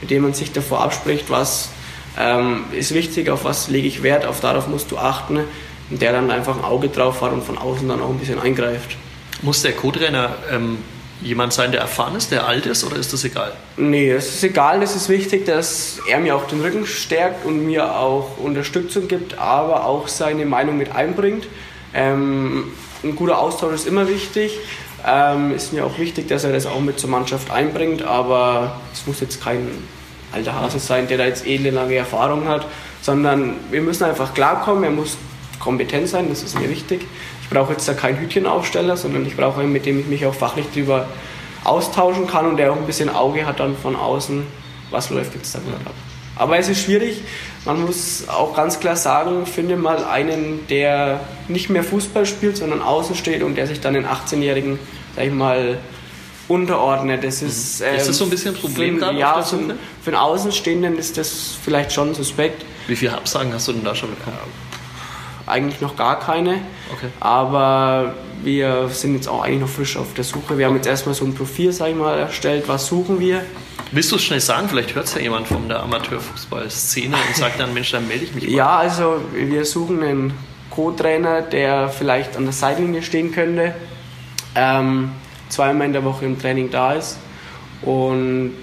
mit 0.00 0.10
dem 0.10 0.22
man 0.22 0.34
sich 0.34 0.52
davor 0.52 0.82
abspricht, 0.82 1.30
was 1.30 1.70
ähm, 2.18 2.64
ist 2.72 2.94
wichtig, 2.94 3.30
auf 3.30 3.44
was 3.44 3.68
lege 3.68 3.86
ich 3.86 4.02
Wert, 4.02 4.26
auf 4.26 4.40
darauf 4.40 4.68
musst 4.68 4.90
du 4.90 4.98
achten, 4.98 5.40
und 5.90 6.02
der 6.02 6.12
dann 6.12 6.30
einfach 6.30 6.56
ein 6.56 6.64
Auge 6.64 6.88
drauf 6.88 7.22
hat 7.22 7.32
und 7.32 7.44
von 7.44 7.58
außen 7.58 7.88
dann 7.88 8.00
auch 8.00 8.10
ein 8.10 8.18
bisschen 8.18 8.40
eingreift. 8.40 8.96
Muss 9.42 9.62
der 9.62 9.72
Co-Trainer 9.72 10.34
ähm, 10.50 10.78
jemand 11.22 11.52
sein, 11.52 11.72
der 11.72 11.80
erfahren 11.80 12.16
ist, 12.16 12.32
der 12.32 12.46
alt 12.46 12.66
ist, 12.66 12.84
oder 12.84 12.96
ist 12.96 13.12
das 13.12 13.24
egal? 13.24 13.52
Nee, 13.76 14.10
es 14.10 14.34
ist 14.34 14.44
egal, 14.44 14.82
es 14.82 14.96
ist 14.96 15.08
wichtig, 15.08 15.46
dass 15.46 15.98
er 16.08 16.18
mir 16.18 16.34
auch 16.34 16.46
den 16.46 16.60
Rücken 16.60 16.86
stärkt 16.86 17.44
und 17.44 17.64
mir 17.64 17.94
auch 17.94 18.38
Unterstützung 18.38 19.08
gibt, 19.08 19.38
aber 19.38 19.84
auch 19.84 20.08
seine 20.08 20.46
Meinung 20.46 20.76
mit 20.76 20.94
einbringt. 20.94 21.46
Ähm, 21.94 22.64
ein 23.02 23.14
guter 23.14 23.38
Austausch 23.38 23.74
ist 23.74 23.86
immer 23.86 24.08
wichtig. 24.08 24.58
Ähm, 25.06 25.54
ist 25.54 25.72
mir 25.72 25.84
auch 25.84 25.98
wichtig, 25.98 26.26
dass 26.28 26.44
er 26.44 26.52
das 26.52 26.66
auch 26.66 26.80
mit 26.80 26.98
zur 26.98 27.10
Mannschaft 27.10 27.50
einbringt, 27.50 28.02
aber 28.02 28.80
es 28.92 29.06
muss 29.06 29.20
jetzt 29.20 29.42
kein 29.42 29.68
alter 30.36 30.54
Hase 30.54 30.78
sein, 30.78 31.08
der 31.08 31.18
da 31.18 31.24
jetzt 31.24 31.46
edle 31.46 31.70
lange 31.70 31.94
Erfahrung 31.94 32.46
hat, 32.48 32.66
sondern 33.02 33.54
wir 33.70 33.80
müssen 33.80 34.04
einfach 34.04 34.34
klarkommen, 34.34 34.84
er 34.84 34.90
muss 34.90 35.16
kompetent 35.58 36.08
sein, 36.08 36.28
das 36.28 36.42
ist 36.42 36.58
mir 36.58 36.68
wichtig. 36.68 37.06
Ich 37.42 37.48
brauche 37.48 37.72
jetzt 37.72 37.88
da 37.88 37.94
keinen 37.94 38.18
Hütchenaufsteller, 38.18 38.96
sondern 38.96 39.26
ich 39.26 39.36
brauche 39.36 39.60
einen, 39.60 39.72
mit 39.72 39.86
dem 39.86 40.00
ich 40.00 40.06
mich 40.06 40.26
auch 40.26 40.34
fachlich 40.34 40.66
darüber 40.74 41.06
austauschen 41.64 42.26
kann 42.26 42.46
und 42.46 42.56
der 42.56 42.72
auch 42.72 42.76
ein 42.76 42.86
bisschen 42.86 43.08
Auge 43.08 43.46
hat 43.46 43.60
dann 43.60 43.76
von 43.76 43.96
außen, 43.96 44.44
was 44.90 45.10
läuft 45.10 45.34
jetzt 45.34 45.54
da 45.54 45.58
gerade 45.58 45.86
ab. 45.86 45.94
Aber 46.36 46.58
es 46.58 46.68
ist 46.68 46.82
schwierig, 46.82 47.22
man 47.64 47.84
muss 47.84 48.28
auch 48.28 48.54
ganz 48.54 48.78
klar 48.78 48.96
sagen, 48.96 49.46
finde 49.46 49.76
mal 49.76 50.04
einen, 50.04 50.66
der 50.68 51.20
nicht 51.48 51.70
mehr 51.70 51.82
Fußball 51.82 52.26
spielt, 52.26 52.58
sondern 52.58 52.82
außen 52.82 53.16
steht 53.16 53.42
und 53.42 53.56
der 53.56 53.66
sich 53.66 53.80
dann 53.80 53.94
den 53.94 54.06
18-Jährigen, 54.06 54.78
sag 55.16 55.24
ich 55.24 55.32
mal, 55.32 55.78
unterordnet. 56.48 57.24
Das 57.24 57.42
ist, 57.42 57.80
ähm, 57.80 57.96
ist 57.96 58.08
das 58.08 58.18
so 58.18 58.24
ein 58.24 58.30
bisschen 58.30 58.54
ein 58.54 58.60
Problem 58.60 58.98
für, 58.98 59.12
Ja, 59.12 59.42
so, 59.42 59.58
für 60.02 60.10
einen 60.10 60.16
Außenstehenden 60.16 60.98
ist 60.98 61.16
das 61.16 61.56
vielleicht 61.62 61.92
schon 61.92 62.14
suspekt. 62.14 62.64
Wie 62.86 62.96
viele 62.96 63.14
Absagen 63.14 63.52
hast 63.52 63.68
du 63.68 63.72
denn 63.72 63.84
da 63.84 63.94
schon 63.94 64.10
bekommen? 64.10 64.36
Eigentlich 65.46 65.80
noch 65.80 65.96
gar 65.96 66.18
keine. 66.18 66.60
Okay. 66.92 67.08
Aber 67.20 68.14
wir 68.42 68.88
sind 68.88 69.14
jetzt 69.14 69.28
auch 69.28 69.42
eigentlich 69.42 69.60
noch 69.60 69.68
frisch 69.68 69.96
auf 69.96 70.14
der 70.14 70.24
Suche. 70.24 70.58
Wir 70.58 70.66
haben 70.66 70.76
jetzt 70.76 70.86
erstmal 70.86 71.14
so 71.14 71.24
ein 71.24 71.34
Profil, 71.34 71.72
sag 71.72 71.90
ich 71.90 71.96
mal, 71.96 72.18
erstellt. 72.18 72.64
Was 72.68 72.86
suchen 72.86 73.20
wir? 73.20 73.42
Willst 73.92 74.10
du 74.10 74.16
es 74.16 74.24
schnell 74.24 74.40
sagen? 74.40 74.68
Vielleicht 74.68 74.94
hört 74.94 75.06
es 75.06 75.14
ja 75.14 75.20
jemand 75.20 75.46
von 75.46 75.68
der 75.68 75.82
Amateurfußballszene 75.82 77.16
und 77.16 77.36
sagt 77.36 77.60
dann, 77.60 77.72
Mensch, 77.72 77.92
dann 77.92 78.08
melde 78.08 78.24
ich 78.24 78.34
mich 78.34 78.44
mal. 78.44 78.52
Ja, 78.52 78.78
also 78.78 79.20
wir 79.32 79.64
suchen 79.64 80.02
einen 80.02 80.34
Co-Trainer, 80.70 81.42
der 81.42 81.88
vielleicht 81.88 82.36
an 82.36 82.44
der 82.44 82.52
Seitenlinie 82.52 83.02
stehen 83.02 83.30
könnte 83.32 83.74
ähm, 84.56 85.12
zweimal 85.48 85.86
in 85.86 85.92
der 85.92 86.04
Woche 86.04 86.24
im 86.24 86.40
Training 86.40 86.70
da 86.70 86.92
ist 86.94 87.18
und 87.82 88.54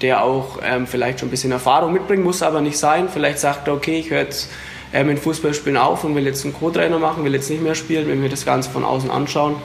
der 0.00 0.24
auch 0.24 0.58
ähm, 0.62 0.86
vielleicht 0.86 1.20
schon 1.20 1.28
ein 1.28 1.30
bisschen 1.30 1.52
Erfahrung 1.52 1.92
mitbringen 1.92 2.24
muss, 2.24 2.42
aber 2.42 2.60
nicht 2.60 2.78
sein. 2.78 3.08
Vielleicht 3.08 3.38
sagt 3.38 3.68
er, 3.68 3.74
okay, 3.74 4.00
ich 4.00 4.10
höre 4.10 4.20
jetzt 4.20 4.50
äh, 4.92 5.04
mit 5.04 5.18
Fußballspielen 5.20 5.76
auf 5.76 6.04
und 6.04 6.14
will 6.14 6.26
jetzt 6.26 6.44
einen 6.44 6.54
Co-Trainer 6.54 6.98
machen, 6.98 7.24
will 7.24 7.34
jetzt 7.34 7.48
nicht 7.50 7.62
mehr 7.62 7.74
spielen, 7.74 8.08
will 8.08 8.16
mir 8.16 8.28
das 8.28 8.44
Ganze 8.44 8.70
von 8.70 8.84
außen 8.84 9.10
anschauen. 9.10 9.56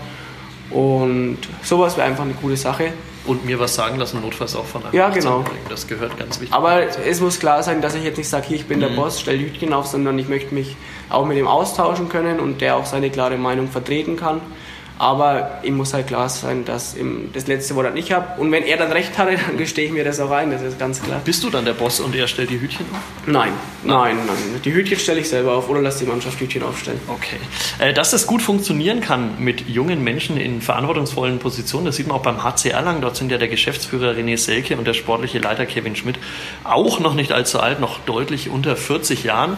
Und 0.70 1.38
sowas 1.64 1.98
wäre 1.98 2.08
einfach 2.08 2.24
eine 2.24 2.34
coole 2.34 2.58
Sache. 2.58 2.92
Und 3.26 3.46
mir 3.46 3.60
was 3.60 3.76
sagen 3.76 3.98
lassen, 3.98 4.22
notfalls 4.22 4.56
auch 4.56 4.66
von 4.66 4.84
einem 4.84 4.96
Ja, 4.96 5.10
genau. 5.10 5.44
Das 5.68 5.88
gehört 5.88 6.18
ganz 6.18 6.40
wichtig. 6.40 6.56
Aber 6.56 6.84
es 7.06 7.20
muss 7.20 7.40
klar 7.40 7.62
sein, 7.62 7.82
dass 7.82 7.94
ich 7.94 8.04
jetzt 8.04 8.18
nicht 8.18 8.30
sage, 8.30 8.48
hier, 8.48 8.56
ich 8.56 8.66
bin 8.68 8.80
der 8.80 8.88
Boss, 8.88 9.20
stell 9.20 9.38
Hütchen 9.38 9.74
auf, 9.74 9.88
sondern 9.88 10.18
ich 10.18 10.30
möchte 10.30 10.54
mich 10.54 10.78
auch 11.10 11.26
mit 11.26 11.38
ihm 11.38 11.48
austauschen 11.48 12.08
können 12.08 12.40
und 12.40 12.62
der 12.62 12.78
auch 12.78 12.86
seine 12.86 13.10
klare 13.10 13.38
Meinung 13.38 13.68
vertreten 13.68 14.16
kann. 14.16 14.40
Aber 15.00 15.60
ihm 15.64 15.78
muss 15.78 15.94
halt 15.94 16.08
klar 16.08 16.28
sein, 16.28 16.66
dass 16.66 16.96
das 17.34 17.48
letzte 17.48 17.76
Wort 17.76 17.86
halt 17.86 17.98
ich 17.98 18.12
habe. 18.12 18.40
Und 18.42 18.52
wenn 18.52 18.64
er 18.64 18.78
dann 18.78 18.92
recht 18.92 19.18
hatte, 19.18 19.38
dann 19.48 19.58
gestehe 19.58 19.86
ich 19.86 19.92
mir 19.92 20.04
das 20.04 20.20
auch 20.20 20.32
ein, 20.32 20.52
das 20.52 20.62
ist 20.62 20.80
ganz 20.80 21.02
klar. 21.02 21.22
Bist 21.24 21.44
du 21.44 21.50
dann 21.50 21.66
der 21.66 21.74
Boss 21.74 22.00
und 22.00 22.16
er 22.16 22.28
stellt 22.28 22.50
die 22.50 22.60
Hütchen 22.60 22.86
auf? 22.92 23.00
Nein, 23.26 23.52
nein, 23.84 24.18
nein. 24.26 24.38
Die 24.64 24.74
Hütchen 24.74 24.98
stelle 24.98 25.20
ich 25.20 25.30
selber 25.30 25.54
auf 25.54 25.70
oder 25.70 25.82
lasse 25.82 26.04
die 26.04 26.10
Mannschaft 26.10 26.40
Hütchen 26.40 26.64
aufstellen. 26.64 27.00
Okay. 27.08 27.38
Äh, 27.80 27.94
dass 27.94 28.12
das 28.12 28.26
gut 28.26 28.42
funktionieren 28.42 29.02
kann 29.02 29.36
mit 29.40 29.68
jungen 29.68 30.04
Menschen 30.04 30.38
in 30.38 30.62
verantwortungsvollen 30.62 31.40
Positionen, 31.40 31.86
das 31.86 31.96
sieht 31.96 32.08
man 32.08 32.18
auch 32.18 32.24
beim 32.24 32.44
HC 32.44 32.70
Erlangen. 32.70 33.02
Dort 33.02 33.16
sind 33.16 33.32
ja 33.32 33.38
der 33.38 33.48
Geschäftsführer 33.48 34.14
René 34.14 34.38
Selke 34.38 34.78
und 34.78 34.86
der 34.86 34.94
sportliche 34.94 35.40
Leiter 35.40 35.66
Kevin 35.66 35.96
Schmidt 35.96 36.18
auch 36.64 37.00
noch 37.00 37.14
nicht 37.14 37.32
allzu 37.32 37.60
alt, 37.60 37.80
noch 37.80 38.00
deutlich 38.00 38.50
unter 38.50 38.76
40 38.76 39.24
Jahren. 39.24 39.58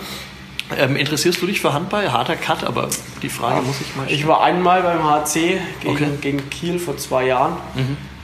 Ähm, 0.77 0.95
interessierst 0.95 1.41
du 1.41 1.47
dich 1.47 1.61
für 1.61 1.73
Handball? 1.73 2.11
Harter 2.11 2.35
Cut, 2.35 2.63
aber 2.63 2.89
die 3.21 3.29
Frage 3.29 3.61
muss 3.61 3.81
ich 3.81 3.95
mal 3.95 4.05
Ich 4.09 4.27
war 4.27 4.41
einmal 4.43 4.81
beim 4.81 5.03
HC 5.03 5.59
gegen, 5.81 5.93
Okay. 5.93 6.07
gegen 6.21 6.49
Kiel 6.49 6.79
vor 6.79 6.97
zwei 6.97 7.25
Jahren. 7.25 7.57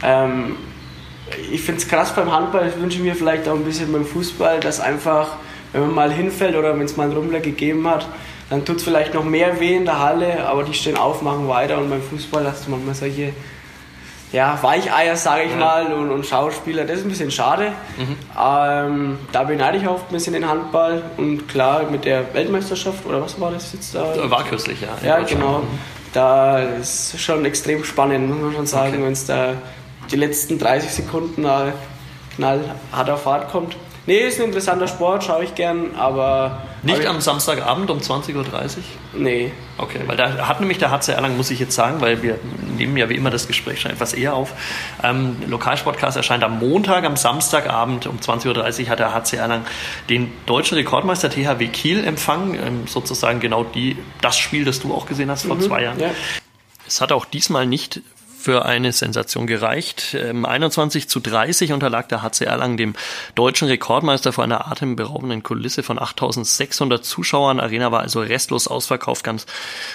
Ähm, 0.04 0.56
ich 1.52 1.62
finde 1.62 1.82
es 1.82 1.88
krass 1.88 2.14
beim 2.16 2.32
Handball, 2.32 2.68
ich 2.74 2.80
wünsche 2.82 3.00
mir 3.00 3.16
vielleicht 3.16 3.48
auch 3.48 3.56
ein 3.56 3.64
bisschen 3.66 3.92
beim 3.92 4.06
Fußball, 4.06 4.60
dass 4.60 4.80
einfach, 4.80 5.38
wenn 5.74 5.82
man 5.82 5.94
mal 5.94 6.12
hinfällt 6.12 6.56
oder 6.56 6.78
wenn 6.78 6.86
es 6.86 6.96
mal 6.98 7.04
einen 7.06 7.14
Rummler 7.14 7.40
gegeben 7.40 7.88
hat, 7.88 8.08
dann 8.50 8.64
tut 8.64 8.78
es 8.78 8.84
vielleicht 8.84 9.14
noch 9.16 9.24
mehr 9.24 9.60
weh 9.60 9.76
in 9.76 9.86
der 9.86 10.00
Halle, 10.00 10.48
aber 10.48 10.64
die 10.64 10.74
stehen 10.74 10.98
auf, 10.98 11.22
machen 11.24 11.48
weiter 11.48 11.80
und 11.80 11.90
beim 11.90 12.02
Fußball 12.02 12.46
hast 12.46 12.68
du 12.68 12.72
manchmal 12.72 12.94
solche 12.94 13.34
ja, 14.36 14.60
Weicheier, 14.62 15.16
sage 15.16 15.44
ich 15.44 15.56
mal, 15.56 15.94
und, 15.94 16.12
und 16.12 16.26
Schauspieler. 16.26 16.84
Das 16.84 16.98
ist 17.00 17.06
ein 17.06 17.10
bisschen 17.10 17.32
schade. 17.32 17.72
Ähm, 18.38 19.18
da 19.32 19.44
beneide 19.44 19.78
ich 19.78 19.88
auch 19.88 20.02
ein 20.02 20.12
bisschen 20.12 20.34
den 20.34 20.48
Handball 20.48 21.04
und 21.16 21.48
klar 21.48 21.84
mit 21.90 22.04
der 22.04 22.34
Weltmeisterschaft 22.34 23.06
oder 23.06 23.22
was 23.22 23.40
war 23.40 23.52
das 23.52 23.72
jetzt 23.72 23.96
da? 23.96 24.30
War 24.30 24.44
kürzlich, 24.44 24.82
ja. 24.82 24.90
Ja, 25.08 25.20
genau. 25.22 25.64
Da 26.12 26.60
ist 26.60 27.18
schon 27.20 27.46
extrem 27.46 27.86
spannend, 27.86 28.30
muss 28.30 28.40
man 28.40 28.54
schon 28.54 28.68
sagen, 28.68 29.04
wenn 29.04 29.14
es 29.14 29.26
da 29.26 29.54
die 30.12 30.18
letzten 30.18 30.60
30 30.60 30.92
Sekunden 30.92 31.46
äh, 31.46 31.72
knallhart 32.36 33.10
auf 33.10 33.24
Fahrt 33.24 33.50
kommt. 33.50 33.78
Nee, 34.08 34.20
ist 34.20 34.40
ein 34.40 34.46
interessanter 34.46 34.88
Sport, 34.88 35.24
schaue 35.24 35.44
ich 35.44 35.56
gern, 35.56 35.96
aber. 35.96 36.62
Nicht 36.84 37.06
am 37.08 37.20
Samstagabend 37.22 37.90
um 37.90 37.98
20.30 37.98 38.36
Uhr? 38.36 38.46
Nee. 39.14 39.52
Okay, 39.80 40.02
weil 40.06 40.16
da 40.16 40.48
hat 40.48 40.60
nämlich 40.60 40.78
der 40.78 40.92
HC 40.92 41.14
Erlangen, 41.14 41.36
muss 41.36 41.50
ich 41.50 41.60
jetzt 41.60 41.74
sagen, 41.74 42.00
weil 42.02 42.22
wir 42.22 42.38
nehmen 42.78 42.96
ja 42.98 43.10
wie 43.10 43.16
immer 43.16 43.32
das 43.32 43.48
Gespräch 43.48 43.82
schon 43.82 43.90
etwas 43.90 44.14
eher 44.14 44.36
auf. 44.36 44.54
Ähm, 45.04 45.38
Lokalsportcast 45.48 46.18
erscheint 46.18 46.44
am 46.44 46.60
Montag, 46.60 47.04
am 47.04 47.18
Samstagabend 47.18 48.06
um 48.06 48.20
20.30 48.20 48.84
Uhr 48.84 48.90
hat 48.90 49.00
der 49.00 49.14
HC 49.14 49.38
Erlangen 49.38 49.66
den 50.10 50.32
deutschen 50.46 50.76
Rekordmeister 50.76 51.32
THW 51.32 51.68
Kiel 51.68 52.06
empfangen. 52.06 52.54
Ähm, 52.54 52.88
sozusagen 52.88 53.40
genau 53.40 53.64
die, 53.64 53.98
das 54.22 54.38
Spiel, 54.38 54.66
das 54.66 54.80
du 54.80 54.94
auch 54.94 55.08
gesehen 55.08 55.32
hast 55.32 55.48
vor 55.48 55.60
zwei 55.60 55.82
Jahren. 55.84 56.00
Ja. 56.00 56.12
Es 56.88 57.02
hat 57.02 57.12
auch 57.12 57.26
diesmal 57.26 57.66
nicht 57.66 58.02
für 58.46 58.64
eine 58.64 58.92
Sensation 58.92 59.48
gereicht. 59.48 60.16
Ähm, 60.20 60.46
21 60.46 61.10
zu 61.10 61.20
30 61.20 61.74
unterlag 61.74 62.08
der 62.10 62.22
HC 62.22 62.46
Erlangen 62.46 62.78
dem 62.78 62.94
deutschen 63.34 63.68
Rekordmeister 63.68 64.34
vor 64.34 64.44
einer 64.44 64.72
atemberaubenden 64.72 65.42
Kulisse 65.42 65.82
von 65.82 66.00
8600 66.00 67.04
Zuschauern. 67.04 67.60
Arena 67.60 67.92
war 67.92 68.02
also 68.02 68.20
restlos 68.20 68.68
ausverkauft. 68.68 69.24
Ganz 69.24 69.48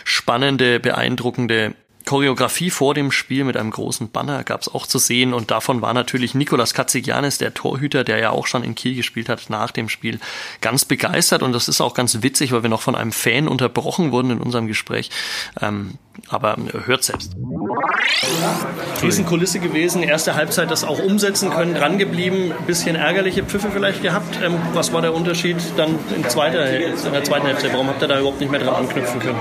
spannende, 0.02 0.80
beeindruckende 0.80 1.76
Choreografie 2.06 2.70
vor 2.70 2.94
dem 2.94 3.12
Spiel 3.12 3.44
mit 3.44 3.56
einem 3.56 3.70
großen 3.70 4.10
Banner 4.10 4.42
gab 4.42 4.62
es 4.62 4.68
auch 4.68 4.88
zu 4.88 4.98
sehen 4.98 5.32
und 5.32 5.52
davon 5.52 5.80
war 5.80 5.94
natürlich 5.94 6.34
Nikolas 6.34 6.74
Katzigianis, 6.74 7.38
der 7.38 7.54
Torhüter, 7.54 8.02
der 8.02 8.18
ja 8.18 8.30
auch 8.30 8.48
schon 8.48 8.64
in 8.64 8.74
Kiel 8.74 8.96
gespielt 8.96 9.28
hat, 9.28 9.48
nach 9.48 9.70
dem 9.70 9.88
Spiel 9.88 10.18
ganz 10.60 10.84
begeistert 10.84 11.44
und 11.44 11.52
das 11.52 11.68
ist 11.68 11.80
auch 11.80 11.94
ganz 11.94 12.22
witzig, 12.22 12.50
weil 12.50 12.62
wir 12.62 12.70
noch 12.70 12.80
von 12.80 12.96
einem 12.96 13.12
Fan 13.12 13.46
unterbrochen 13.46 14.10
wurden 14.10 14.30
in 14.30 14.40
unserem 14.40 14.66
Gespräch. 14.66 15.10
Ähm, 15.60 15.98
aber 16.28 16.56
hört 16.86 17.04
selbst. 17.04 17.36
Riesenkulisse 19.02 19.60
gewesen, 19.60 20.02
erste 20.02 20.34
Halbzeit 20.34 20.70
das 20.70 20.84
auch 20.84 20.98
umsetzen 20.98 21.50
können, 21.50 21.74
dran 21.74 21.98
geblieben, 21.98 22.52
bisschen 22.66 22.96
ärgerliche 22.96 23.42
Pfiffe 23.42 23.68
vielleicht 23.72 24.02
gehabt. 24.02 24.38
Ähm, 24.42 24.56
was 24.74 24.92
war 24.92 25.02
der 25.02 25.14
Unterschied 25.14 25.56
dann 25.76 25.98
in, 26.14 26.28
zweiter, 26.28 26.68
in 26.70 27.12
der 27.12 27.24
zweiten 27.24 27.46
Hälfte? 27.46 27.72
Warum 27.72 27.88
habt 27.88 28.02
ihr 28.02 28.08
da 28.08 28.18
überhaupt 28.18 28.40
nicht 28.40 28.50
mehr 28.50 28.60
dran 28.60 28.74
anknüpfen 28.74 29.20
können? 29.20 29.38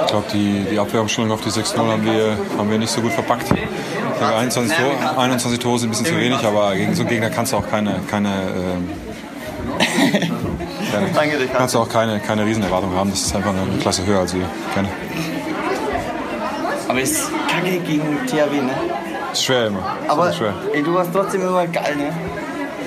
Ich 0.00 0.06
glaube, 0.06 0.26
die, 0.32 0.66
die 0.70 0.78
Abwehrumstellung 0.78 1.30
auf 1.32 1.40
die 1.40 1.50
6-0 1.50 1.76
haben 1.78 2.04
wir, 2.04 2.36
haben 2.58 2.70
wir 2.70 2.78
nicht 2.78 2.90
so 2.90 3.00
gut 3.00 3.12
verpackt. 3.12 3.50
Ich 3.50 4.18
glaube, 4.18 4.36
21, 4.36 4.76
Tore, 4.76 5.18
21 5.18 5.58
Tore 5.58 5.78
sind 5.78 5.88
ein 5.88 5.90
bisschen 5.90 6.06
zu 6.06 6.16
wenig, 6.16 6.44
aber 6.44 6.74
gegen 6.74 6.94
so 6.94 7.02
einen 7.02 7.10
Gegner 7.10 7.30
kannst 7.30 7.52
du 7.52 7.56
auch 7.56 7.68
keine, 7.68 8.00
keine, 8.10 8.28
ähm, 8.28 8.90
keine 10.92 11.46
kannst 11.52 11.74
du 11.74 11.78
auch 11.78 11.88
keine, 11.88 12.20
keine 12.20 12.44
Riesenerwartung 12.44 12.94
haben. 12.94 13.10
Das 13.10 13.22
ist 13.22 13.34
einfach 13.34 13.50
eine 13.50 13.78
Klasse 13.80 14.04
höher 14.06 14.20
als 14.20 14.34
wir. 14.34 14.44
Keine. 14.74 14.88
Aber 16.90 17.00
es 17.02 17.12
ist 17.12 17.30
kacke 17.48 17.78
gegen 17.86 18.26
THW, 18.26 18.62
ne? 18.62 18.72
Ist 19.32 19.44
schwer 19.44 19.68
immer. 19.68 19.78
Ist 19.78 20.10
Aber 20.10 20.32
schwer. 20.32 20.52
ey, 20.72 20.82
du 20.82 20.92
warst 20.92 21.10
trotzdem 21.12 21.42
immer 21.42 21.64
geil, 21.68 21.94
ne? 21.96 22.12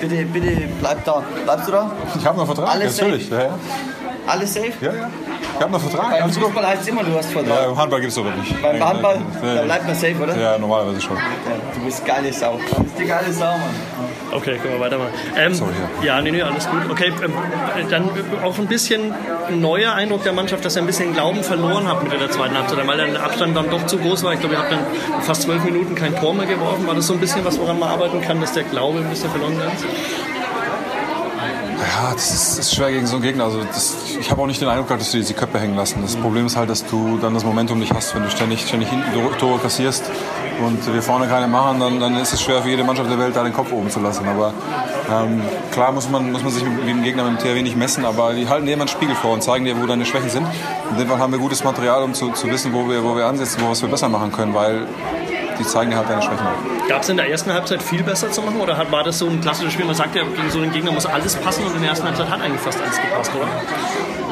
Bitte, 0.02 0.26
bitte 0.26 0.68
bleib 0.82 1.06
da. 1.06 1.24
Bleibst 1.46 1.68
du 1.70 1.72
da? 1.72 1.90
Ich 2.20 2.26
habe 2.26 2.38
noch 2.38 2.46
Vertrag, 2.46 2.70
Alles 2.70 2.98
natürlich. 3.00 3.30
Ja, 3.30 3.44
ja. 3.44 3.50
Alles 4.28 4.54
safe? 4.54 4.74
ja, 4.82 4.92
ja. 4.94 5.10
Ich 5.56 5.62
habe 5.62 5.72
noch 5.72 5.80
Vertrag. 5.80 6.12
Beim 6.12 6.24
Alles. 6.24 6.38
Fußball 6.38 6.68
heißt 6.68 6.82
es 6.82 6.88
immer, 6.90 7.04
du 7.06 7.16
hast 7.18 7.32
Vertrag. 7.32 7.62
Ja, 7.62 7.66
Im 7.70 7.78
Handball 7.78 8.02
gibt 8.02 8.12
es 8.12 8.18
aber 8.18 8.32
nicht. 8.32 8.62
Beim 8.62 8.86
Handball, 8.86 9.22
da 9.42 9.62
bleibt 9.62 9.86
man 9.88 9.96
safe, 9.96 10.16
oder? 10.22 10.38
Ja, 10.38 10.58
normalerweise 10.58 11.00
schon. 11.00 11.16
Ja, 11.16 11.24
du 11.74 11.86
bist 11.86 12.06
geile 12.06 12.34
Sau. 12.34 12.60
Du 12.76 12.84
bist 12.84 13.00
die 13.00 13.06
geile 13.06 13.32
Sau, 13.32 13.46
Mann. 13.46 13.62
Okay, 14.36 14.58
können 14.58 14.74
wir 14.74 14.80
weitermachen. 14.80 15.12
Ähm, 15.38 15.54
Sorry, 15.54 15.74
ja, 16.04 16.22
nee, 16.22 16.32
nee, 16.32 16.42
alles 16.42 16.68
gut. 16.68 16.82
Okay, 16.90 17.14
ähm, 17.24 17.34
dann 17.90 18.10
auch 18.44 18.58
ein 18.58 18.68
bisschen 18.68 19.14
ein 19.48 19.62
neuer 19.62 19.94
Eindruck 19.94 20.24
der 20.24 20.34
Mannschaft, 20.34 20.66
dass 20.66 20.76
ihr 20.76 20.82
ein 20.82 20.88
bisschen 20.88 21.14
Glauben 21.14 21.44
verloren 21.44 21.88
habt 21.88 22.04
mit 22.04 22.20
der 22.20 22.32
zweiten 22.32 22.58
Halbzeit, 22.58 22.86
weil 22.86 22.98
der 22.98 23.24
Abstand 23.24 23.56
dann 23.56 23.70
doch 23.70 23.86
zu 23.86 23.98
groß 23.98 24.24
war. 24.24 24.34
Ich 24.34 24.40
glaube, 24.40 24.56
ihr 24.56 24.60
habt 24.60 24.72
dann 24.72 24.86
fast 25.22 25.44
zwölf 25.44 25.64
Minuten 25.64 25.96
kein 25.96 26.16
Tor 26.16 26.34
mehr 26.34 26.48
geworfen. 26.48 26.88
War 26.88 26.96
das 26.96 27.08
so 27.08 27.14
ein 27.14 27.20
bisschen 27.20 27.46
was, 27.46 27.60
woran 27.60 27.80
man 27.80 27.90
arbeiten 27.90 28.22
kann, 28.22 28.42
dass 28.42 28.54
der 28.54 28.64
Glaube 28.64 29.00
ein 29.00 29.10
bisschen 29.10 29.30
verloren 29.30 29.54
ist? 29.76 29.86
Ja, 31.80 32.14
das 32.14 32.32
ist, 32.32 32.60
ist 32.60 32.76
schwer 32.76 32.92
gegen 32.92 33.06
so 33.06 33.16
einen 33.16 33.24
Gegner. 33.24 33.44
Also 33.46 33.64
das, 33.64 33.96
ich 34.20 34.32
habe 34.32 34.42
auch 34.42 34.48
nicht 34.48 34.62
den 34.62 34.70
Eindruck 34.70 34.88
gehabt, 34.88 35.02
dass 35.02 35.12
du 35.12 35.18
diese 35.18 35.34
Köpfe 35.34 35.60
hängen 35.60 35.76
lassen. 35.76 36.02
Das 36.02 36.16
Problem 36.16 36.46
ist 36.46 36.56
halt, 36.56 36.70
dass 36.70 36.86
du 36.86 37.18
dann 37.18 37.34
das 37.34 37.44
Momentum 37.44 37.80
nicht 37.80 37.94
hast, 37.94 38.16
wenn 38.16 38.24
du 38.24 38.30
ständig, 38.30 38.66
ständig 38.66 38.90
Tore 39.40 39.60
kassierst 39.60 40.10
und 40.62 40.94
wir 40.94 41.02
vorne 41.02 41.28
keine 41.28 41.48
machen, 41.48 41.80
dann, 41.80 42.00
dann 42.00 42.16
ist 42.18 42.34
es 42.34 42.42
schwer 42.42 42.62
für 42.62 42.70
jede 42.70 42.84
Mannschaft 42.84 43.10
der 43.10 43.20
Welt, 43.20 43.36
da 43.36 43.44
den 43.44 43.54
Kopf 43.54 43.72
oben 43.72 43.90
zu 43.90 44.00
lassen. 44.00 44.28
Aber 44.28 44.54
ähm, 45.12 45.42
klar 45.72 45.92
muss 45.92 46.10
man, 46.10 46.32
muss 46.32 46.44
man 46.44 46.52
sich 46.52 46.64
mit, 46.64 46.88
dem 46.88 47.04
Gegner, 47.04 47.24
mit 47.24 47.42
dem 47.42 47.54
THW 47.54 47.62
nicht 47.62 47.78
messen, 47.78 48.06
aber 48.06 48.34
die 48.34 48.48
halten 48.48 48.66
dir 48.66 48.74
immer 48.74 48.84
einen 48.84 48.90
Spiegel 48.90 49.16
vor 49.16 49.34
und 49.34 49.44
zeigen 49.44 49.66
dir, 49.66 49.82
wo 49.82 49.86
deine 49.86 50.06
Schwächen 50.06 50.30
sind. 50.30 50.48
In 50.92 50.98
dem 50.98 51.08
Fall 51.08 51.20
haben 51.20 51.32
wir 51.32 51.40
gutes 51.40 51.64
Material, 51.64 52.04
um 52.04 52.14
zu, 52.14 52.32
zu 52.32 52.50
wissen, 52.50 52.74
wo 52.74 52.88
wir, 52.90 53.04
wo 53.04 53.16
wir 53.16 53.26
ansetzen, 53.26 53.62
wo 53.64 53.70
was 53.70 53.82
wir 53.82 53.90
besser 53.90 54.10
machen 54.10 54.32
können, 54.32 54.54
weil 54.54 54.88
die 55.60 55.64
zeigen 55.64 55.92
dir 55.92 55.98
halt 55.98 56.10
deine 56.10 56.22
Schwächen. 56.22 56.46
Gab 56.88 57.02
es 57.02 57.10
in 57.10 57.18
der 57.18 57.30
ersten 57.30 57.54
Halbzeit 57.54 57.82
viel 57.82 58.04
besser 58.04 58.32
zu 58.32 58.42
machen 58.42 58.60
oder 58.60 58.78
war 58.92 59.04
das 59.04 59.20
so 59.20 59.28
ein 59.28 59.40
klassisches 59.42 59.74
Spiel? 59.74 59.86
Man 59.86 59.96
sagt 59.96 60.16
ja, 60.16 60.24
gegen 60.24 60.50
so 60.50 60.60
einen 60.60 60.72
Gegner 60.72 60.92
muss 60.92 61.06
alles 61.06 61.36
passen 61.36 61.66
und 61.66 61.76
in 61.76 61.82
der 61.82 61.92
ersten 61.92 62.06
Halbzeit 62.06 62.30
hat 62.30 62.42
eigentlich 62.42 62.62
fast 62.62 62.82
alles 62.82 63.00
gepasst, 63.00 63.32
oder? 63.36 63.48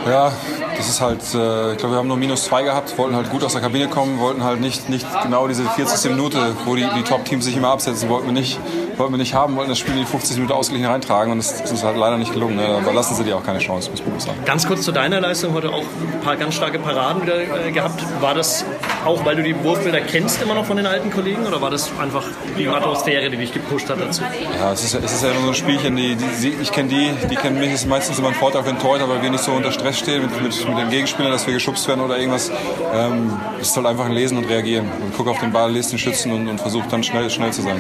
Ja, 0.08 0.32
das 0.78 0.90
ist 0.90 1.00
halt, 1.00 1.22
äh, 1.36 1.74
ich 1.74 1.78
glaube, 1.78 1.94
wir 1.94 2.00
haben 2.00 2.08
nur 2.08 2.18
minus 2.18 2.46
zwei 2.46 2.64
gehabt, 2.64 2.98
wollten 2.98 3.16
halt 3.16 3.30
gut 3.30 3.44
aus 3.44 3.54
der 3.54 3.62
Kabine 3.62 3.88
kommen, 3.88 4.20
wollten 4.20 4.44
halt 4.44 4.60
nicht, 4.60 4.90
nicht 4.90 5.06
genau 5.22 5.48
diese 5.48 5.64
40. 5.64 6.12
Minute, 6.12 6.56
wo 6.66 6.76
die, 6.76 6.88
die 6.96 7.04
Top-Teams 7.04 7.46
sich 7.46 7.56
immer 7.56 7.70
absetzen, 7.70 8.10
wollten 8.10 8.26
wir 8.26 8.34
nicht, 8.34 8.60
wollten 8.98 9.14
wir 9.14 9.20
nicht 9.20 9.36
haben, 9.36 9.56
wollten 9.56 9.70
das 9.70 9.78
Spiel 9.78 9.94
in 9.94 10.00
die 10.00 10.06
50 10.06 10.38
Minuten 10.38 10.54
ausgeglichen 10.54 10.90
reintragen 10.90 11.32
und 11.32 11.38
das, 11.38 11.62
ist 11.72 11.84
halt 11.84 11.98
leider 11.98 12.18
nicht 12.18 12.34
gelungen. 12.34 12.56
Ne? 12.56 12.82
Da 12.84 12.92
lassen 12.92 13.14
sie 13.16 13.24
dir 13.24 13.38
auch 13.38 13.44
keine 13.44 13.60
Chance, 13.60 13.92
muss 13.92 14.02
man 14.06 14.20
sagen. 14.20 14.38
Ganz 14.46 14.66
kurz 14.68 14.82
zu 14.82 14.92
deiner 14.92 15.22
Leistung, 15.22 15.54
heute 15.54 15.70
auch 15.70 15.84
ein 15.84 16.22
paar 16.24 16.36
ganz 16.36 16.56
starke 16.56 16.80
Paraden 16.80 17.22
wieder 17.22 17.68
äh, 17.68 17.72
gehabt. 17.72 18.04
War 18.22 18.34
das 18.34 18.66
auch, 19.06 19.26
weil 19.26 19.36
du 19.36 19.44
die 19.44 19.56
Wurfbilder 19.64 20.02
kennst, 20.02 20.42
immer 20.42 20.54
noch 20.56 20.66
von 20.66 20.78
den 20.78 20.86
alten 20.86 21.12
Kollegen 21.12 21.46
oder 21.46 21.62
war 21.62 21.70
das 21.70 21.90
einfach 22.00 22.24
die 22.58 22.68
Atmosphäre, 22.68 23.30
die 23.30 23.38
dich 23.38 23.54
gepusht 23.54 23.90
hat 23.90 24.00
dazu? 24.00 24.22
Ja, 24.60 24.72
es 24.72 24.84
ist, 24.84 24.94
ja- 24.94 25.00
es 25.04 25.14
ist 25.14 25.24
ja 25.24 25.32
immer 25.32 25.42
so 25.42 25.48
ein 25.50 25.56
Spielchen, 25.56 25.96
die, 25.96 26.16
die, 26.16 26.54
ich 26.62 26.72
kenne 26.72 26.90
die, 26.90 27.12
die 27.30 27.36
kennen 27.36 27.60
mich, 27.60 27.70
es 27.70 27.82
ist 27.82 27.88
meistens 27.88 28.20
immer 28.20 28.30
ein 28.30 28.36
Vorteil 28.36 28.64
für 28.64 28.70
den 28.72 28.80
Torhüter, 28.80 29.08
weil 29.10 29.22
wir 29.22 29.30
nicht 29.30 29.44
so 29.44 29.52
unter 29.52 29.72
Stress 29.72 30.00
stehen 30.00 30.22
mit, 30.24 30.42
mit, 30.42 30.68
mit 30.70 30.78
den 30.78 30.90
Gegenspielern, 30.90 31.32
dass 31.32 31.46
wir 31.48 31.54
geschubst 31.54 31.88
werden 31.88 32.02
oder 32.02 32.18
irgendwas. 32.18 32.52
Ähm, 32.94 33.40
es 33.60 33.70
ist 33.70 33.78
halt 33.78 33.86
einfach 33.88 34.06
ein 34.06 34.12
Lesen 34.14 34.38
und 34.38 34.46
Reagieren. 34.50 34.86
Und 35.02 35.14
guck 35.16 35.28
auf 35.28 35.40
den 35.40 35.52
Ball, 35.52 35.72
lest 35.72 35.92
den 35.92 36.00
Schützen 36.00 36.32
und, 36.32 36.48
und 36.48 36.60
versuch 36.60 36.84
dann 36.90 37.04
schnell, 37.04 37.30
schnell 37.30 37.52
zu 37.52 37.62
sein. 37.62 37.80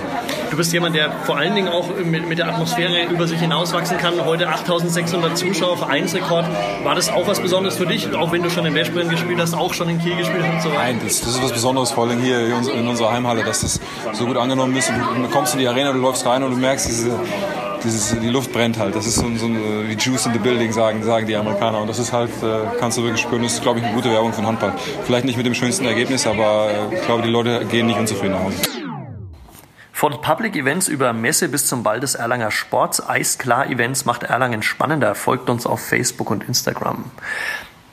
Du 0.50 0.58
bist 0.58 0.74
jemand, 0.74 0.96
der 0.96 1.12
vor 1.26 1.38
allen 1.38 1.56
Dingen 1.56 1.70
auch 1.70 1.88
mit, 2.04 2.28
mit 2.28 2.38
der 2.38 2.48
Atmosphäre 2.50 3.06
über 3.10 3.28
sich 3.28 3.40
hinauswachsen 3.40 3.98
kann. 3.98 4.14
Heute 4.26 4.50
8600 4.50 5.38
Zuschauer, 5.38 5.78
Vereinsrekord. 5.78 6.46
War 6.84 6.96
das 6.96 7.10
auch 7.10 7.28
was 7.28 7.40
Besonderes 7.40 7.78
für 7.78 7.86
dich, 7.86 8.14
auch 8.14 8.32
wenn 8.32 8.44
du 8.44 8.50
schon 8.50 8.66
in 8.66 8.74
Westbrunn 8.76 9.10
gespielt 9.10 9.40
hast, 9.40 9.54
auch 9.54 9.74
schon 9.74 9.90
in 9.90 10.00
Kiel 10.00 10.16
gespielt 10.18 10.44
hast 10.44 10.54
und 10.54 10.62
so 10.62 10.70
weiter? 10.70 10.80
Nein, 10.82 11.00
das, 11.12 11.22
das 11.22 11.36
ist 11.36 11.44
was 11.44 11.52
Besonderes, 11.52 11.92
vor 11.92 12.08
allem 12.08 12.22
hier 12.22 12.40
in 12.74 12.88
unserer 12.88 13.12
Heimhalle, 13.12 13.44
dass 13.44 13.62
das 13.62 13.80
so 14.14 14.26
gut 14.26 14.38
angenommen 14.38 14.76
ist. 14.76 14.90
Du 14.90 15.28
kommst 15.30 15.54
in 15.54 15.60
die 15.60 15.68
Arena, 15.68 15.92
du 15.92 16.00
läufst 16.00 16.26
rein 16.26 16.44
und 16.44 16.52
du 16.52 16.58
merkst, 16.58 16.88
diese, 16.88 17.20
dieses, 17.84 18.20
die 18.20 18.30
Luft 18.30 18.52
brennt 18.54 18.78
halt. 18.78 18.96
Das 18.96 19.06
ist 19.06 19.16
so, 19.16 19.24
so 19.36 19.48
wie 19.50 19.94
Juice 19.94 20.26
in 20.28 20.34
the 20.34 20.40
Building, 20.40 20.72
sagen, 20.72 21.04
sagen 21.04 21.28
die 21.28 21.36
Amerikaner. 21.36 21.82
Und 21.82 21.88
das 21.88 22.00
ist 22.00 22.14
halt, 22.14 22.32
äh, 22.42 22.78
kannst 22.80 22.98
du 22.98 23.04
wirklich 23.04 23.22
spüren, 23.22 23.44
das 23.44 23.54
ist, 23.54 23.62
glaube 23.62 23.80
ich, 23.80 23.86
eine 23.86 23.94
gute 23.94 24.10
Werbung 24.10 24.32
den 24.32 24.46
Handball. 24.46 24.74
Vielleicht 25.06 25.26
nicht 25.26 25.38
mit 25.38 25.46
dem 25.46 25.54
schönsten 25.54 25.86
Ergebnis, 25.86 26.26
aber 26.26 26.70
äh, 26.92 26.96
ich 26.96 27.06
glaube, 27.06 27.24
die 27.24 27.30
Leute 27.30 27.66
gehen 27.66 27.88
nicht 27.88 28.00
unzufrieden 28.00 28.34
nach 28.34 28.44
Hause. 28.44 28.58
Von 29.92 30.20
Public 30.20 30.56
Events 30.56 30.88
über 30.88 31.14
Messe 31.14 31.48
bis 31.48 31.68
zum 31.68 31.84
Ball 31.84 32.00
des 32.00 32.16
Erlanger 32.16 32.50
Sports, 32.50 33.08
Eisklar 33.08 33.70
Events 33.70 34.06
macht 34.06 34.24
Erlangen 34.24 34.64
spannender. 34.64 35.14
Folgt 35.14 35.48
uns 35.48 35.68
auf 35.68 35.80
Facebook 35.80 36.32
und 36.32 36.44
Instagram. 36.44 37.06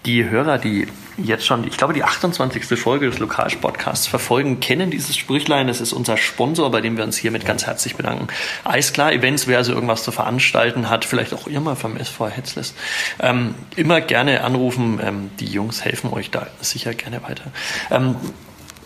Die 0.08 0.24
Hörer, 0.24 0.56
die 0.56 0.86
jetzt 1.18 1.44
schon, 1.44 1.68
ich 1.68 1.76
glaube, 1.76 1.92
die 1.92 2.02
28. 2.02 2.64
Folge 2.80 3.10
des 3.10 3.18
Lokalsportcasts 3.18 4.06
verfolgen, 4.06 4.58
kennen 4.58 4.90
dieses 4.90 5.18
Sprüchlein. 5.18 5.66
Das 5.66 5.82
ist 5.82 5.92
unser 5.92 6.16
Sponsor, 6.16 6.70
bei 6.70 6.80
dem 6.80 6.96
wir 6.96 7.04
uns 7.04 7.18
hiermit 7.18 7.44
ganz 7.44 7.66
herzlich 7.66 7.94
bedanken. 7.94 8.28
Eisklar 8.64 9.12
Events, 9.12 9.46
wer 9.48 9.58
also 9.58 9.74
irgendwas 9.74 10.04
zu 10.04 10.10
veranstalten 10.10 10.88
hat, 10.88 11.04
vielleicht 11.04 11.34
auch 11.34 11.46
ihr 11.46 11.60
mal 11.60 11.76
vom 11.76 11.98
SV 11.98 12.30
Hetzles, 12.30 12.72
ähm, 13.20 13.54
immer 13.76 14.00
gerne 14.00 14.44
anrufen. 14.44 14.98
Ähm, 15.04 15.30
die 15.40 15.44
Jungs 15.44 15.84
helfen 15.84 16.10
euch 16.10 16.30
da 16.30 16.46
sicher 16.62 16.94
gerne 16.94 17.22
weiter. 17.22 17.44
Ähm, 17.90 18.16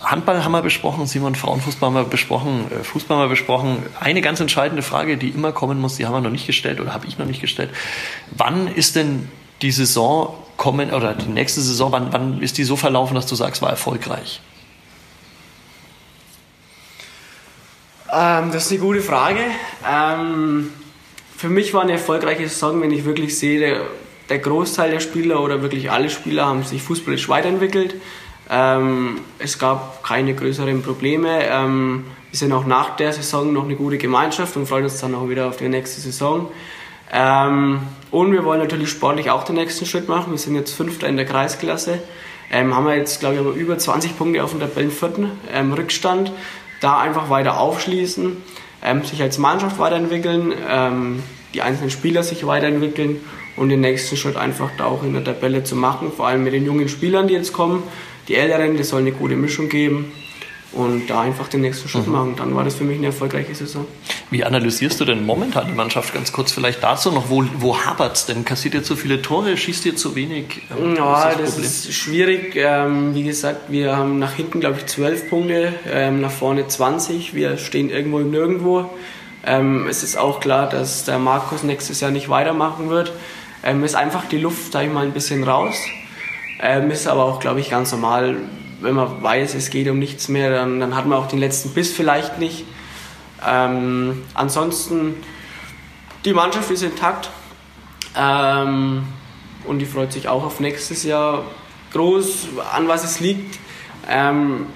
Handball 0.01 0.43
haben 0.43 0.51
wir 0.51 0.63
besprochen, 0.63 1.07
Simon, 1.07 1.37
Frauenfußball 1.37 1.91
haben 1.91 1.95
wir 1.95 2.03
besprochen, 2.03 2.65
äh, 2.73 2.83
Fußball 2.83 3.17
haben 3.17 3.27
wir 3.27 3.31
besprochen. 3.31 3.85
Eine 4.01 4.23
ganz 4.23 4.41
entscheidende 4.41 4.83
Frage, 4.83 5.19
die 5.19 5.29
immer 5.29 5.53
kommen 5.53 5.81
muss, 5.81 5.99
die 5.99 6.05
haben 6.07 6.15
wir 6.15 6.21
noch 6.21 6.31
nicht 6.31 6.49
gestellt 6.49 6.81
oder 6.81 6.93
habe 6.93 7.07
ich 7.07 7.17
noch 7.17 7.27
nicht 7.27 7.41
gestellt. 7.41 7.71
Wann 8.33 8.67
ist 8.67 8.97
denn 8.97 9.29
die 9.63 9.71
Saison 9.71 10.35
kommen 10.63 10.93
oder 10.93 11.13
die 11.15 11.29
nächste 11.29 11.61
Saison, 11.61 11.91
wann, 11.91 12.13
wann 12.13 12.41
ist 12.41 12.57
die 12.57 12.63
so 12.63 12.77
verlaufen, 12.77 13.17
dass 13.17 13.27
du 13.27 13.35
sagst, 13.35 13.63
war 13.63 13.71
erfolgreich? 13.71 14.41
Ähm, 18.13 18.53
das 18.53 18.67
ist 18.67 18.71
eine 18.71 18.79
gute 18.79 19.01
Frage. 19.01 19.41
Ähm, 19.91 20.71
für 21.37 21.49
mich 21.49 21.75
war 21.75 21.83
eine 21.83 21.93
erfolgreiche 21.93 22.49
Saison, 22.49 22.81
wenn 22.81 22.93
ich 22.93 23.05
wirklich 23.05 23.37
sehe, 23.37 23.59
der, 23.59 23.81
der 24.29 24.39
Großteil 24.39 24.93
der 24.93 25.01
Spieler 25.01 25.43
oder 25.43 25.63
wirklich 25.63 25.91
alle 25.91 26.09
Spieler 26.09 26.47
haben 26.47 26.63
sich 26.63 26.81
fußballisch 26.81 27.29
weiterentwickelt. 27.29 27.97
Ähm, 28.49 29.19
es 29.41 29.59
gab 29.59 30.05
keine 30.05 30.33
größeren 30.33 30.81
Probleme. 30.85 31.45
Ähm, 31.45 32.05
wir 32.31 32.39
sind 32.39 32.53
auch 32.53 32.67
nach 32.67 32.95
der 32.95 33.13
Saison 33.13 33.53
noch 33.53 33.65
eine 33.65 33.75
gute 33.75 33.99
Gemeinschaft 33.99 34.57
und 34.57 34.69
freuen 34.69 34.85
uns 34.85 35.01
dann 35.01 35.17
auch 35.17 35.29
wieder 35.29 35.49
auf 35.49 35.57
die 35.57 35.69
nächste 35.69 36.01
Saison. 36.01 36.53
Ähm, 37.13 37.81
und 38.11 38.33
wir 38.33 38.45
wollen 38.45 38.61
natürlich 38.61 38.91
sportlich 38.91 39.31
auch 39.31 39.45
den 39.45 39.57
nächsten 39.57 39.87
Schritt 39.87 40.09
machen. 40.09 40.33
Wir 40.33 40.39
sind 40.39 40.55
jetzt 40.55 40.73
Fünfter 40.73 41.09
in 41.09 41.17
der 41.17 41.27
Kreisklasse. 41.27 41.99
Ähm, 42.51 42.75
haben 42.75 42.87
wir 42.87 42.97
jetzt, 42.97 43.21
glaube 43.21 43.37
ich, 43.55 43.57
über 43.57 43.79
20 43.79 44.19
Punkte 44.19 44.43
auf 44.43 44.51
dem 44.51 44.61
Tabellenvierten 44.61 45.31
ähm, 45.53 45.73
Rückstand. 45.73 46.33
Da 46.81 46.99
einfach 46.99 47.31
weiter 47.31 47.59
aufschließen, 47.59 48.37
ähm, 48.83 49.05
sich 49.05 49.23
als 49.23 49.39
Mannschaft 49.39 49.79
weiterentwickeln, 49.79 50.53
ähm, 50.69 51.23
die 51.55 51.63
einzelnen 51.63 51.91
Spieler 51.91 52.23
sich 52.23 52.47
weiterentwickeln 52.47 53.21
und 53.57 53.69
den 53.69 53.81
nächsten 53.81 54.17
Schritt 54.17 54.37
einfach 54.37 54.71
da 54.79 54.87
auch 54.87 55.03
in 55.03 55.13
der 55.13 55.23
Tabelle 55.23 55.65
zu 55.65 55.77
machen. 55.77 56.11
Vor 56.15 56.27
allem 56.27 56.45
mit 56.45 56.55
den 56.55 56.65
jungen 56.65 56.89
Spielern, 56.89 57.29
die 57.29 57.35
jetzt 57.35 57.53
kommen 57.53 57.83
die 58.29 58.37
Älteren, 58.37 58.77
das 58.77 58.91
soll 58.91 59.01
eine 59.01 59.13
gute 59.13 59.37
Mischung 59.37 59.69
geben 59.69 60.13
und 60.73 61.09
da 61.09 61.21
einfach 61.21 61.49
den 61.49 61.61
nächsten 61.61 61.89
Schritt 61.89 62.07
mhm. 62.07 62.13
machen. 62.13 62.35
Dann 62.37 62.55
war 62.55 62.65
das 62.65 62.75
für 62.75 62.85
mich 62.85 62.99
eine 62.99 63.07
erfolgreiche 63.07 63.55
Saison. 63.55 63.87
Wie 64.31 64.45
analysierst 64.45 65.01
du 65.01 65.05
denn 65.05 65.27
momentan 65.27 65.67
die 65.67 65.75
Mannschaft? 65.75 66.15
Ganz 66.15 66.33
kurz 66.33 66.53
vielleicht 66.53 66.83
dazu 66.83 67.13
noch, 67.13 67.29
wo, 67.29 67.45
wo 67.59 67.77
hapert 67.77 68.17
es 68.17 68.27
denn? 68.27 68.45
Kassiert 68.45 68.75
ihr 68.75 68.83
zu 68.83 68.97
viele 68.97 69.21
Tore, 69.21 69.57
schießt 69.57 69.85
ihr 69.87 69.97
zu 69.97 70.15
wenig? 70.15 70.63
Ähm, 70.77 70.97
ja, 70.97 71.29
ist 71.29 71.41
das, 71.41 71.57
das 71.57 71.65
ist 71.65 71.93
schwierig. 71.93 72.57
Ähm, 72.57 73.15
wie 73.15 73.25
gesagt, 73.25 73.71
wir 73.71 73.97
haben 73.97 74.19
nach 74.19 74.33
hinten, 74.33 74.61
glaube 74.61 74.79
ich, 74.79 74.87
12 74.87 75.29
Punkte, 75.29 75.75
ähm, 75.91 76.21
nach 76.21 76.31
vorne 76.31 76.67
20. 76.67 77.35
Wir 77.35 77.59
stehen 77.59 77.91
irgendwo 77.91 78.21
im 78.21 78.31
Nirgendwo. 78.31 78.91
Ähm, 79.45 79.87
es 79.89 80.03
ist 80.03 80.17
auch 80.17 80.41
klar, 80.41 80.69
dass 80.69 81.05
der 81.05 81.19
Markus 81.19 81.63
nächstes 81.63 82.01
Jahr 82.01 82.11
nicht 82.11 82.29
weitermachen 82.29 82.89
wird. 82.89 83.13
Ähm, 83.65 83.85
ist 83.85 83.95
einfach 83.95 84.25
die 84.29 84.39
Luft, 84.39 84.73
sag 84.73 84.85
ich 84.85 84.93
mal, 84.93 85.05
ein 85.05 85.13
bisschen 85.13 85.45
raus. 85.45 85.77
Ist 86.91 87.09
aber 87.09 87.25
auch, 87.25 87.41
glaube 87.41 87.59
ich, 87.59 87.71
ganz 87.71 87.91
normal. 87.91 88.37
Wenn 88.83 88.95
man 88.95 89.23
weiß, 89.23 89.55
es 89.55 89.71
geht 89.71 89.89
um 89.89 89.99
nichts 89.99 90.29
mehr, 90.29 90.51
dann, 90.51 90.81
dann 90.81 90.97
hat 90.97 91.07
man 91.07 91.19
auch 91.19 91.29
den 91.29 91.39
letzten 91.39 91.71
Biss 91.71 91.93
vielleicht 91.93 92.39
nicht. 92.39 92.65
Ähm, 93.47 94.23
ansonsten, 94.35 95.15
die 96.25 96.33
Mannschaft 96.33 96.71
ist 96.71 96.83
intakt 96.83 97.31
ähm, 98.17 99.05
und 99.65 99.79
die 99.79 99.87
freut 99.87 100.13
sich 100.13 100.29
auch 100.29 100.45
auf 100.45 100.61
nächstes 100.61 101.05
Jahr. 101.05 101.45
Groß, 101.93 102.49
an 102.73 102.89
was 102.89 103.05
es 103.05 103.21
liegt. 103.21 103.59
Ähm, 104.09 104.67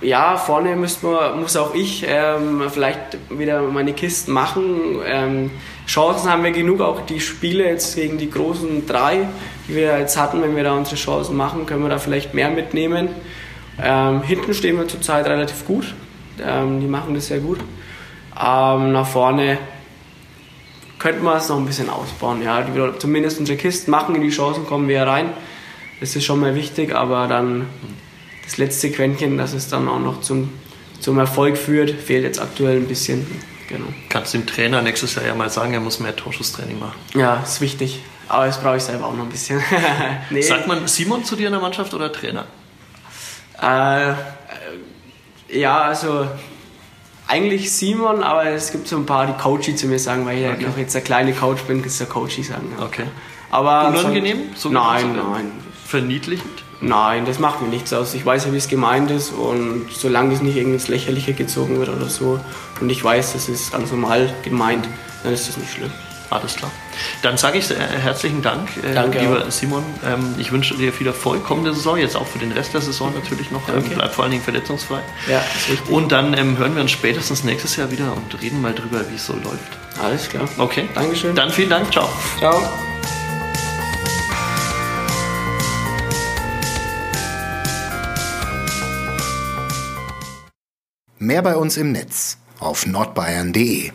ja, 0.00 0.36
vorne 0.36 0.76
muss, 0.76 1.02
man, 1.02 1.40
muss 1.40 1.56
auch 1.56 1.74
ich 1.74 2.04
ähm, 2.06 2.62
vielleicht 2.70 3.18
wieder 3.28 3.60
meine 3.62 3.92
Kisten 3.92 4.32
machen. 4.32 5.00
Ähm, 5.04 5.50
Chancen 5.86 6.30
haben 6.30 6.44
wir 6.44 6.52
genug, 6.52 6.80
auch 6.80 7.00
die 7.02 7.20
Spiele 7.20 7.64
jetzt 7.64 7.96
gegen 7.96 8.16
die 8.16 8.30
großen 8.30 8.86
drei, 8.86 9.28
die 9.68 9.74
wir 9.74 9.98
jetzt 9.98 10.16
hatten. 10.16 10.40
Wenn 10.42 10.56
wir 10.56 10.64
da 10.64 10.72
unsere 10.72 10.96
Chancen 10.96 11.36
machen, 11.36 11.66
können 11.66 11.82
wir 11.82 11.90
da 11.90 11.98
vielleicht 11.98 12.32
mehr 12.32 12.50
mitnehmen. 12.50 13.08
Ähm, 13.82 14.22
hinten 14.22 14.54
stehen 14.54 14.76
wir 14.76 14.88
zurzeit 14.88 15.26
relativ 15.26 15.64
gut. 15.66 15.94
Ähm, 16.42 16.80
die 16.80 16.86
machen 16.86 17.14
das 17.14 17.26
sehr 17.26 17.40
gut. 17.40 17.60
Ähm, 17.60 18.92
nach 18.92 19.06
vorne 19.06 19.58
könnten 20.98 21.24
wir 21.24 21.36
es 21.36 21.48
noch 21.48 21.56
ein 21.56 21.66
bisschen 21.66 21.90
ausbauen. 21.90 22.42
Ja, 22.42 22.62
die, 22.62 22.98
zumindest 22.98 23.40
unsere 23.40 23.58
Kisten 23.58 23.90
machen, 23.90 24.14
in 24.14 24.22
die 24.22 24.30
Chancen 24.30 24.66
kommen 24.66 24.88
wir 24.88 25.02
rein. 25.02 25.30
Das 26.00 26.16
ist 26.16 26.24
schon 26.24 26.40
mal 26.40 26.54
wichtig, 26.54 26.94
aber 26.94 27.26
dann 27.26 27.66
das 28.44 28.58
letzte 28.58 28.90
Quäntchen, 28.90 29.36
dass 29.36 29.52
es 29.52 29.68
dann 29.68 29.88
auch 29.88 29.98
noch 29.98 30.20
zum, 30.20 30.50
zum 31.00 31.18
Erfolg 31.18 31.56
führt, 31.58 31.90
fehlt 31.90 32.24
jetzt 32.24 32.40
aktuell 32.40 32.76
ein 32.76 32.86
bisschen. 32.86 33.26
Genau. 33.68 33.86
Kannst 34.08 34.34
dem 34.34 34.46
Trainer 34.46 34.82
nächstes 34.82 35.14
Jahr 35.14 35.26
ja 35.26 35.34
mal 35.34 35.50
sagen, 35.50 35.74
er 35.74 35.80
muss 35.80 36.00
mehr 36.00 36.16
Torschusstraining 36.16 36.78
machen. 36.78 36.98
Ja, 37.14 37.36
ist 37.36 37.60
wichtig. 37.60 38.00
Aber 38.28 38.46
das 38.46 38.60
brauche 38.60 38.76
ich 38.76 38.82
selber 38.82 39.06
auch 39.06 39.14
noch 39.14 39.24
ein 39.24 39.28
bisschen. 39.28 39.60
nee. 40.30 40.40
Sagt 40.40 40.66
man 40.66 40.86
Simon 40.88 41.24
zu 41.24 41.36
dir 41.36 41.46
in 41.46 41.52
der 41.52 41.60
Mannschaft 41.60 41.94
oder 41.94 42.12
Trainer? 42.12 42.46
Äh, 43.60 44.14
ja, 45.58 45.82
also 45.82 46.26
eigentlich 47.26 47.72
Simon, 47.72 48.22
aber 48.22 48.46
es 48.46 48.72
gibt 48.72 48.88
so 48.88 48.96
ein 48.96 49.06
paar, 49.06 49.26
die 49.26 49.34
Coachy 49.34 49.76
zu 49.76 49.86
mir 49.86 49.98
sagen, 49.98 50.26
weil 50.26 50.38
ich 50.38 50.46
okay. 50.48 50.66
noch 50.66 50.76
jetzt 50.76 50.94
der 50.94 51.02
kleine 51.02 51.32
Coach 51.32 51.62
bin, 51.62 51.82
ist 51.84 52.00
der 52.00 52.08
Coachy 52.08 52.42
sagen. 52.42 52.72
Ja. 52.78 52.84
Okay. 52.84 53.04
Aber 53.50 53.88
Unangenehm? 53.88 54.50
So 54.54 54.68
nein, 54.68 55.14
nein. 55.14 55.52
Verniedlichend? 55.86 56.64
Nein, 56.80 57.26
das 57.26 57.38
macht 57.38 57.60
mir 57.60 57.68
nichts 57.68 57.92
aus. 57.92 58.14
Ich 58.14 58.24
weiß 58.24 58.46
ja, 58.46 58.52
wie 58.52 58.56
es 58.56 58.68
gemeint 58.68 59.10
ist 59.10 59.32
und 59.32 59.86
solange 59.92 60.32
es 60.32 60.40
nicht 60.40 60.56
irgendwas 60.56 60.88
Lächerliche 60.88 61.34
gezogen 61.34 61.78
wird 61.78 61.90
oder 61.90 62.08
so 62.08 62.40
und 62.80 62.90
ich 62.90 63.04
weiß, 63.04 63.34
das 63.34 63.48
ist 63.48 63.72
ganz 63.72 63.90
normal 63.90 64.32
gemeint, 64.42 64.88
dann 65.22 65.32
ist 65.32 65.46
das 65.46 65.56
nicht 65.56 65.72
schlimm. 65.72 65.92
Alles 66.30 66.54
klar. 66.54 66.70
Dann 67.22 67.36
sage 67.36 67.58
ich 67.58 67.68
herzlichen 67.70 68.40
Dank, 68.40 68.68
äh, 68.76 68.94
Danke 68.94 69.18
lieber 69.18 69.44
auch. 69.46 69.50
Simon. 69.50 69.84
Ähm, 70.06 70.36
ich 70.38 70.52
wünsche 70.52 70.76
dir 70.76 70.92
viel 70.92 71.08
Erfolg 71.08 71.44
kommende 71.44 71.74
Saison, 71.74 71.98
jetzt 71.98 72.16
auch 72.16 72.26
für 72.26 72.38
den 72.38 72.52
Rest 72.52 72.72
der 72.72 72.80
Saison 72.80 73.12
natürlich 73.12 73.50
noch. 73.50 73.68
Ähm, 73.68 73.82
bleib 73.92 74.14
vor 74.14 74.24
allen 74.24 74.30
Dingen 74.30 74.44
verletzungsfrei. 74.44 75.00
Ja, 75.28 75.40
ist 75.40 75.68
richtig. 75.68 75.90
Und 75.90 76.12
dann 76.12 76.38
ähm, 76.38 76.56
hören 76.56 76.76
wir 76.76 76.82
uns 76.82 76.92
spätestens 76.92 77.42
nächstes 77.42 77.74
Jahr 77.76 77.90
wieder 77.90 78.14
und 78.16 78.40
reden 78.40 78.60
mal 78.60 78.72
drüber, 78.72 79.00
wie 79.10 79.16
es 79.16 79.26
so 79.26 79.32
läuft. 79.32 79.78
Alles 80.00 80.28
klar. 80.28 80.48
Okay. 80.56 80.88
Dankeschön. 80.94 81.34
Dann 81.34 81.50
vielen 81.50 81.70
Dank. 81.70 81.90
Ciao. 81.92 82.08
Ciao. 82.38 82.62
Mehr 91.18 91.42
bei 91.42 91.56
uns 91.56 91.76
im 91.76 91.92
Netz 91.92 92.38
auf 92.60 92.86
nordbayern.de 92.86 93.92